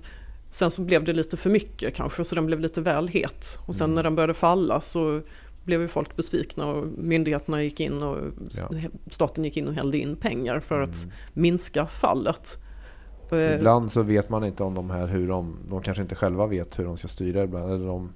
sen 0.53 0.71
så 0.71 0.81
blev 0.81 1.03
det 1.03 1.13
lite 1.13 1.37
för 1.37 1.49
mycket 1.49 1.93
kanske, 1.93 2.23
så 2.23 2.35
den 2.35 2.45
blev 2.45 2.59
lite 2.59 2.81
väl 2.81 3.07
het. 3.07 3.59
Och 3.65 3.75
sen 3.75 3.85
Mm. 3.85 3.95
när 3.95 4.03
den 4.03 4.15
började 4.15 4.33
falla 4.33 4.81
så 4.81 5.21
blev 5.63 5.81
ju 5.81 5.87
folk 5.87 6.15
besvikna 6.15 6.65
och 6.67 6.87
myndigheterna 6.97 7.63
gick 7.63 7.79
in 7.79 8.03
och 8.03 8.17
Ja. 8.51 8.69
staten 9.09 9.43
gick 9.43 9.57
in 9.57 9.67
och 9.67 9.73
hällde 9.73 9.97
in 9.97 10.15
pengar 10.15 10.59
för 10.59 10.81
att 10.81 11.03
Mm. 11.03 11.15
minska 11.33 11.85
fallet. 11.85 12.57
Så 13.29 13.35
Eh, 13.35 13.55
ibland 13.55 13.91
så 13.91 14.03
vet 14.03 14.29
man 14.29 14.43
inte 14.45 14.63
om 14.63 14.73
de 14.75 14.89
här 14.89 15.07
hur 15.07 15.27
de, 15.27 15.55
de 15.69 15.81
kanske 15.81 16.01
inte 16.03 16.15
själva 16.15 16.47
vet 16.47 16.79
hur 16.79 16.85
de 16.85 16.97
ska 16.97 17.07
styra 17.07 17.43
ibland. 17.43 17.71
Eller 17.73 17.87
de, 17.87 18.09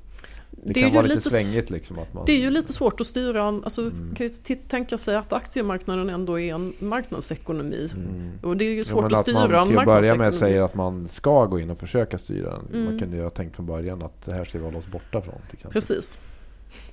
det, 0.67 0.73
Det 0.73 0.81
kan 0.81 0.93
vara 0.93 1.05
lite 1.05 1.29
svängigt 1.31 1.69
liksom. 1.69 1.99
Att 1.99 2.13
man, 2.13 2.23
Det 2.25 2.31
är 2.31 2.37
ju 2.39 2.49
lite 2.49 2.73
svårt 2.73 3.01
att 3.01 3.07
styra, 3.07 3.43
alltså, 3.43 3.81
Mm. 3.81 4.15
kan 4.15 4.27
ju 4.27 4.55
tänka 4.55 4.97
sig 4.97 5.15
att 5.15 5.33
aktiemarknaden 5.33 6.09
ändå 6.09 6.39
är 6.39 6.53
en 6.53 6.73
marknadsekonomi. 6.79 7.89
Mm. 7.95 8.31
Och 8.43 8.57
det 8.57 8.65
är 8.65 8.69
ju 8.69 8.77
Jo, 8.77 8.83
svårt 8.83 9.01
men 9.03 9.11
att 9.13 9.17
styra 9.19 9.43
en 9.45 9.51
man 9.51 9.67
till 9.67 9.77
att 9.79 9.85
börja 9.85 10.01
med 10.01 10.17
marknadsekonomi. 10.17 10.51
säger 10.51 10.61
att 10.61 10.75
man 10.75 11.07
ska 11.07 11.45
gå 11.45 11.59
in 11.59 11.69
och 11.69 11.79
försöka 11.79 12.17
styra 12.17 12.49
den. 12.51 12.65
Man 12.71 12.81
Mm. 12.87 12.99
kunde 12.99 13.17
ju 13.17 13.23
ha 13.23 13.29
tänkt 13.29 13.55
från 13.55 13.65
början 13.65 14.03
att 14.03 14.25
det 14.25 14.33
här 14.33 14.45
ska 14.45 14.57
vi 14.57 14.65
hålla 14.65 14.77
oss 14.77 14.87
borta 14.87 15.21
från. 15.21 15.35
Precis. 15.71 16.19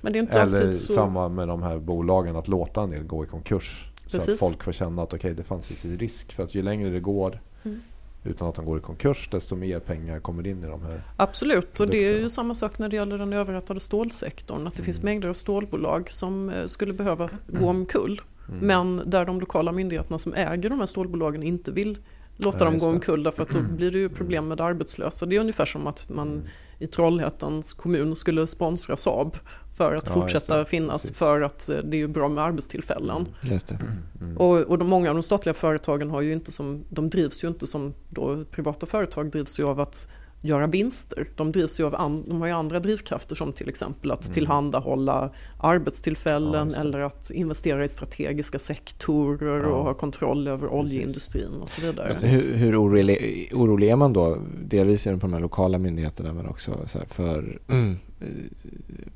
Men 0.01 0.13
det 0.13 0.19
är 0.19 0.21
inte 0.21 0.39
Eller 0.41 0.57
alltid 0.57 0.75
så... 0.79 0.93
samma 0.93 1.29
med 1.29 1.47
de 1.47 1.63
här 1.63 1.77
bolagen, 1.77 2.35
att 2.35 2.47
låta 2.47 2.81
en 2.81 2.89
del 2.89 3.03
gå 3.03 3.23
i 3.23 3.27
konkurs. 3.27 3.85
Så 4.07 4.17
att 4.17 4.23
Precis. 4.25 4.39
folk 4.39 4.63
får 4.63 4.71
känna 4.71 5.01
att 5.03 5.13
okej, 5.13 5.33
det 5.33 5.43
fanns 5.43 5.69
lite 5.69 5.87
risk. 5.87 6.33
För 6.33 6.43
att 6.43 6.55
ju 6.55 6.61
längre 6.61 6.89
det 6.89 6.99
går 6.99 7.41
Mm. 7.63 7.81
Utan 8.25 8.47
att 8.47 8.55
de 8.55 8.65
går 8.65 8.77
i 8.77 8.81
konkurs, 8.81 9.27
desto 9.31 9.55
mer 9.55 9.79
pengar 9.79 10.19
kommer 10.19 10.47
in 10.47 10.63
i 10.63 10.67
de 10.67 10.81
här. 10.81 11.03
Absolut, 11.17 11.79
och 11.79 11.87
det 11.87 11.97
är 12.07 12.19
ju 12.19 12.29
samma 12.29 12.55
sak 12.55 12.79
när 12.79 12.89
det 12.89 12.95
gäller 12.95 13.17
den 13.17 13.33
överhettade 13.33 13.79
stålsektorn. 13.79 14.67
Att 14.67 14.75
det 14.75 14.83
finns 14.83 14.97
Mm. 14.99 15.05
mängder 15.05 15.29
av 15.29 15.33
stålbolag 15.33 16.11
som 16.11 16.49
eh, 16.49 16.65
skulle 16.65 16.93
behöva 16.93 17.29
gå 17.47 17.69
omkull. 17.69 18.21
Mm. 18.49 18.59
Men 18.67 19.09
där 19.09 19.25
de 19.25 19.39
lokala 19.39 19.71
myndigheterna 19.71 20.19
som 20.19 20.33
äger 20.33 20.69
de 20.69 20.79
här 20.79 20.85
stålbolagen 20.85 21.43
inte 21.43 21.71
vill 21.71 21.97
låta 22.37 22.57
Ja, 22.59 22.65
dem 22.65 22.79
gå 22.79 22.87
omkull 22.87 23.23
därför 23.23 23.43
att 23.43 23.49
då 23.49 23.59
blir 23.61 23.91
det 23.91 23.97
ju 23.97 24.09
problem 24.09 24.47
med 24.47 24.61
arbetslösa. 24.61 25.25
Det 25.25 25.35
är 25.35 25.39
ungefär 25.39 25.65
som 25.65 25.87
att 25.87 26.09
man 26.09 26.27
Mm. 26.27 26.43
i 26.79 26.87
Trollhättans 26.87 27.73
kommun 27.73 28.15
skulle 28.15 28.47
sponsra 28.47 28.97
Saab 28.97 29.37
för 29.77 29.95
att 29.95 30.07
Ja, 30.07 30.13
fortsätta 30.13 30.65
finnas 30.65 31.01
Precis. 31.01 31.17
för 31.17 31.41
att 31.41 31.69
eh, 31.69 31.77
det 31.77 31.97
är 31.97 31.99
ju 31.99 32.07
bra 32.07 32.29
med 32.29 32.43
arbetstillfällen. 32.43 33.27
Just 33.43 33.67
det. 33.67 33.77
Mm. 34.21 34.37
Och, 34.37 34.57
och 34.57 34.77
de, 34.77 34.87
många 34.87 35.09
av 35.09 35.15
de 35.15 35.23
statliga 35.23 35.53
företagen 35.53 36.09
har 36.09 36.21
ju 36.21 36.33
inte 36.33 36.51
som, 36.51 36.83
de 36.89 37.09
drivs 37.09 37.43
ju 37.43 37.47
inte 37.47 37.67
som 37.67 37.93
då 38.09 38.45
privata 38.51 38.85
företag 38.85 39.31
drivs 39.31 39.59
ju 39.59 39.63
av 39.63 39.79
att 39.79 40.07
göra 40.41 40.67
vinster. 40.67 41.29
De 41.35 41.51
drivs 41.51 41.79
ju 41.79 41.85
av 41.85 41.95
an, 41.95 42.23
de 42.27 42.41
har 42.41 42.47
ju 42.47 42.53
andra 42.53 42.79
drivkrafter 42.79 43.35
som 43.35 43.53
till 43.53 43.69
exempel 43.69 44.11
att 44.11 44.23
Mm. 44.25 44.33
tillhandahålla 44.33 45.29
arbetstillfällen 45.59 46.71
Ja, 46.75 46.79
eller 46.81 46.99
att 46.99 47.29
investera 47.31 47.85
i 47.85 47.89
strategiska 47.89 48.59
sektorer 48.59 49.59
Ja. 49.63 49.67
och 49.67 49.83
ha 49.83 49.93
kontroll 49.93 50.47
över 50.47 50.57
Precis. 50.67 50.73
oljeindustrin 50.79 51.49
och 51.61 51.69
så 51.69 51.81
vidare. 51.81 52.17
Hur, 52.21 52.53
hur 52.53 52.81
orolig, 52.83 53.49
orolig 53.53 53.89
är 53.89 53.95
man 53.95 54.13
då? 54.13 54.37
Delvis 54.65 55.07
är 55.07 55.11
det 55.13 55.17
på 55.17 55.27
de 55.27 55.33
här 55.33 55.39
lokala 55.39 55.77
myndigheterna 55.77 56.33
men 56.33 56.47
också 56.47 56.71
så 56.85 56.97
här 56.97 57.05
för 57.05 57.59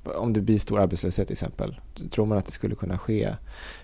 om 0.03 0.33
det 0.33 0.41
blir 0.41 0.59
stor 0.59 0.79
arbetslöshet 0.79 1.27
till 1.27 1.33
exempel. 1.33 1.75
Tror 2.11 2.25
man 2.25 2.37
att 2.37 2.45
det 2.45 2.51
skulle 2.51 2.75
kunna 2.75 2.97
ske 2.97 3.29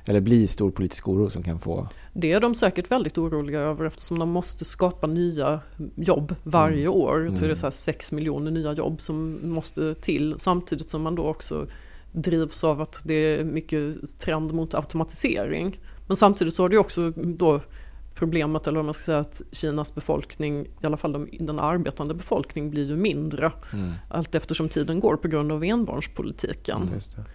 eller 0.05 0.21
bli 0.21 0.47
stor 0.47 0.71
politisk 0.71 1.07
oro 1.07 1.29
som 1.29 1.43
kan 1.43 1.59
få 1.59 1.87
Det 2.13 2.31
är 2.31 2.39
de 2.39 2.55
säkert 2.55 2.91
väldigt 2.91 3.17
oroliga 3.17 3.59
över 3.59 3.85
eftersom 3.85 4.19
de 4.19 4.29
måste 4.29 4.65
skapa 4.65 5.07
nya 5.07 5.59
jobb 5.95 6.35
varje 6.43 6.81
Mm. 6.85 6.93
år. 6.93 7.11
Så 7.13 7.35
Mm. 7.35 7.39
det 7.39 7.51
är 7.51 7.55
så 7.55 7.65
här 7.65 7.71
6 7.71 8.11
miljoner 8.11 8.51
nya 8.51 8.73
jobb 8.73 9.01
som 9.01 9.39
måste 9.43 9.95
till 9.95 10.35
samtidigt 10.37 10.89
som 10.89 11.01
man 11.01 11.15
då 11.15 11.23
också 11.27 11.67
drivs 12.11 12.63
av 12.63 12.81
att 12.81 13.01
det 13.05 13.13
är 13.13 13.43
mycket 13.43 13.95
trend 14.19 14.53
mot 14.53 14.73
automatisering. 14.73 15.79
Men 16.07 16.17
samtidigt 16.17 16.53
så 16.53 16.63
har 16.63 16.69
det 16.69 16.77
också 16.77 17.11
då 17.11 17.61
problemet, 18.15 18.67
eller 18.67 18.79
om 18.79 18.85
man 18.85 18.93
ska 18.93 19.03
säga 19.03 19.19
att 19.19 19.41
Kinas 19.51 19.95
befolkning, 19.95 20.65
i 20.65 20.85
alla 20.85 20.97
fall 20.97 21.11
de, 21.11 21.27
den 21.39 21.59
arbetande 21.59 22.13
befolkningen, 22.13 22.71
blir 22.71 22.85
ju 22.85 22.95
mindre 22.95 23.51
mm. 23.73 23.91
allt 24.09 24.35
eftersom 24.35 24.69
tiden 24.69 24.99
går 24.99 25.15
på 25.15 25.27
grund 25.27 25.51
av 25.51 25.63
enbarnspolitiken. 25.63 26.81
Mm, 26.81 27.25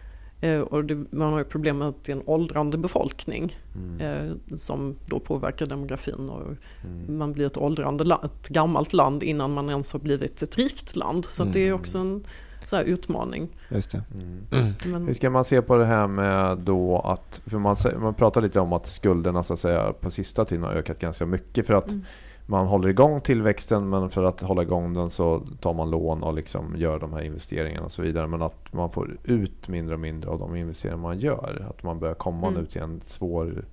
Eh, 0.41 0.61
och 0.61 0.85
det, 0.85 0.95
man 1.11 1.33
har 1.33 1.39
ju 1.39 1.45
problem 1.45 1.79
med 1.79 1.89
att 1.89 2.05
det 2.05 2.13
är 2.13 2.17
en 2.17 2.23
åldrande 2.27 2.79
befolkning 2.79 3.57
mm. 3.75 4.01
eh, 4.01 4.57
som 4.57 4.97
då 5.07 5.21
påverkar 5.21 5.67
demografin. 5.67 6.31
Och 6.31 6.43
mm. 6.85 7.19
Man 7.19 7.33
blir 7.33 7.47
ett 7.47 7.57
åldrande 7.57 8.19
ett 8.25 8.49
gammalt 8.49 8.93
land 8.93 9.23
innan 9.23 9.53
man 9.53 9.71
ens 9.71 9.93
har 9.93 10.01
blivit 10.01 10.43
ett 10.43 10.57
rikt 10.57 10.97
land. 10.97 11.25
Så 11.25 11.43
mm. 11.43 11.53
det 11.53 11.69
är 11.69 11.73
också 11.73 11.99
en 11.99 12.25
så 12.71 12.81
utmaning. 12.81 13.49
Just 13.69 13.91
det. 13.91 14.03
Mm. 14.15 14.75
Men, 14.85 15.07
Hur 15.07 15.15
ska 15.15 15.31
man 15.31 15.45
se 15.45 15.63
på 15.63 15.77
det 15.77 15.85
här 15.85 16.07
med 16.07 16.59
då 16.59 16.99
att, 16.99 17.41
för 17.47 17.59
man, 17.59 17.77
man 18.01 18.15
pratar 18.15 18.41
lite 18.41 18.61
om 18.61 18.73
att 18.73 18.87
skulderna 18.87 19.43
så 19.43 19.53
att 19.53 19.59
säga 19.59 19.93
på 19.93 20.11
sista 20.11 20.45
tiden 20.45 20.65
har 20.65 20.73
ökat 20.73 20.99
ganska 20.99 21.27
mycket 21.27 21.67
för 21.67 21.75
att 21.75 21.89
mm 21.89 22.05
man 22.51 22.67
håller 22.67 22.89
igång 22.89 23.21
tillväxten 23.21 23.89
men 23.89 24.11
för 24.11 24.25
att 24.25 24.41
hålla 24.41 24.63
igång 24.63 24.95
den 24.95 25.11
så 25.11 25.43
tar 25.61 25.75
man 25.75 25.91
lån 25.91 26.23
och 26.23 26.35
liksom 26.35 26.75
gör 26.77 26.99
de 26.99 27.13
här 27.13 27.23
investeringarna 27.23 27.85
och 27.85 27.93
så 27.93 28.03
vidare. 28.03 28.27
Men 28.27 28.43
att 28.43 28.73
man 28.73 28.91
får 28.91 29.17
ut 29.25 29.69
mindre 29.69 29.95
och 29.95 30.01
mindre 30.01 30.31
av 30.31 30.39
de 30.39 30.57
investeringar 30.57 30.99
man 30.99 31.19
gör. 31.19 31.67
Att 31.71 31.83
man 31.83 31.99
börjar 31.99 32.15
komma 32.15 32.47
mm. 32.47 32.61
nu 32.61 32.67
till 32.67 32.81
en 32.81 33.01
svår 33.05 33.65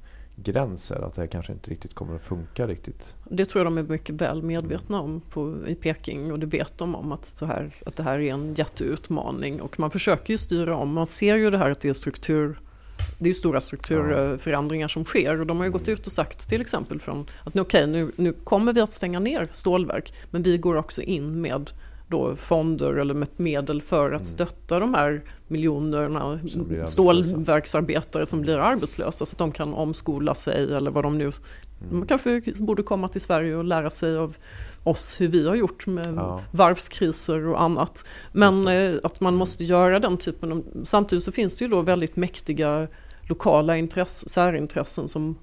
gräns 0.44 0.90
här, 0.90 1.02
att 1.02 1.16
det 1.16 1.22
här 1.22 1.28
kanske 1.28 1.54
inte 1.54 1.70
riktigt 1.70 1.94
kommer 1.94 2.16
att 2.16 2.22
funka 2.22 2.68
riktigt. 2.68 3.16
Det 3.30 3.46
tror 3.46 3.66
jag 3.66 3.74
de 3.74 3.78
är 3.78 3.84
mycket 3.84 4.16
väl 4.16 4.44
medvetna 4.44 5.02
om 5.02 5.22
på, 5.22 5.68
i 5.68 5.76
Peking 5.76 6.32
och 6.32 6.40
det 6.40 6.46
vet 6.46 6.78
de 6.78 6.96
om 6.96 7.12
att, 7.12 7.26
så 7.26 7.46
här, 7.46 7.74
att 7.86 7.96
det 7.96 8.04
här 8.04 8.20
är 8.20 8.34
en 8.34 8.54
jätteutmaning 8.54 9.62
och 9.62 9.80
man 9.80 9.92
försöker 9.92 10.34
ju 10.34 10.38
styra 10.38 10.76
om. 10.76 10.94
Man 10.94 11.08
ser 11.08 11.36
ju 11.36 11.50
det 11.50 11.58
här 11.58 11.70
att 11.70 11.80
det 11.80 11.90
är 11.90 11.94
struktur 11.94 12.60
det 13.20 13.26
är 13.26 13.28
ju 13.28 13.34
stora 13.34 13.62
strukturförändringar 13.62 14.88
som 14.88 15.06
sker 15.06 15.40
och 15.40 15.48
de 15.48 15.58
har 15.58 15.66
ju 15.66 15.72
gått 15.72 15.88
ut 15.88 16.06
och 16.06 16.12
sagt 16.12 16.50
till 16.50 16.62
exempel 16.62 17.00
från 17.00 17.30
att 17.44 17.56
okej 17.56 17.62
okay, 17.62 17.86
nu, 17.86 18.12
nu 18.16 18.34
kommer 18.34 18.74
vi 18.74 18.82
att 18.82 18.94
stänga 18.94 19.20
ner 19.20 19.48
stålverk 19.52 20.14
men 20.32 20.44
vi 20.44 20.58
går 20.58 20.76
också 20.76 21.02
in 21.02 21.42
med 21.42 21.72
då 22.08 22.36
fonder 22.36 22.94
eller 22.94 23.14
med 23.14 23.28
medel 23.38 23.82
för 23.82 24.06
att 24.06 24.22
mm. 24.22 24.24
stötta 24.24 24.80
de 24.80 24.94
här 24.94 25.24
miljonerna 25.48 26.40
stålverksarbetare 26.86 28.26
som 28.26 28.42
blir 28.42 28.58
arbetslösa 28.58 29.26
så 29.26 29.34
att 29.34 29.38
de 29.38 29.52
kan 29.52 29.74
omskola 29.74 30.36
sig 30.36 30.74
eller 30.74 30.92
vad 30.92 31.04
de 31.04 31.18
nu... 31.18 31.24
Mm. 31.24 31.98
Man 31.98 32.08
kanske 32.08 32.42
borde 32.60 32.84
komma 32.84 33.08
till 33.08 33.22
Sverige 33.22 33.56
och 33.56 33.64
lära 33.64 33.90
sig 33.90 34.18
av 34.18 34.38
oss 34.84 35.22
hur 35.22 35.28
vi 35.28 35.48
har 35.48 35.56
gjort 35.56 35.88
med 35.88 36.14
ja. 36.16 36.42
varvskriser 36.52 37.48
och 37.48 37.62
annat. 37.62 38.10
Men 38.32 38.68
eh, 38.68 38.96
att 39.04 39.20
man 39.20 39.36
måste 39.36 39.64
göra 39.64 40.00
den 40.00 40.18
typen 40.18 40.52
av... 40.52 40.66
Samtidigt 40.84 41.24
så 41.24 41.32
finns 41.32 41.58
det 41.58 41.66
ju 41.66 41.72
då 41.72 41.82
väldigt 41.82 42.16
mäktiga 42.16 42.88
lokala 43.30 43.78
intress, 43.78 44.30
särintressen 44.30 45.08
som 45.08 45.38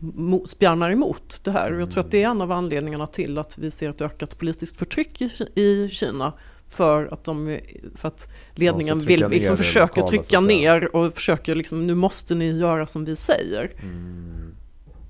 spjärnar 0.47 0.91
emot 0.91 1.41
det 1.45 1.51
här. 1.51 1.73
Jag 1.73 1.91
tror 1.91 2.05
att 2.05 2.11
det 2.11 2.23
är 2.23 2.29
en 2.29 2.41
av 2.41 2.53
anledningarna 2.53 3.07
till 3.07 3.39
att 3.39 3.59
vi 3.59 3.71
ser 3.71 3.91
ett 3.91 4.01
ökat 4.01 4.39
politiskt 4.39 4.79
förtryck 4.79 5.23
i 5.55 5.89
Kina 5.89 6.33
för 6.69 7.09
att, 7.13 7.25
de, 7.25 7.59
för 7.95 8.09
att 8.09 8.29
ledningen 8.55 8.99
vill, 8.99 9.29
liksom 9.29 9.57
försöker 9.57 10.01
lokala, 10.01 10.09
trycka 10.09 10.41
ner 10.41 10.97
och 10.97 11.15
försöker 11.15 11.55
liksom, 11.55 11.87
nu 11.87 11.95
måste 11.95 12.35
ni 12.35 12.59
göra 12.59 12.87
som 12.87 13.05
vi 13.05 13.17
säger. 13.17 13.71
Mm. 13.83 14.55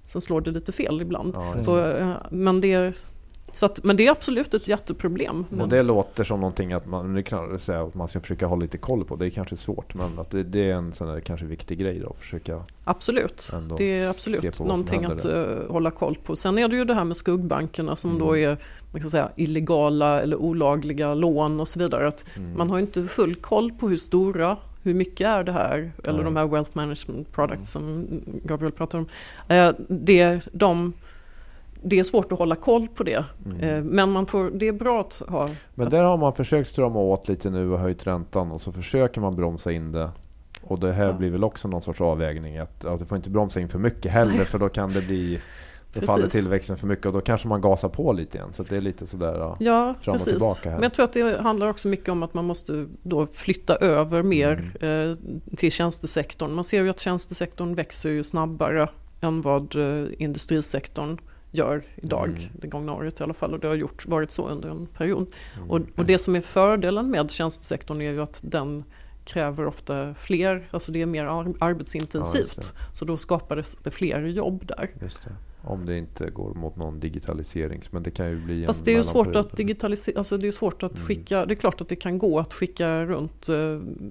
Sen 0.07 0.21
slår 0.21 0.40
det 0.40 0.51
lite 0.51 0.73
fel 0.73 1.01
ibland. 1.01 1.35
Ja, 1.37 1.55
på, 1.64 1.79
eh, 1.79 2.17
men 2.31 2.61
det 2.61 2.95
så 3.55 3.67
att, 3.67 3.85
men 3.85 3.97
det 3.97 4.07
är 4.07 4.11
absolut 4.11 4.55
ett 4.55 4.69
jätteproblem. 4.69 5.47
Och 5.61 5.69
det 5.69 5.83
låter 5.83 6.25
som 6.25 6.40
någonting 6.40 6.73
att 6.73 6.87
man, 6.87 7.23
kan 7.23 7.59
säga 7.59 7.83
att 7.83 7.95
man 7.95 8.09
ska 8.09 8.21
försöka 8.21 8.47
hålla 8.47 8.62
lite 8.62 8.79
koll 8.79 9.05
på. 9.05 9.17
Det 9.17 9.27
är 9.27 9.31
kanske 9.31 9.57
svårt 9.57 9.95
men 9.95 10.19
att 10.19 10.31
det, 10.31 10.43
det 10.43 10.71
är 10.71 10.75
en 10.75 10.93
sån 10.93 11.09
där, 11.09 11.21
kanske 11.21 11.47
viktig 11.47 11.79
grej 11.79 11.99
då 11.99 12.11
att 12.11 12.19
försöka 12.19 12.62
Absolut, 12.85 13.53
det 13.79 13.99
är 13.99 14.09
absolut 14.09 14.61
någonting 14.61 15.05
att 15.05 15.27
uh, 15.27 15.45
hålla 15.69 15.90
koll 15.90 16.19
på. 16.25 16.37
Sen 16.37 16.59
är 16.59 16.69
det 16.69 16.77
ju 16.77 16.85
det 16.85 16.95
här 16.95 17.05
med 17.05 17.17
skuggbankerna 17.17 17.97
som 17.97 18.11
mm. 18.11 18.23
då 18.23 18.37
är 18.37 18.59
man 18.94 19.00
ska 19.00 19.11
säga, 19.11 19.30
illegala 19.37 20.22
eller 20.22 20.37
olagliga 20.37 21.14
lån 21.14 21.61
och 21.61 21.68
så 21.68 21.78
vidare. 21.78 22.09
Att 22.09 22.24
mm. 22.37 22.57
Man 22.57 22.70
har 22.70 22.78
inte 22.78 23.02
full 23.02 23.35
koll 23.35 23.72
på 23.72 23.88
hur 23.88 23.96
stora 23.96 24.57
hur 24.83 24.94
mycket 24.94 25.26
är 25.26 25.44
det 25.44 25.52
här? 25.52 25.92
Eller 26.04 26.12
Nej. 26.12 26.24
de 26.24 26.37
här 26.37 26.46
wealth 26.46 26.70
management 26.72 27.33
products 27.33 27.76
mm. 27.76 28.07
som 28.09 28.20
Gabriel 28.44 28.72
pratar 28.72 28.98
om. 28.98 29.07
Eh, 29.48 29.70
det, 29.88 30.48
de 30.52 30.92
det 31.83 31.98
är 31.98 32.04
svårt 32.04 32.33
att 32.33 32.38
hålla 32.38 32.57
koll 32.57 32.88
på 32.88 33.02
det. 33.02 33.24
Mm. 33.46 33.61
Eh, 33.61 33.83
men 33.83 34.11
man 34.11 34.26
får, 34.26 34.50
det 34.50 34.68
är 34.68 34.72
bra 34.72 35.00
att 35.00 35.22
ha... 35.28 35.50
Men 35.74 35.90
där 35.90 36.02
har 36.02 36.16
man 36.16 36.35
försökt 36.35 36.68
strama 36.68 36.98
åt 36.98 37.28
lite 37.28 37.50
nu 37.50 37.72
och 37.72 37.78
höjt 37.78 38.07
räntan 38.07 38.52
och 38.52 38.61
så 38.61 38.72
försöker 38.72 39.20
man 39.20 39.37
bromsa 39.37 39.72
in 39.72 39.92
det. 39.92 40.11
Och 40.62 40.78
det 40.78 40.92
här 40.92 41.04
ja. 41.04 41.12
blir 41.12 41.30
väl 41.30 41.44
också 41.44 41.68
någon 41.68 41.83
sorts 41.83 42.00
avvägning. 42.00 42.59
Att, 42.59 42.85
att 42.85 42.98
du 42.98 43.04
får 43.07 43.16
inte 43.16 43.30
bromsa 43.30 43.61
in 43.61 43.68
för 43.68 43.78
mycket 43.78 44.12
heller 44.12 44.44
för 44.44 44.59
då 44.59 44.68
kan 44.68 44.92
det 44.92 45.02
bli 45.02 45.40
då 45.94 46.00
precis. 46.00 46.14
faller 46.14 46.28
tillväxten 46.28 46.76
för 46.76 46.87
mycket 46.87 47.07
och 47.07 47.12
då 47.12 47.20
kanske 47.20 47.48
man 47.48 47.61
gasar 47.61 47.88
på 47.88 48.12
lite 48.12 48.38
igen. 48.38 48.52
Så 48.52 48.62
det 48.62 48.76
är 48.76 48.80
lite 48.80 49.07
sådär 49.07 49.57
ja, 49.61 49.94
fram 50.00 50.14
och 50.14 50.20
precis. 50.20 50.24
tillbaka. 50.24 50.70
Här. 50.70 50.76
Men 50.76 50.83
jag 50.83 50.94
tror 50.94 51.04
att 51.04 51.12
det 51.12 51.40
handlar 51.40 51.68
också 51.68 51.88
mycket 51.88 52.09
om 52.09 52.22
att 52.22 52.35
man 52.35 52.44
måste 52.44 52.87
då 53.02 53.26
flytta 53.26 53.76
över 53.76 54.22
mer 54.22 54.72
mm. 54.80 55.11
eh, 55.11 55.16
till 55.57 55.72
tjänstesektorn. 55.72 56.52
Man 56.52 56.64
ser 56.64 56.83
ju 56.83 56.90
att 56.90 57.00
tjänstesektorn 57.00 57.74
växer 57.74 58.11
ju 58.11 58.24
snabbare 58.24 58.88
än 59.20 59.40
vad 59.40 59.76
eh, 59.76 60.09
industrisektorn 60.18 61.18
gör 61.50 61.83
idag, 61.96 62.28
mm. 62.28 62.50
det 62.61 62.66
gångna 62.66 62.92
året 62.94 63.20
i 63.20 63.22
alla 63.22 63.35
fall. 63.35 63.54
Och 63.54 63.61
det 63.61 63.68
har 63.68 63.74
gjort, 63.74 64.07
varit 64.07 64.30
så 64.30 64.48
under 64.48 64.68
en 64.68 64.87
period. 64.87 65.26
Mm. 65.57 65.70
Och, 65.70 65.80
och, 65.96 66.04
det 66.04 66.18
som 66.18 66.37
är 66.37 66.40
fördelen 66.40 67.11
med 67.11 67.30
tjänstesektorn 67.30 68.00
är 68.00 68.12
ju 68.12 68.22
att 68.22 68.40
den 68.44 68.85
kräver 69.24 69.66
ofta 69.66 70.14
fler, 70.14 70.68
alltså 70.70 70.92
det 70.92 71.02
är 71.02 71.07
mer 71.07 71.24
arbetsintensivt. 71.61 72.74
Ja, 72.78 72.87
så 72.92 73.04
då 73.04 73.16
skapades 73.16 73.74
det 73.74 73.90
fler 73.90 74.22
jobb 74.22 74.66
där. 74.66 74.90
Om 75.66 75.87
det 75.87 75.98
inte 75.98 76.31
går 76.31 76.55
mot 76.55 76.77
någon 76.77 77.00
digitalisering. 77.00 77.83
Men 77.90 78.03
det 78.03 78.11
kan 78.11 78.31
ju 78.31 78.44
bli 78.44 78.66
Fast 78.66 78.85
det 78.85 78.92
är 78.92 78.96
ju 78.96 79.03
svårt 79.03 79.37
att 79.37 79.57
digitalisera, 79.57 80.18
alltså 80.18 80.38
det 80.38 80.46
är 80.46 80.53
svårt 80.53 80.83
att 80.83 80.96
mm. 80.96 81.07
skicka, 81.07 81.46
det 81.46 81.55
är 81.55 81.57
klart 81.57 81.81
att 81.81 81.88
det 81.88 81.96
kan 81.96 82.18
gå 82.18 82.38
att 82.38 82.55
skicka 82.55 83.05
runt 83.05 83.48
eh, 83.48 83.57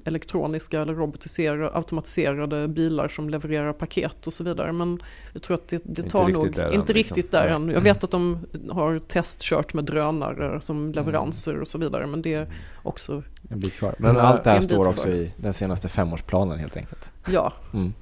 elektroniska 0.06 0.82
eller 0.82 0.94
robotiserade, 0.94 1.72
automatiserade 1.74 2.68
bilar 2.68 3.08
som 3.08 3.30
levererar 3.30 3.74
paket 3.74 4.28
och 4.28 4.34
så 4.34 4.44
vidare. 4.44 4.72
Men 4.72 5.00
jag 5.34 5.42
tror 5.42 5.56
att 5.56 5.68
det, 5.68 5.82
det 5.86 6.04
tar 6.04 6.28
nog 6.28 6.48
inte 6.48 6.64
än, 6.64 6.86
riktigt 6.86 7.16
liksom. 7.16 7.30
där 7.32 7.48
än. 7.48 7.70
Jag 7.70 7.82
vet 7.82 8.04
att 8.04 8.12
de 8.12 8.46
har 8.70 9.00
testkört 9.00 9.74
med 9.74 9.86
drönare 9.86 10.62
som 10.62 10.78
mm. 10.78 10.92
leveranser 10.92 11.52
mm. 11.52 11.62
och 11.62 11.68
så 11.68 11.78
vidare. 11.78 12.08
Men 12.08 12.22
det 12.22 12.34
är 12.34 12.48
också 12.84 13.24
en 13.50 13.60
bit 13.60 13.74
kvar. 13.74 13.96
Men 13.98 14.18
allt 14.18 14.44
det 14.44 14.50
här 14.50 14.62
står 14.62 14.88
också 14.88 15.10
i 15.10 15.32
den 15.38 15.54
senaste 15.54 15.88
femårsplanen 15.88 16.60
helt 16.60 16.78
enkelt. 16.78 17.12
Ja. 17.28 17.54
Mm. 17.74 17.94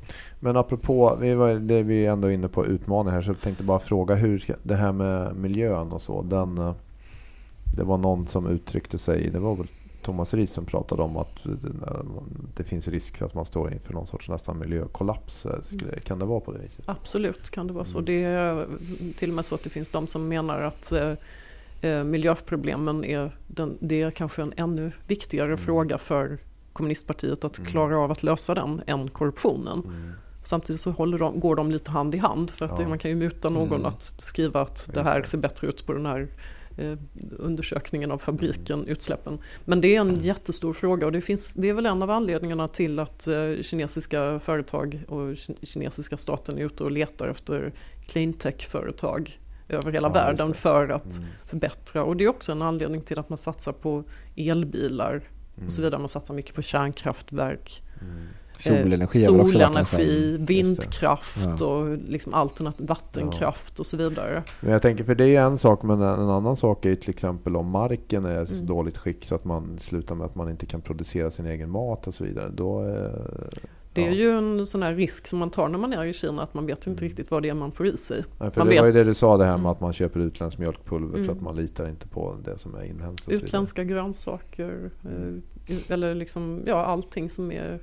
Men 0.43 0.58
apropå, 0.58 1.17
vi 1.21 1.34
var, 1.34 1.54
det 1.54 1.84
vi 1.84 2.06
är 2.06 2.12
ändå 2.12 2.32
inne 2.32 2.47
på 2.47 2.65
utmaning 2.65 3.13
här, 3.13 3.21
så 3.21 3.30
jag 3.30 3.41
tänkte 3.41 3.63
bara 3.63 3.80
fråga 3.80 4.15
hur 4.15 4.39
ska, 4.39 4.54
det 4.63 4.75
här 4.75 4.91
med 4.91 5.36
miljön 5.36 5.91
och 5.91 6.01
så. 6.01 6.21
Den, 6.21 6.58
eh, 6.58 6.73
det 7.77 7.84
var 7.84 7.97
någon 7.97 8.27
som 8.27 8.47
uttryckte 8.47 8.97
sig, 8.97 9.30
det 9.30 9.39
var 9.39 9.56
väl 9.56 9.67
Thomas 10.01 10.34
Ries 10.34 10.51
som 10.51 10.65
pratade 10.65 11.01
om 11.01 11.17
att 11.17 11.45
eh, 11.45 11.51
det 12.56 12.63
finns 12.63 12.88
risk 12.88 13.17
för 13.17 13.25
att 13.25 13.34
man 13.34 13.45
står 13.45 13.73
inför 13.73 13.93
någon 13.93 14.08
sorts 14.08 14.30
nästan 14.30 14.60
miljökollaps. 14.60 15.45
Eh, 15.45 15.99
kan 16.04 16.19
det 16.19 16.25
vara 16.25 16.39
på 16.39 16.51
det 16.51 16.60
viset? 16.60 16.89
Absolut 16.89 17.49
kan 17.49 17.67
det 17.67 17.73
vara 17.73 17.86
så. 17.86 17.97
Mm. 17.97 18.06
Det 18.06 18.23
är 18.23 18.67
till 19.17 19.30
och 19.30 19.36
med 19.36 19.45
så 19.45 19.56
att 19.56 19.63
det 19.63 19.69
finns 19.69 19.91
de 19.91 20.08
som 20.08 20.27
menar 20.27 20.62
att 20.62 20.93
miljöproblemen 22.06 23.06
är, 23.06 23.36
den, 23.47 23.77
det 23.80 24.01
är 24.01 24.12
kanske 24.12 24.41
en 24.41 24.54
ännu 24.58 24.91
viktigare 25.08 25.47
mm. 25.47 25.58
fråga 25.58 25.97
för 25.97 26.38
kommunistpartiet 26.73 27.43
att 27.43 27.58
mm. 27.58 27.71
klara 27.71 27.97
av 27.97 28.12
att 28.12 28.23
lösa 28.23 28.56
den 28.56 28.82
än 28.88 29.10
korruptionen. 29.10 29.82
Mm. 29.86 30.12
Samtidigt 30.43 30.82
så 30.82 30.91
håller 30.91 31.17
de, 31.19 31.39
går 31.39 31.56
de 31.56 31.71
lite 31.71 31.91
hand 31.91 32.15
i 32.15 32.17
hand 32.17 32.49
för 32.49 32.65
att 32.65 32.80
ja. 32.80 32.88
man 32.88 32.97
kan 32.97 33.12
ju 33.12 33.15
muta 33.15 33.49
någon 33.49 33.73
mm. 33.73 33.86
att 33.86 34.01
skriva 34.01 34.62
att 34.62 34.89
det 34.93 35.04
här 35.04 35.23
ser 35.23 35.38
bättre 35.38 35.67
ut 35.67 35.86
på 35.86 35.93
den 35.93 36.06
här 36.06 36.27
eh, 36.77 36.97
undersökningen 37.38 38.12
av 38.12 38.17
fabriken, 38.17 38.80
mm. 38.80 38.89
utsläppen. 38.89 39.39
Men 39.65 39.82
det 39.82 39.95
är 39.95 40.01
en 40.01 40.10
mm. 40.10 40.21
jättestor 40.21 40.73
fråga 40.73 41.06
och 41.06 41.12
det, 41.12 41.21
finns, 41.21 41.54
det 41.54 41.69
är 41.69 41.73
väl 41.73 41.86
en 41.86 42.04
av 42.04 42.12
anledningarna 42.12 42.67
till 42.67 42.99
att 42.99 43.27
eh, 43.27 43.62
kinesiska 43.62 44.39
företag 44.39 45.04
och 45.08 45.38
kinesiska 45.63 46.17
staten 46.17 46.58
är 46.58 46.65
ute 46.65 46.84
och 46.84 46.91
letar 46.91 47.27
efter 47.27 47.73
cleantech-företag 48.08 49.39
över 49.69 49.91
hela 49.91 50.08
ja, 50.08 50.13
världen 50.13 50.54
för 50.54 50.89
att 50.89 51.17
mm. 51.17 51.30
förbättra. 51.45 52.04
Och 52.04 52.17
det 52.17 52.23
är 52.23 52.27
också 52.27 52.51
en 52.51 52.62
anledning 52.62 53.01
till 53.01 53.19
att 53.19 53.30
man 53.30 53.38
satsar 53.38 53.71
på 53.71 54.04
elbilar 54.36 55.12
mm. 55.12 55.67
och 55.67 55.73
så 55.73 55.82
vidare. 55.82 55.99
Man 55.99 56.10
satsar 56.10 56.34
mycket 56.34 56.56
på 56.56 56.62
kärnkraftverk. 56.62 57.84
Mm. 58.67 58.84
Solenergi, 58.84 59.26
eh, 59.26 59.47
solenergi 59.47 60.38
vindkraft 60.38 61.47
ja. 61.60 61.65
och 61.65 61.97
liksom 61.97 62.50
vattenkraft 62.78 63.74
ja. 63.76 63.82
och 63.82 63.86
så 63.86 63.97
vidare. 63.97 64.43
Men 64.60 64.71
jag 64.71 64.82
tänker, 64.82 65.04
för 65.04 65.15
det 65.15 65.36
är 65.36 65.41
en 65.41 65.58
sak, 65.58 65.84
men 65.84 66.02
en 66.02 66.30
annan 66.30 66.58
sak 66.58 66.86
är 66.86 66.89
ju 66.89 66.95
till 66.95 67.10
exempel 67.10 67.56
om 67.56 67.69
marken 67.69 68.26
är 68.26 68.43
i 68.43 68.47
så 68.47 68.54
mm. 68.54 68.65
dåligt 68.65 68.97
skick 68.97 69.26
så 69.26 69.36
att 69.36 69.45
man 69.45 69.80
slutar 69.80 70.15
med 70.15 70.26
att 70.26 70.36
man 70.36 70.50
inte 70.50 70.65
kan 70.65 70.82
producera 70.82 71.32
sin 71.32 71.45
egen 71.45 71.69
mat 71.69 72.08
och 72.08 72.13
så 72.13 72.24
vidare. 72.24 72.52
Då, 72.56 72.88
eh, 72.88 73.62
det 73.93 74.02
är 74.02 74.08
ja. 74.08 74.13
ju 74.13 74.32
en 74.32 74.65
sån 74.65 74.84
här 74.84 74.95
risk 74.95 75.28
som 75.28 75.39
man 75.39 75.49
tar 75.49 75.70
när 75.70 75.78
man 75.78 75.93
är 75.93 76.05
i 76.05 76.14
Kina 76.14 76.43
att 76.43 76.53
man 76.53 76.66
vet 76.66 76.88
ju 76.88 76.91
inte 76.91 77.03
mm. 77.03 77.09
riktigt 77.09 77.32
vad 77.32 77.43
det 77.43 77.49
är 77.49 77.53
man 77.53 77.72
får 77.72 77.88
i 77.88 77.97
sig. 77.97 78.24
Nej, 78.39 78.51
för 78.51 78.62
man 78.62 78.68
det 78.68 78.74
vet... 78.74 78.82
var 78.82 78.88
ju 78.88 78.93
det 78.93 79.03
du 79.03 79.14
sa 79.14 79.38
det 79.38 79.45
här 79.45 79.51
med 79.51 79.59
mm. 79.59 79.72
att 79.72 79.82
man 79.82 79.93
köper 79.93 80.20
utländskt 80.20 80.59
mjölkpulver 80.59 81.16
mm. 81.16 81.26
för 81.26 81.34
att 81.34 81.41
man 81.41 81.55
litar 81.55 81.89
inte 81.89 82.07
på 82.07 82.38
det 82.45 82.57
som 82.57 82.76
är 82.76 82.84
inhemskt. 82.84 83.30
Utländska 83.30 83.84
grönsaker 83.84 84.91
mm. 85.05 85.41
eller 85.88 86.16
liksom, 86.16 86.64
ja 86.66 86.86
allting 86.86 87.30
som 87.30 87.51
är 87.51 87.80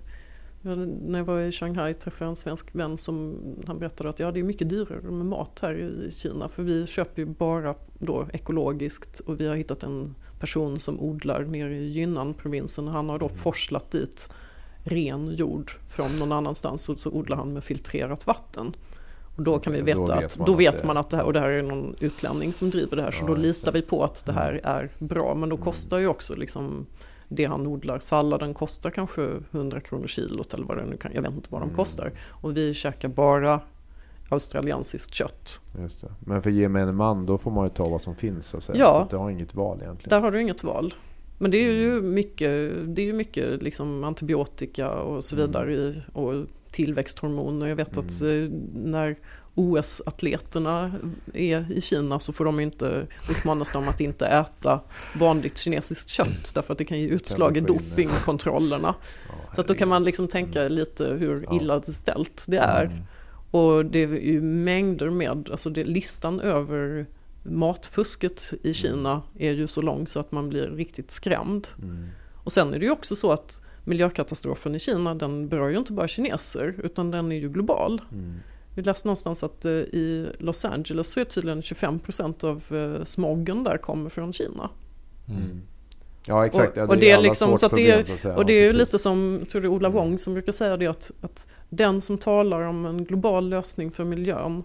När 0.63 1.19
jag 1.19 1.25
var 1.25 1.41
i 1.41 1.53
Shanghai 1.53 1.95
träffade 1.95 2.25
jag 2.25 2.31
en 2.31 2.37
svensk 2.37 2.75
vän 2.75 2.97
som 2.97 3.39
han 3.67 3.79
berättade 3.79 4.11
att 4.11 4.19
ja, 4.19 4.33
det 4.33 4.41
är 4.41 4.45
mycket 4.45 4.69
dyrare 4.69 5.01
med 5.03 5.27
mat 5.27 5.59
här 5.63 5.75
i 5.75 6.11
Kina 6.11 6.49
för 6.49 6.63
vi 6.63 6.87
köper 6.87 7.23
ju 7.23 7.27
bara 7.27 7.75
då 7.99 8.29
ekologiskt 8.33 9.21
och 9.21 9.41
vi 9.41 9.49
har 9.49 9.57
hittat 9.57 9.83
en 9.83 10.15
person 10.41 10.81
som 10.81 11.01
odlar 11.01 11.45
nere 11.45 11.77
i 11.77 11.99
Yunnan-provinsen. 11.99 12.89
Han 12.89 13.09
har 13.09 13.19
då 13.19 13.29
forslat 13.29 13.91
dit 13.91 14.31
ren 14.85 15.35
jord 15.35 15.71
från 15.89 16.19
någon 16.19 16.33
annanstans 16.33 16.89
och 16.89 16.99
så 16.99 17.11
odlar 17.11 17.37
han 17.37 17.53
med 17.53 17.65
filtrerat 17.65 18.27
vatten. 18.27 18.75
Och 19.37 19.43
då 19.43 19.59
kan 19.59 19.73
vi 19.73 19.81
veta 19.81 20.07
då 20.07 20.13
att, 20.13 20.39
då 20.47 20.55
vet 20.55 20.85
man 20.85 20.97
att 20.97 21.11
det 21.11 21.17
här, 21.17 21.25
och 21.25 21.33
det 21.33 21.41
här 21.41 21.49
är 21.49 21.63
någon 21.63 21.95
utlänning 22.01 22.53
som 22.53 22.71
driver 22.71 22.97
det 22.97 23.03
här, 23.03 23.11
så 23.11 23.25
ja, 23.25 23.29
då 23.29 23.35
litar 23.35 23.73
vi 23.73 23.83
på 23.83 24.05
att 24.05 24.27
det 24.27 24.33
här 24.33 24.51
mm. 24.51 24.63
är 24.65 24.91
bra. 24.99 25.35
Men 25.35 25.49
då 25.49 25.57
kostar 25.57 25.99
ju 25.99 26.07
också 26.07 26.35
liksom 26.35 26.87
det 27.29 27.45
han 27.45 27.67
odlar. 27.67 27.99
Salladen 27.99 28.55
kostar 28.55 28.91
kanske 28.91 29.31
100 29.51 29.81
kronor 29.81 30.07
kilot 30.07 30.55
eller 30.55 30.67
vad 30.67 30.77
det 30.77 30.85
nu 30.85 30.97
kan, 30.97 31.13
jag 31.15 31.23
vet 31.23 31.33
inte 31.33 31.49
vad 31.51 31.61
de 31.61 31.65
mm. 31.65 31.77
kostar. 31.77 32.13
Och 32.29 32.57
vi 32.57 32.75
käkar 32.75 33.09
bara 33.09 33.61
australiensiskt 34.29 35.15
kött. 35.15 35.61
Just 35.81 36.01
det. 36.01 36.13
Men 36.21 36.43
för 36.43 36.51
gemene 36.51 36.93
man, 36.93 37.27
då 37.27 37.39
får 37.39 37.51
man 37.51 37.65
ju 37.65 37.71
ta 37.71 37.89
vad 37.89 38.03
som 38.03 38.17
finns 38.17 38.47
så 38.47 38.57
att 38.57 38.63
säga. 38.63 38.79
Ja, 38.79 39.07
så 39.11 39.17
du 39.17 39.23
har 39.23 39.31
inget 39.31 39.55
val 39.55 39.79
egentligen. 39.83 40.11
Där 40.11 40.21
har 40.21 40.31
du 40.31 40.41
inget 40.41 40.65
val. 40.65 40.95
Men 41.39 41.51
det 41.51 41.57
är 41.57 41.73
ju 41.73 41.93
mm. 41.93 42.15
mycket, 42.15 42.73
det 42.87 43.03
är 43.03 43.07
ju 43.07 43.13
mycket 43.13 43.63
liksom 43.63 44.05
antibiotika 44.05 44.91
och 44.91 45.25
så 45.25 45.37
vidare 45.37 45.75
i, 45.75 46.03
och 46.13 46.47
tillväxthormoner. 46.71 47.67
Jag 47.67 47.77
vet 47.77 47.99
att 47.99 48.21
mm. 48.21 48.45
Eh, 48.45 48.51
när 48.91 49.19
OS-atleterna 49.59 50.93
är 51.35 51.73
i 51.73 51.81
Kina 51.81 52.21
så 52.21 52.33
får 52.33 52.45
de 52.45 52.61
inte 52.61 53.07
uppmanas 53.31 53.73
dem 53.73 53.89
att 53.89 54.01
inte 54.01 54.27
äta 54.27 54.81
vanligt 55.15 55.59
kinesiskt 55.59 56.09
kött 56.09 56.55
därför 56.55 56.73
att 56.73 56.79
det 56.79 56.85
kan 56.85 57.01
ge 57.01 57.09
utslag 57.09 57.57
i 57.57 57.61
dopingkontrollerna. 57.61 58.95
så 59.55 59.61
att 59.61 59.69
då 59.69 59.75
kan 59.75 59.89
man 59.89 60.05
liksom 60.05 60.29
tänka 60.29 60.61
mm. 60.61 60.73
lite 60.73 61.05
hur 61.05 61.55
illa 61.55 61.83
ställt 61.83 62.45
det 62.49 62.59
är. 62.59 62.85
Mm. 62.85 62.99
Och 63.51 63.85
det 63.85 64.03
är 64.03 64.09
ju 64.09 64.41
mängder 64.43 65.11
med, 65.11 65.49
alltså 65.51 65.71
det, 65.71 65.85
listan 65.85 66.41
över 66.41 67.07
matfusket 67.43 68.53
i 68.63 68.73
Kina 68.73 69.23
är 69.39 69.53
ju 69.53 69.67
så 69.67 69.83
lång 69.83 70.07
så 70.07 70.21
att 70.21 70.33
man 70.33 70.49
blir 70.49 70.67
riktigt 70.67 71.11
skrämd. 71.11 71.69
Mm. 71.83 72.09
Och 72.45 72.53
sen 72.53 72.75
är 72.75 72.79
det 72.79 72.85
ju 72.85 72.91
också 72.91 73.17
så 73.17 73.33
att 73.33 73.63
miljökatastrofen 73.85 74.75
i 74.75 74.79
Kina 74.79 75.15
den 75.15 75.49
berör 75.49 75.69
ju 75.69 75.79
inte 75.79 75.93
bara 75.93 76.09
kineser 76.09 76.75
utan 76.83 77.11
den 77.11 77.33
är 77.33 77.37
ju 77.37 77.49
global. 77.49 78.03
Mm. 78.13 78.35
Vi 78.79 78.83
läste 78.83 79.09
någonstans 79.09 79.43
att 79.43 79.65
eh, 79.65 79.73
i 79.73 80.33
Los 80.39 80.65
Angeles 80.65 81.09
så 81.09 81.21
är 81.21 81.25
tydligen 81.25 81.61
25% 81.61 82.45
av 82.45 82.77
eh, 82.77 83.05
smoggen 83.05 83.65
där 83.65 83.79
kommer 83.79 84.11
från 84.11 84.33
Kina. 84.33 84.71
Mm. 85.29 85.63
Ja 86.27 86.47
exakt, 86.47 86.73
och, 86.73 86.79
ja, 86.79 86.87
det, 86.87 86.93
och 86.93 86.97
det 86.97 87.11
är 87.11 87.21
liksom, 87.21 87.59
så 87.59 87.67
att 87.67 87.75
det 87.75 87.91
är, 87.91 88.37
och 88.37 88.47
det 88.47 88.53
är 88.53 88.67
ju 88.67 88.73
lite 88.73 88.99
som, 88.99 89.47
tror 89.51 89.61
det 89.63 89.67
är 89.67 89.69
Ola 89.69 89.89
Wong 89.89 90.19
som 90.19 90.33
brukar 90.33 90.53
säga 90.53 90.77
det 90.77 90.87
att, 90.87 91.11
att 91.21 91.47
den 91.69 92.01
som 92.01 92.19
talar 92.19 92.61
om 92.61 92.87
en 92.87 93.05
global 93.05 93.49
lösning 93.49 93.91
för 93.91 94.05
miljön 94.05 94.63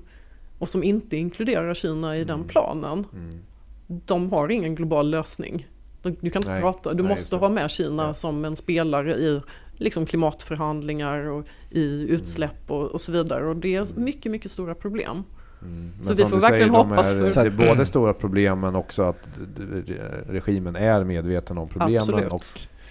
och 0.59 0.69
som 0.69 0.83
inte 0.83 1.17
inkluderar 1.17 1.73
Kina 1.73 2.17
i 2.17 2.21
mm. 2.21 2.27
den 2.27 2.47
planen, 2.47 3.05
mm. 3.13 3.39
de 3.87 4.31
har 4.31 4.51
ingen 4.51 4.75
global 4.75 5.09
lösning. 5.09 5.67
Du 6.01 6.29
kan 6.29 6.39
inte 6.39 6.51
nej, 6.51 6.61
prata, 6.61 6.93
du 6.93 7.03
nej, 7.03 7.15
måste 7.15 7.35
ha 7.35 7.49
med 7.49 7.71
Kina 7.71 8.03
ja. 8.03 8.13
som 8.13 8.45
en 8.45 8.55
spelare 8.55 9.15
i 9.15 9.41
liksom 9.83 10.05
klimatförhandlingar 10.05 11.29
och 11.29 11.45
i 11.69 12.07
utsläpp 12.09 12.71
och, 12.71 12.85
och 12.85 13.01
så 13.01 13.11
vidare. 13.11 13.45
Och 13.45 13.55
det 13.55 13.75
är 13.75 13.91
mm. 13.91 14.03
mycket, 14.03 14.31
mycket 14.31 14.51
stora 14.51 14.75
problem. 14.75 15.23
Mm. 15.61 15.91
Så 16.01 16.13
vi 16.13 16.25
får 16.25 16.37
verkligen 16.37 16.69
säger, 16.69 16.83
hoppas 16.83 17.11
är, 17.11 17.27
för... 17.27 17.43
Det 17.43 17.63
är 17.63 17.69
både 17.69 17.85
stora 17.85 18.13
problem 18.13 18.59
men 18.59 18.75
också 18.75 19.03
att 19.03 19.27
regimen 20.27 20.75
är 20.75 21.03
medveten 21.03 21.57
om 21.57 21.67
problemen. 21.67 21.97
Absolut. 21.97 22.31
Och 22.31 22.45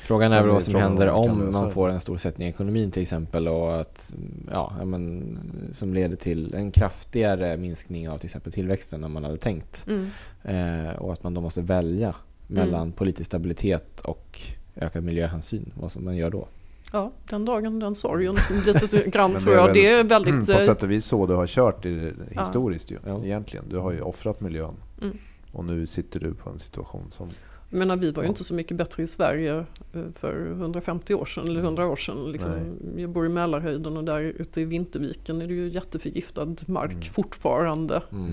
Frågan 0.04 0.32
är 0.32 0.42
väl 0.42 0.50
vad 0.50 0.62
som 0.62 0.74
händer 0.74 1.10
om 1.10 1.52
man 1.52 1.70
får 1.70 1.88
en 1.88 2.00
stor 2.00 2.16
sättning 2.16 2.46
i 2.46 2.50
ekonomin 2.50 2.90
till 2.90 3.02
exempel 3.02 3.48
och 3.48 3.80
att, 3.80 4.14
ja, 4.50 4.72
men, 4.84 5.38
som 5.72 5.94
leder 5.94 6.16
till 6.16 6.54
en 6.54 6.70
kraftigare 6.70 7.56
minskning 7.56 8.08
av 8.08 8.18
till 8.18 8.26
exempel 8.26 8.52
tillväxten 8.52 9.04
än 9.04 9.12
man 9.12 9.24
hade 9.24 9.36
tänkt. 9.36 9.86
Mm. 9.86 10.10
Eh, 10.42 10.94
och 10.94 11.12
att 11.12 11.22
man 11.22 11.34
då 11.34 11.40
måste 11.40 11.62
välja 11.62 12.14
mellan 12.46 12.82
mm. 12.82 12.92
politisk 12.92 13.26
stabilitet 13.26 14.00
och 14.00 14.40
ökad 14.76 15.04
miljöhänsyn, 15.04 15.72
vad 15.74 15.92
som 15.92 16.04
man 16.04 16.16
gör 16.16 16.30
då. 16.30 16.48
Ja, 16.92 17.12
den 17.30 17.44
dagen, 17.44 17.78
den 17.78 17.94
sorgen. 17.94 18.36
Lite 18.66 19.10
grann 19.10 19.34
tror 19.40 19.54
jag. 19.54 19.74
Det 19.74 19.86
är 19.86 20.04
väldigt... 20.04 20.34
Mm, 20.34 20.46
på 20.46 20.52
eh, 20.52 20.58
sätt 20.58 20.82
och 20.82 20.90
vis 20.90 21.04
så 21.04 21.26
du 21.26 21.34
har 21.34 21.46
kört 21.46 21.86
i, 21.86 22.12
historiskt 22.30 22.90
ju, 22.90 22.98
ja. 23.06 23.24
egentligen. 23.24 23.64
Du 23.68 23.78
har 23.78 23.92
ju 23.92 24.00
offrat 24.00 24.40
miljön. 24.40 24.74
Mm. 25.02 25.18
Och 25.52 25.64
nu 25.64 25.86
sitter 25.86 26.20
du 26.20 26.34
på 26.34 26.50
en 26.50 26.58
situation 26.58 27.10
som... 27.10 27.28
Jag 27.70 27.78
menar, 27.78 27.96
vi 27.96 28.10
var 28.10 28.22
ju 28.22 28.26
ja. 28.26 28.28
inte 28.28 28.44
så 28.44 28.54
mycket 28.54 28.76
bättre 28.76 29.02
i 29.02 29.06
Sverige 29.06 29.64
eh, 29.92 30.02
för 30.14 30.50
150 30.50 31.14
år 31.14 31.24
sedan, 31.24 31.46
eller 31.46 31.60
100 31.60 31.86
år 31.86 31.96
sedan. 31.96 32.32
Liksom, 32.32 32.52
jag 32.96 33.10
bor 33.10 33.26
i 33.26 33.28
Mälarhöjden 33.28 33.96
och 33.96 34.04
där 34.04 34.20
ute 34.20 34.60
i 34.60 34.64
Vinterviken 34.64 35.42
är 35.42 35.46
det 35.46 35.54
ju 35.54 35.68
jätteförgiftad 35.68 36.56
mark 36.66 36.92
mm. 36.92 37.02
fortfarande. 37.02 38.02
Mm. 38.12 38.30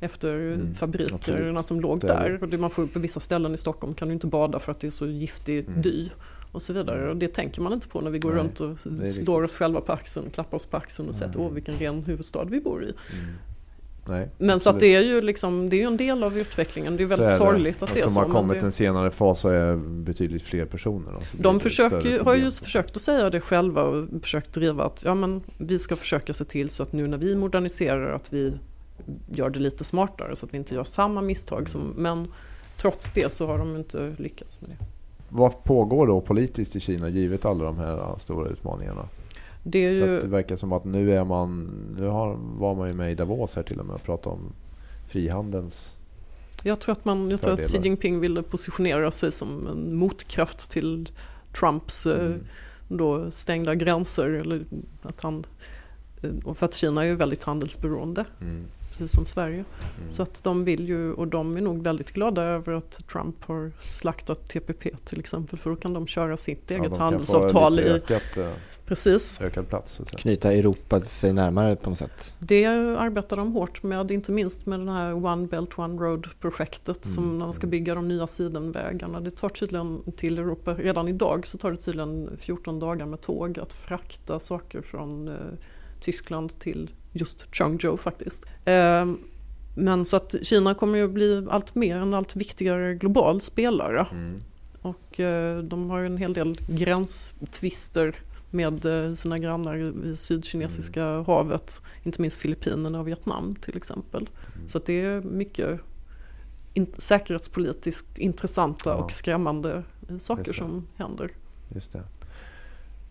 Efter 0.00 0.34
mm. 0.34 0.74
fabrikerna 0.74 1.62
som 1.62 1.80
låg 1.80 2.00
där. 2.00 2.38
Och 2.42 2.48
det 2.48 2.58
man 2.58 2.70
får 2.70 2.86
på 2.86 2.98
vissa 2.98 3.20
ställen 3.20 3.54
i 3.54 3.56
Stockholm 3.56 3.94
kan 3.94 4.08
du 4.08 4.14
inte 4.14 4.26
bada 4.26 4.58
för 4.58 4.72
att 4.72 4.80
det 4.80 4.86
är 4.86 4.90
så 4.90 5.06
giftig 5.06 5.68
mm. 5.68 5.82
dy 5.82 6.08
och 6.52 6.62
så 6.62 6.72
vidare. 6.72 7.10
Och 7.10 7.16
det 7.16 7.28
tänker 7.28 7.62
man 7.62 7.72
inte 7.72 7.88
på 7.88 8.00
när 8.00 8.10
vi 8.10 8.18
går 8.18 8.32
Nej, 8.32 8.38
runt 8.38 8.60
och 8.60 8.78
slår 9.14 9.42
oss 9.42 9.54
själva 9.54 9.80
på 9.80 9.92
axeln, 9.92 10.30
klappar 10.30 10.56
oss 10.56 10.66
på 10.66 10.76
axeln 10.76 11.08
och 11.08 11.14
säger 11.14 11.30
att 11.30 11.36
åh 11.36 11.52
vilken 11.52 11.78
ren 11.78 12.02
huvudstad 12.02 12.44
vi 12.44 12.60
bor 12.60 12.84
i. 12.84 12.92
Mm. 13.12 13.34
Nej, 14.06 14.28
men 14.38 14.60
så 14.60 14.70
att 14.70 14.80
det 14.80 14.94
är 14.94 15.00
ju 15.00 15.20
liksom, 15.20 15.70
det 15.70 15.82
är 15.82 15.86
en 15.86 15.96
del 15.96 16.24
av 16.24 16.38
utvecklingen. 16.38 16.96
Det 16.96 17.02
är 17.02 17.06
väldigt 17.06 17.36
sorgligt 17.36 17.82
att 17.82 17.94
det 17.94 18.00
är 18.00 18.08
så. 18.08 18.20
De 18.20 18.26
har 18.26 18.40
kommit 18.40 18.60
det... 18.60 18.66
en 18.66 18.72
senare 18.72 19.10
fas 19.10 19.40
så 19.40 19.48
är 19.48 19.76
betydligt 19.76 20.42
fler 20.42 20.64
personer. 20.64 21.12
Alltså 21.12 21.36
de 21.36 21.60
försöker, 21.60 22.20
har 22.20 22.34
ju 22.34 22.50
försökt 22.50 22.96
att 22.96 23.02
säga 23.02 23.30
det 23.30 23.40
själva 23.40 23.82
och 23.82 24.08
försökt 24.22 24.52
driva 24.52 24.84
att 24.84 25.02
ja, 25.04 25.14
men 25.14 25.42
vi 25.56 25.78
ska 25.78 25.96
försöka 25.96 26.32
se 26.32 26.44
till 26.44 26.70
så 26.70 26.82
att 26.82 26.92
nu 26.92 27.06
när 27.06 27.18
vi 27.18 27.36
moderniserar 27.36 28.14
att 28.14 28.32
vi 28.32 28.52
gör 29.28 29.50
det 29.50 29.58
lite 29.58 29.84
smartare 29.84 30.36
så 30.36 30.46
att 30.46 30.54
vi 30.54 30.58
inte 30.58 30.74
gör 30.74 30.84
samma 30.84 31.22
misstag. 31.22 31.68
Som, 31.68 31.94
men 31.96 32.28
trots 32.76 33.12
det 33.12 33.32
så 33.32 33.46
har 33.46 33.58
de 33.58 33.76
inte 33.76 34.14
lyckats 34.18 34.60
med 34.60 34.70
det 34.70 34.86
vad 35.32 35.64
pågår 35.64 36.06
då 36.06 36.20
politiskt 36.20 36.76
i 36.76 36.80
Kina 36.80 37.08
givet 37.08 37.44
alla 37.44 37.64
de 37.64 37.78
här 37.78 38.18
stora 38.18 38.48
utmaningarna? 38.48 39.08
Det, 39.62 39.78
ju... 39.78 40.20
det 40.20 40.26
verkar 40.26 40.56
som 40.56 40.72
att 40.72 40.84
nu 40.84 41.14
är 41.16 41.24
man, 41.24 41.70
nu 41.98 42.06
har, 42.06 42.36
var 42.38 42.74
man 42.74 42.88
ju 42.88 42.94
med 42.94 43.12
i 43.12 43.14
Davos 43.14 43.56
här 43.56 43.62
till 43.62 43.80
och 43.80 43.86
med 43.86 43.94
och 43.94 44.02
pratade 44.02 44.36
om 44.36 44.52
frihandelns 45.08 45.92
jag 46.64 46.80
tror 46.80 46.92
att, 46.92 47.04
man, 47.04 47.30
jag 47.30 47.40
tror 47.40 47.54
att 47.54 47.64
Xi 47.64 47.78
Jinping 47.82 48.20
ville 48.20 48.42
positionera 48.42 49.10
sig 49.10 49.32
som 49.32 49.66
en 49.66 49.96
motkraft 49.96 50.70
till 50.70 51.08
Trumps 51.52 52.06
eh, 52.06 52.26
mm. 52.26 52.44
då 52.88 53.30
stängda 53.30 53.74
gränser. 53.74 54.30
Eller 54.30 54.64
att 55.02 55.20
han, 55.20 55.44
och 56.44 56.56
för 56.56 56.66
att 56.66 56.74
Kina 56.74 57.02
är 57.02 57.06
ju 57.06 57.14
väldigt 57.14 57.44
handelsberoende. 57.44 58.24
Mm 58.40 58.64
precis 58.92 59.12
som 59.12 59.26
Sverige. 59.26 59.64
Mm. 59.98 60.08
Så 60.08 60.22
att 60.22 60.44
de 60.44 60.64
vill 60.64 60.88
ju, 60.88 61.12
och 61.12 61.28
de 61.28 61.56
är 61.56 61.60
nog 61.60 61.82
väldigt 61.82 62.10
glada 62.10 62.42
över 62.42 62.72
att 62.72 63.00
Trump 63.12 63.44
har 63.44 63.72
slaktat 63.78 64.48
TPP 64.48 64.96
till 65.04 65.20
exempel 65.20 65.58
för 65.58 65.70
då 65.70 65.76
kan 65.76 65.92
de 65.92 66.06
köra 66.06 66.36
sitt 66.36 66.70
eget 66.70 66.92
ja, 66.94 66.98
handelsavtal 66.98 67.80
i 67.80 67.82
ökat, 67.82 68.36
eh, 68.36 68.50
precis. 68.86 69.40
ökad 69.40 69.68
plats. 69.68 70.00
Knyta 70.16 70.52
Europa 70.52 71.00
sig 71.00 71.32
närmare 71.32 71.76
på 71.76 71.90
något 71.90 71.98
sätt. 71.98 72.34
Det 72.38 72.66
arbetar 72.66 73.36
de 73.36 73.52
hårt 73.52 73.82
med, 73.82 74.10
inte 74.10 74.32
minst 74.32 74.66
med 74.66 74.80
det 74.80 74.92
här 74.92 75.26
One 75.26 75.46
Belt 75.46 75.78
One 75.78 76.02
Road 76.02 76.28
projektet 76.40 77.04
mm. 77.04 77.14
som 77.14 77.38
när 77.38 77.44
de 77.44 77.52
ska 77.52 77.66
bygga 77.66 77.94
de 77.94 78.08
nya 78.08 78.26
sidenvägarna. 78.26 79.20
Det 79.20 79.30
tar 79.30 79.48
tydligen 79.48 80.02
till 80.16 80.38
Europa, 80.38 80.74
redan 80.74 81.08
idag 81.08 81.46
så 81.46 81.58
tar 81.58 81.70
det 81.70 81.76
tydligen 81.76 82.30
14 82.38 82.78
dagar 82.78 83.06
med 83.06 83.20
tåg 83.20 83.58
att 83.58 83.72
frakta 83.72 84.40
saker 84.40 84.82
från 84.82 85.28
eh, 85.28 85.34
Tyskland 86.02 86.58
till 86.58 86.90
just 87.12 87.46
Changzhou 87.54 87.96
faktiskt. 87.96 88.44
Ehm, 88.64 89.18
men 89.74 90.04
så 90.04 90.16
att 90.16 90.34
Kina 90.42 90.74
kommer 90.74 90.98
ju 90.98 91.08
bli 91.08 91.46
allt 91.50 91.74
mer 91.74 91.96
en 91.96 92.14
allt 92.14 92.36
viktigare 92.36 92.94
global 92.94 93.40
spelare. 93.40 94.06
Mm. 94.10 94.42
Och 94.82 95.20
eh, 95.20 95.58
de 95.58 95.90
har 95.90 95.98
ju 95.98 96.06
en 96.06 96.16
hel 96.16 96.32
del 96.32 96.58
gränstvister 96.68 98.16
med 98.50 98.84
eh, 98.84 99.14
sina 99.14 99.38
grannar 99.38 100.04
i 100.06 100.16
Sydkinesiska 100.16 101.04
mm. 101.04 101.24
havet. 101.24 101.82
Inte 102.02 102.20
minst 102.20 102.36
Filippinerna 102.36 103.00
och 103.00 103.08
Vietnam 103.08 103.54
till 103.54 103.76
exempel. 103.76 104.30
Mm. 104.56 104.68
Så 104.68 104.78
det 104.78 105.00
är 105.00 105.20
mycket 105.20 105.80
in 106.74 106.86
säkerhetspolitiskt 106.98 108.18
intressanta 108.18 108.90
ja. 108.90 108.96
och 108.96 109.12
skrämmande 109.12 109.82
saker 110.18 110.52
som 110.52 110.86
händer. 110.96 111.30
Just 111.74 111.92
det. 111.92 112.02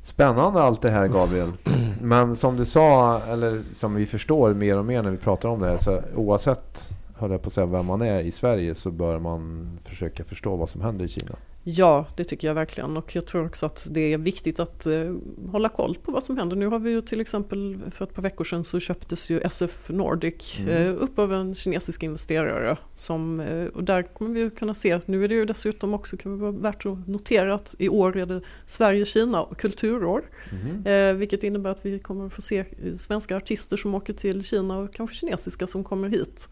Spännande 0.02 0.62
allt 0.62 0.82
det 0.82 0.90
här 0.90 1.08
Gabriel. 1.08 1.52
Men 2.02 2.36
som 2.36 2.58
du 2.58 2.66
sa, 2.66 3.20
eller 3.20 3.62
som 3.76 3.96
vi 3.96 4.06
förstår 4.06 4.54
mer 4.54 4.78
och 4.78 4.86
mer 4.86 5.04
när 5.04 5.12
vi 5.12 5.18
pratar 5.18 5.50
om 5.50 5.60
det 5.60 5.68
här, 5.68 5.78
så 5.78 6.02
oavsett 6.16 6.90
höll 7.16 7.32
jag 7.32 7.42
på 7.42 7.48
att 7.48 7.54
säga, 7.54 7.66
vem 7.66 7.86
man 7.86 8.02
är 8.02 8.20
i 8.20 8.32
Sverige 8.32 8.76
så 8.76 8.92
bör 8.92 9.20
man 9.20 9.70
försöka 9.86 10.24
förstå 10.24 10.56
vad 10.56 10.70
som 10.70 10.82
händer 10.82 11.06
i 11.06 11.10
Kina. 11.10 11.36
Ja, 11.64 12.08
det 12.16 12.24
tycker 12.24 12.48
jag 12.48 12.56
verkligen 12.56 12.98
och 12.98 13.16
jag 13.16 13.26
tror 13.26 13.46
också 13.46 13.66
att 13.66 13.88
det 13.92 14.14
är 14.14 14.18
viktigt 14.18 14.60
att 14.60 14.86
eh, 14.86 15.16
hålla 15.52 15.70
koll 15.70 15.96
på 16.04 16.12
vad 16.12 16.24
som 16.24 16.38
händer. 16.38 16.56
Nu 16.56 16.68
har 16.68 16.80
vi 16.80 16.92
ju 16.92 17.02
till 17.02 17.22
exempel 17.22 17.80
för 17.92 18.06
ett 18.06 18.14
par 18.14 18.22
veckor 18.22 18.44
sedan 18.44 18.64
så 18.64 18.80
köptes 18.80 19.30
ju 19.30 19.40
SF 19.40 19.90
Nordic 19.90 20.60
mm. 20.60 20.70
eh, 20.70 21.04
upp 21.04 21.20
av 21.20 21.34
en 21.34 21.56
kinesisk 21.56 22.04
investerare. 22.04 22.78
Som, 22.96 23.40
eh, 23.40 23.66
och 23.66 23.84
där 23.84 24.04
kommer 24.04 24.32
vi 24.32 24.40
ju 24.40 24.50
kunna 24.50 24.74
se, 24.74 25.00
nu 25.06 25.24
är 25.24 25.28
det 25.28 25.36
ju 25.36 25.46
dessutom 25.46 25.94
också 25.94 26.18
kan 26.18 26.40
vara 26.40 26.52
värt 26.52 26.86
att 26.86 27.08
notera 27.08 27.54
att 27.54 27.76
i 27.80 27.90
år 27.90 28.18
är 28.18 28.26
det 28.26 28.42
Sverige-Kina 28.66 29.46
kulturår. 29.58 30.22
Mm. 30.52 31.18
vilket 31.18 31.44
innebär 31.44 31.70
att 31.70 31.86
vi 31.86 32.00
kommer 32.00 32.30
få 32.30 32.42
se 32.42 32.66
svenska 32.98 33.38
artister 33.38 33.78
som 33.78 33.96
åker 33.96 34.14
till 34.14 34.44
Kina 34.44 34.78
och 34.78 34.94
kanske 34.94 35.16
kinesiska 35.16 35.68
som 35.68 35.84
kommer 35.84 36.10
hit. 36.10 36.50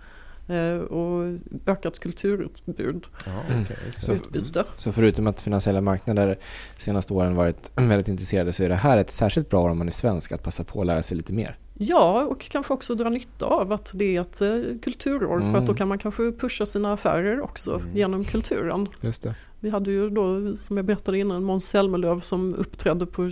Eh, 0.50 0.80
och 0.80 1.38
ökat 1.66 2.00
kulturutbud. 2.00 3.08
Ja, 3.26 3.62
okay. 3.62 3.78
så, 4.00 4.14
utbyte. 4.14 4.64
så 4.78 4.92
förutom 4.92 5.28
att 5.28 5.42
finansiella 5.42 5.82
marknader 5.82 6.38
senaste 6.78 7.14
åren 7.14 7.36
varit 7.36 7.72
väldigt 7.76 8.08
intresserade 8.08 8.54
så 8.54 8.64
är 8.64 8.70
det 8.70 8.76
här 8.76 8.98
ett 8.98 9.12
särskilt 9.12 9.50
bra 9.50 9.62
år 9.62 9.70
om 9.70 9.78
man 9.78 9.88
är 9.88 9.92
svensk 9.92 10.32
att 10.32 10.44
passa 10.44 10.64
på 10.64 10.82
att 10.82 10.88
lära 10.88 11.04
sig 11.04 11.18
lite 11.18 11.34
mer? 11.34 11.58
Ja, 11.82 12.26
och 12.26 12.40
kanske 12.40 12.74
också 12.74 12.96
dra 12.96 13.10
nytta 13.10 13.46
av 13.46 13.74
att 13.74 13.92
det 13.96 14.16
är 14.16 14.22
ett 14.22 14.42
eh, 14.42 14.80
kulturår 14.82 15.38
mm. 15.38 15.52
för 15.52 15.58
att 15.58 15.66
då 15.66 15.72
mm. 15.72 15.76
kan 15.78 15.88
man 15.88 15.98
kanske 15.98 16.32
pusha 16.32 16.66
sina 16.66 16.94
affärer 16.94 17.42
också 17.42 17.76
mm. 17.76 17.98
genom 17.98 18.24
kulturen. 18.24 18.88
Just 19.02 19.24
det. 19.24 19.36
Vi 19.60 19.70
hade 19.70 19.92
ju 19.92 20.10
då, 20.10 20.56
som 20.56 20.78
jag 20.78 20.86
berättade 20.86 21.18
innan, 21.18 21.44
Måns 21.44 21.70
Zelmerlöw 21.70 22.20
som 22.22 22.56
uppträdde 22.56 23.06
på 23.06 23.32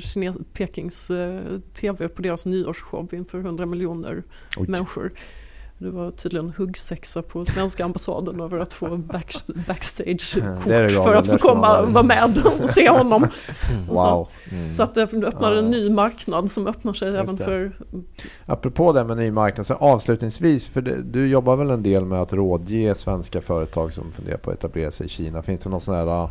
Pekings 0.53 1.09
eh, 1.09 1.41
TV 1.74 2.07
på 2.07 2.22
deras 2.22 2.45
nyårsshow 2.45 3.13
inför 3.13 3.39
100 3.39 3.65
miljoner 3.65 4.24
Oj. 4.57 4.68
människor. 4.68 5.11
Det 5.80 5.90
var 5.90 6.12
tydligen 6.12 6.54
huggsexa 6.58 7.22
på 7.22 7.46
svenska 7.46 7.86
ambassaden 7.86 8.42
över 8.42 8.60
att 8.60 8.74
få 8.74 8.98
backstage-kort 9.68 10.92
för 10.92 11.16
att 11.16 11.28
få 11.28 11.38
komma 11.38 11.82
vara 11.82 12.04
med 12.04 12.38
och 12.62 12.70
se 12.70 12.90
honom. 12.90 13.28
Wow. 13.90 14.28
Mm. 14.52 14.74
Så 14.74 14.84
att 14.84 14.96
det 14.96 15.02
öppnar 15.02 15.52
en 15.52 15.66
ny 15.66 15.90
marknad 15.90 16.52
som 16.52 16.68
öppnar 16.68 16.94
sig 16.94 17.08
Just 17.08 17.20
även 17.20 17.36
det. 17.36 17.44
för... 17.44 17.72
Apropå 18.46 18.94
det 18.94 19.04
med 19.04 19.18
ny 19.18 19.32
marknad, 19.32 19.66
så 19.66 19.74
avslutningsvis, 19.74 20.68
för 20.68 20.82
du 21.12 21.28
jobbar 21.28 21.56
väl 21.56 21.70
en 21.70 21.84
del 21.84 22.06
med 22.06 22.22
att 22.22 22.34
rådge 22.34 22.96
svenska 22.96 23.42
företag 23.42 23.94
som 23.94 24.12
funderar 24.12 24.38
på 24.38 24.52
att 24.52 24.58
etablera 24.58 24.92
sig 24.92 25.06
i 25.06 25.10
Kina. 25.10 25.42
Finns 25.42 25.62
det 25.62 25.70
något 25.70 25.84
sånt 25.84 25.98
här 25.98 26.24
äh, 26.24 26.30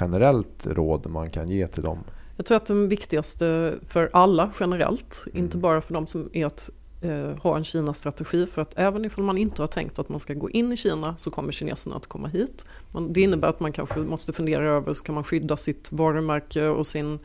generellt 0.00 0.66
råd 0.66 1.06
man 1.06 1.30
kan 1.30 1.48
ge 1.48 1.66
till 1.66 1.82
dem? 1.82 1.98
Jag 2.36 2.46
tror 2.46 2.56
att 2.56 2.66
det 2.66 2.74
viktigaste 2.74 3.74
för 3.88 4.10
alla 4.12 4.50
generellt, 4.60 5.24
mm. 5.26 5.44
inte 5.44 5.58
bara 5.58 5.80
för 5.80 5.94
de 5.94 6.06
som 6.06 6.30
är 6.32 6.44
eh, 6.44 6.50
Eh, 7.02 7.38
ha 7.42 7.56
en 7.56 7.64
Kina-strategi 7.64 8.46
för 8.46 8.62
att 8.62 8.78
även 8.78 9.04
ifall 9.04 9.24
man 9.24 9.38
inte 9.38 9.62
har 9.62 9.66
tänkt 9.66 9.98
att 9.98 10.08
man 10.08 10.20
ska 10.20 10.34
gå 10.34 10.50
in 10.50 10.72
i 10.72 10.76
Kina 10.76 11.16
så 11.16 11.30
kommer 11.30 11.52
kineserna 11.52 11.96
att 11.96 12.06
komma 12.06 12.28
hit. 12.28 12.66
Det 13.10 13.20
innebär 13.20 13.48
att 13.48 13.60
man 13.60 13.72
kanske 13.72 14.00
måste 14.00 14.32
fundera 14.32 14.68
över, 14.68 14.94
ska 14.94 15.12
man 15.12 15.24
skydda 15.24 15.56
sitt 15.56 15.92
varumärke 15.92 16.68
och 16.68 16.86
sin 16.86 17.14
Eh, 17.14 17.18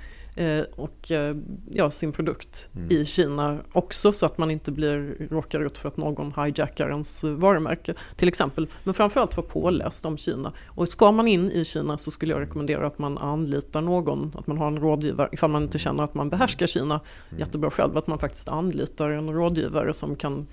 och 0.76 1.12
eh, 1.12 1.36
ja, 1.70 1.92
sin 1.92 2.12
produkt 2.12 2.70
mm. 2.76 2.92
i 2.92 3.06
Kina 3.06 3.58
också 3.72 4.12
så 4.12 4.26
att 4.26 4.38
man 4.38 4.52
inte 4.52 4.72
blir, 4.72 5.28
råkar 5.30 5.60
ut 5.60 5.78
för 5.78 5.88
att 5.88 5.98
någon 5.98 6.34
hijackar 6.38 6.90
ens 6.90 7.24
varumärke 7.24 7.94
till 8.16 8.28
exempel. 8.28 8.68
Men 8.84 8.94
framförallt 8.94 9.38
vara 9.38 9.48
påläst 9.48 10.06
om 10.06 10.18
Kina. 10.18 10.54
Och 10.68 10.90
ska 10.90 11.12
man 11.12 11.28
in 11.28 11.52
i 11.52 11.66
Kina 11.66 11.98
så 11.98 12.12
skulle 12.12 12.34
jag 12.34 12.42
rekommendera 12.42 12.88
att 12.88 13.00
man 13.00 13.18
anlitar 13.18 13.82
någon, 13.82 14.32
att 14.38 14.48
man 14.48 14.58
har 14.58 14.68
en 14.68 14.80
rådgivare, 14.80 15.30
ifall 15.32 15.50
man 15.50 15.64
inte 15.64 15.80
känner 15.80 16.04
att 16.04 16.14
man 16.14 16.30
behärskar 16.30 16.68
Kina 16.68 17.02
mm. 17.30 17.40
jättebra 17.40 17.70
själv, 17.70 17.98
att 17.98 18.08
man 18.08 18.20
faktiskt 18.20 18.48
anlitar 18.48 19.10
en 19.10 19.34
rådgivare 19.34 19.94
som 19.94 20.16
kan 20.16 20.48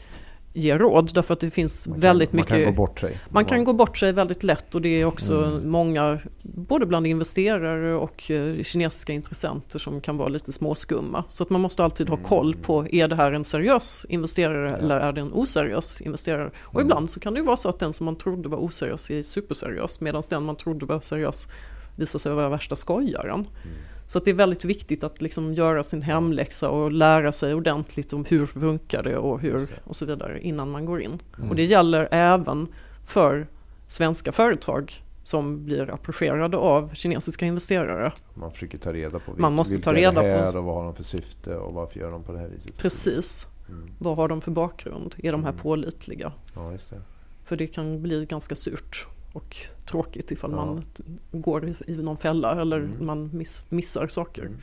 ge 0.57 0.79
råd 0.79 1.11
därför 1.15 1.35
att 1.35 1.41
det 1.41 1.51
finns 1.51 1.85
kan, 1.85 2.01
väldigt 2.01 2.33
mycket... 2.33 2.51
Man 2.51 2.61
kan 2.61 2.75
gå 2.75 2.77
bort 2.77 3.01
sig. 3.01 3.19
Man 3.29 3.45
kan 3.45 3.65
gå 3.65 3.73
bort 3.73 3.99
sig 3.99 4.13
väldigt 4.13 4.43
lätt 4.43 4.75
och 4.75 4.83
det 4.83 4.89
är 4.89 5.05
också 5.05 5.45
mm. 5.45 5.71
många, 5.71 6.19
både 6.43 6.87
bland 6.87 7.07
investerare 7.07 7.95
och 7.95 8.31
eh, 8.31 8.63
kinesiska 8.63 9.13
intressenter 9.13 9.79
som 9.79 10.01
kan 10.01 10.17
vara 10.17 10.29
lite 10.29 10.53
småskumma. 10.53 11.25
Så 11.29 11.43
att 11.43 11.51
man 11.51 11.61
måste 11.61 11.85
alltid 11.85 12.09
ha 12.09 12.17
koll 12.17 12.53
mm. 12.53 12.63
på, 12.63 12.87
är 12.91 13.09
det 13.09 13.17
här 13.17 13.33
en 13.33 13.45
seriös 13.45 14.07
investerare 14.09 14.71
ja. 14.71 14.77
eller 14.77 14.97
är 14.97 15.13
det 15.13 15.21
en 15.21 15.33
oseriös 15.33 16.01
investerare? 16.01 16.51
Och 16.59 16.81
mm. 16.81 16.87
ibland 16.87 17.11
så 17.11 17.21
kan 17.21 17.35
det 17.35 17.41
ju 17.41 17.47
vara 17.47 17.57
så 17.57 17.69
att 17.69 17.79
den 17.79 17.93
som 17.93 18.07
man 18.07 18.17
trodde 18.17 18.49
var 18.49 18.59
oseriös 18.59 19.11
är 19.11 19.23
superseriös 19.23 20.01
medan 20.01 20.23
den 20.31 20.43
man 20.43 20.57
trodde 20.57 20.87
var 20.87 21.01
seriös 21.01 21.49
visar 21.97 22.19
sig 22.19 22.33
vara 22.33 22.49
värsta 22.49 22.77
skojaren. 22.77 23.35
Mm. 23.35 23.77
Så 24.07 24.19
det 24.19 24.31
är 24.31 24.35
väldigt 24.35 24.65
viktigt 24.65 25.05
att 25.05 25.23
liksom 25.23 25.55
göra 25.55 25.83
sin 25.83 26.03
hemläxa 26.03 26.71
och 26.71 26.93
lära 26.93 27.33
sig 27.33 27.55
ordentligt 27.55 28.13
om 28.13 28.25
hur 28.25 28.47
funkar 28.47 29.03
det 29.03 29.17
och, 29.17 29.41
hur, 29.41 29.69
och 29.85 29.97
så 29.97 30.07
vidare 30.07 30.41
innan 30.41 30.71
man 30.71 30.85
går 30.85 31.03
in. 31.03 31.19
Mm. 31.39 31.51
Och 31.51 31.57
det 31.57 31.65
gäller 31.65 32.09
även 32.11 32.69
för 33.07 33.47
svenska 33.87 34.33
företag 34.33 34.93
som 35.23 35.65
blir 35.65 35.95
approcherade 35.95 36.57
av 36.57 36.95
kinesiska 36.95 37.47
investerare. 37.47 38.13
Man 38.35 38.53
försöker 38.53 38.79
ta 38.79 38.93
reda 38.93 39.11
på 39.11 39.33
vilka, 39.33 39.43
Man 39.43 39.53
måste 39.53 39.81
ta 39.81 39.93
reda 39.93 40.23
är 40.23 40.25
det 40.25 40.31
här 40.31 40.53
på, 40.53 40.59
och 40.59 40.65
vad 40.65 40.75
har 40.75 40.85
de 40.85 40.95
för 40.95 41.05
syfte 41.05 41.57
och 41.57 41.75
varför 41.75 42.01
gör 42.01 42.11
de 42.11 42.23
på 42.23 42.33
det 42.33 42.39
här 42.39 42.49
viset. 42.49 42.79
Precis. 42.79 43.49
Mm. 43.69 43.91
Vad 43.99 44.17
har 44.17 44.29
de 44.29 44.41
för 44.41 44.51
bakgrund? 44.51 45.15
Är 45.19 45.33
de 45.33 45.45
här 45.45 45.51
mm. 45.51 45.63
pålitliga? 45.63 46.33
Ja, 46.55 46.73
just 46.73 46.91
det. 46.91 47.01
För 47.45 47.57
det 47.57 47.67
kan 47.67 48.03
bli 48.03 48.27
ganska 48.27 48.55
surt 48.55 49.07
och 49.35 49.57
tråkigt 49.85 50.31
ifall 50.31 50.51
ja. 50.51 50.57
man 50.57 50.85
går 51.33 51.75
i 51.87 51.97
någon 51.97 52.17
fälla 52.17 52.61
eller 52.61 52.77
mm. 52.77 53.07
man 53.07 53.31
miss, 53.33 53.67
missar 53.69 54.07
saker. 54.07 54.43
Mm. 54.43 54.59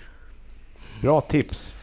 Bra 1.01 1.21
tips! 1.21 1.73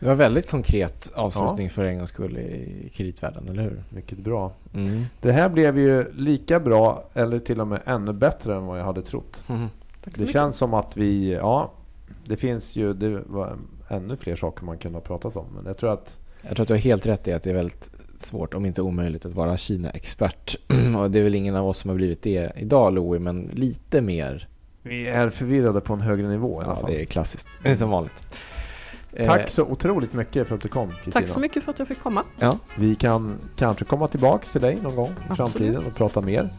Det 0.00 0.08
var 0.08 0.14
väldigt 0.14 0.50
konkret 0.50 1.12
avslutning 1.14 1.66
ja. 1.66 1.70
för 1.72 1.84
en 1.84 1.98
gångs 1.98 2.10
skull 2.10 2.36
i 2.38 2.90
kreditvärlden, 2.94 3.48
eller 3.48 3.62
hur? 3.62 3.82
Mycket 3.88 4.18
bra. 4.18 4.52
Mm. 4.74 5.04
Det 5.20 5.32
här 5.32 5.48
blev 5.48 5.78
ju 5.78 6.12
lika 6.12 6.60
bra, 6.60 7.04
eller 7.14 7.38
till 7.38 7.60
och 7.60 7.66
med 7.66 7.80
ännu 7.84 8.12
bättre 8.12 8.56
än 8.56 8.66
vad 8.66 8.80
jag 8.80 8.84
hade 8.84 9.02
trott. 9.02 9.44
Mm. 9.48 9.68
det 10.04 10.18
mycket. 10.18 10.32
känns 10.32 10.56
som 10.56 10.74
att 10.74 10.96
vi, 10.96 11.32
ja, 11.32 11.72
det 12.24 12.36
finns 12.36 12.76
ju 12.76 12.92
det 12.92 13.22
var 13.26 13.58
ännu 13.88 14.16
fler 14.16 14.36
saker 14.36 14.64
man 14.64 14.78
kunde 14.78 14.98
ha 14.98 15.02
pratat 15.02 15.36
om. 15.36 15.46
Men 15.54 15.66
jag 15.66 15.76
tror 15.76 15.92
att... 15.92 16.20
Jag 16.42 16.56
tror 16.56 16.64
att 16.64 16.68
du 16.68 16.74
har 16.74 16.78
helt 16.78 17.06
rätt 17.06 17.28
i 17.28 17.32
att 17.32 17.42
det 17.42 17.50
är 17.50 17.54
väldigt 17.54 17.90
svårt, 18.24 18.54
om 18.54 18.66
inte 18.66 18.82
omöjligt, 18.82 19.26
att 19.26 19.34
vara 19.34 19.56
Kina-expert. 19.56 20.56
och 20.98 21.10
det 21.10 21.18
är 21.18 21.22
väl 21.22 21.34
ingen 21.34 21.56
av 21.56 21.68
oss 21.68 21.78
som 21.78 21.88
har 21.88 21.96
blivit 21.96 22.22
det 22.22 22.52
idag, 22.56 22.92
Louie, 22.92 23.20
men 23.20 23.50
lite 23.52 24.00
mer. 24.00 24.48
Vi 24.82 25.08
är 25.08 25.30
förvirrade 25.30 25.80
på 25.80 25.92
en 25.92 26.00
högre 26.00 26.28
nivå 26.28 26.62
i 26.62 26.64
alla 26.64 26.74
fall. 26.74 26.84
Ja, 26.88 26.96
det 26.96 27.02
är 27.02 27.06
klassiskt. 27.06 27.48
Det 27.62 27.70
är 27.70 27.74
som 27.74 27.90
vanligt. 27.90 28.26
Tack 29.16 29.40
eh, 29.40 29.46
så 29.46 29.62
otroligt 29.62 30.12
mycket 30.12 30.48
för 30.48 30.54
att 30.54 30.62
du 30.62 30.68
kom, 30.68 30.88
Kristina. 30.88 31.12
Tack 31.12 31.28
så 31.28 31.40
mycket 31.40 31.64
för 31.64 31.72
att 31.72 31.78
jag 31.78 31.88
fick 31.88 32.00
komma. 32.00 32.24
Ja. 32.38 32.58
Vi 32.76 32.94
kan 32.94 33.38
kanske 33.56 33.84
komma 33.84 34.08
tillbaka 34.08 34.46
till 34.46 34.60
dig 34.60 34.78
någon 34.82 34.96
gång 34.96 35.08
i 35.08 35.12
Absolut. 35.12 35.36
framtiden 35.36 35.86
och 35.86 35.96
prata 35.96 36.20
mer. 36.20 36.40
Mm. 36.40 36.52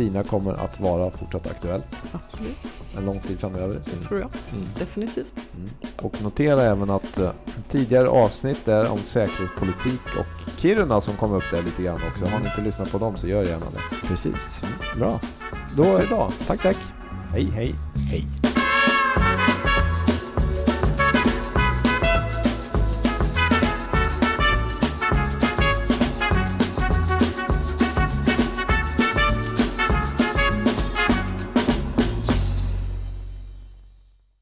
Kina 0.00 0.22
kommer 0.22 0.52
att 0.52 0.80
vara 0.80 1.10
fortsatt 1.10 1.46
aktuellt. 1.46 1.86
Absolut. 2.12 2.58
En 2.96 3.04
lång 3.04 3.20
tid 3.20 3.40
framöver. 3.40 3.74
Det 3.74 4.04
tror 4.04 4.20
jag. 4.20 4.30
Mm. 4.52 4.64
Definitivt. 4.78 5.34
Mm. 5.56 5.70
Och 6.02 6.22
notera 6.22 6.62
även 6.62 6.90
att 6.90 7.18
uh, 7.18 7.30
tidigare 7.68 8.08
avsnitt 8.08 8.68
är 8.68 8.90
om 8.90 8.98
säkerhetspolitik 8.98 10.00
och 10.18 10.60
Kiruna 10.60 11.00
som 11.00 11.16
kom 11.16 11.32
upp 11.32 11.44
där 11.50 11.62
lite 11.62 11.82
grann 11.82 12.00
också. 12.08 12.24
Har 12.24 12.40
ni 12.40 12.46
inte 12.46 12.60
lyssnat 12.62 12.92
på 12.92 12.98
dem 12.98 13.16
så 13.16 13.26
gör 13.26 13.44
gärna 13.44 13.66
det. 13.70 14.08
Precis. 14.08 14.60
Mm. 14.62 14.98
Bra. 14.98 15.20
Då 15.76 15.96
är 15.96 16.00
det 16.00 16.06
bra. 16.06 16.30
Tack, 16.46 16.62
tack. 16.62 16.76
Hej, 17.32 17.44
hej. 17.54 17.74
Hej. 18.10 18.49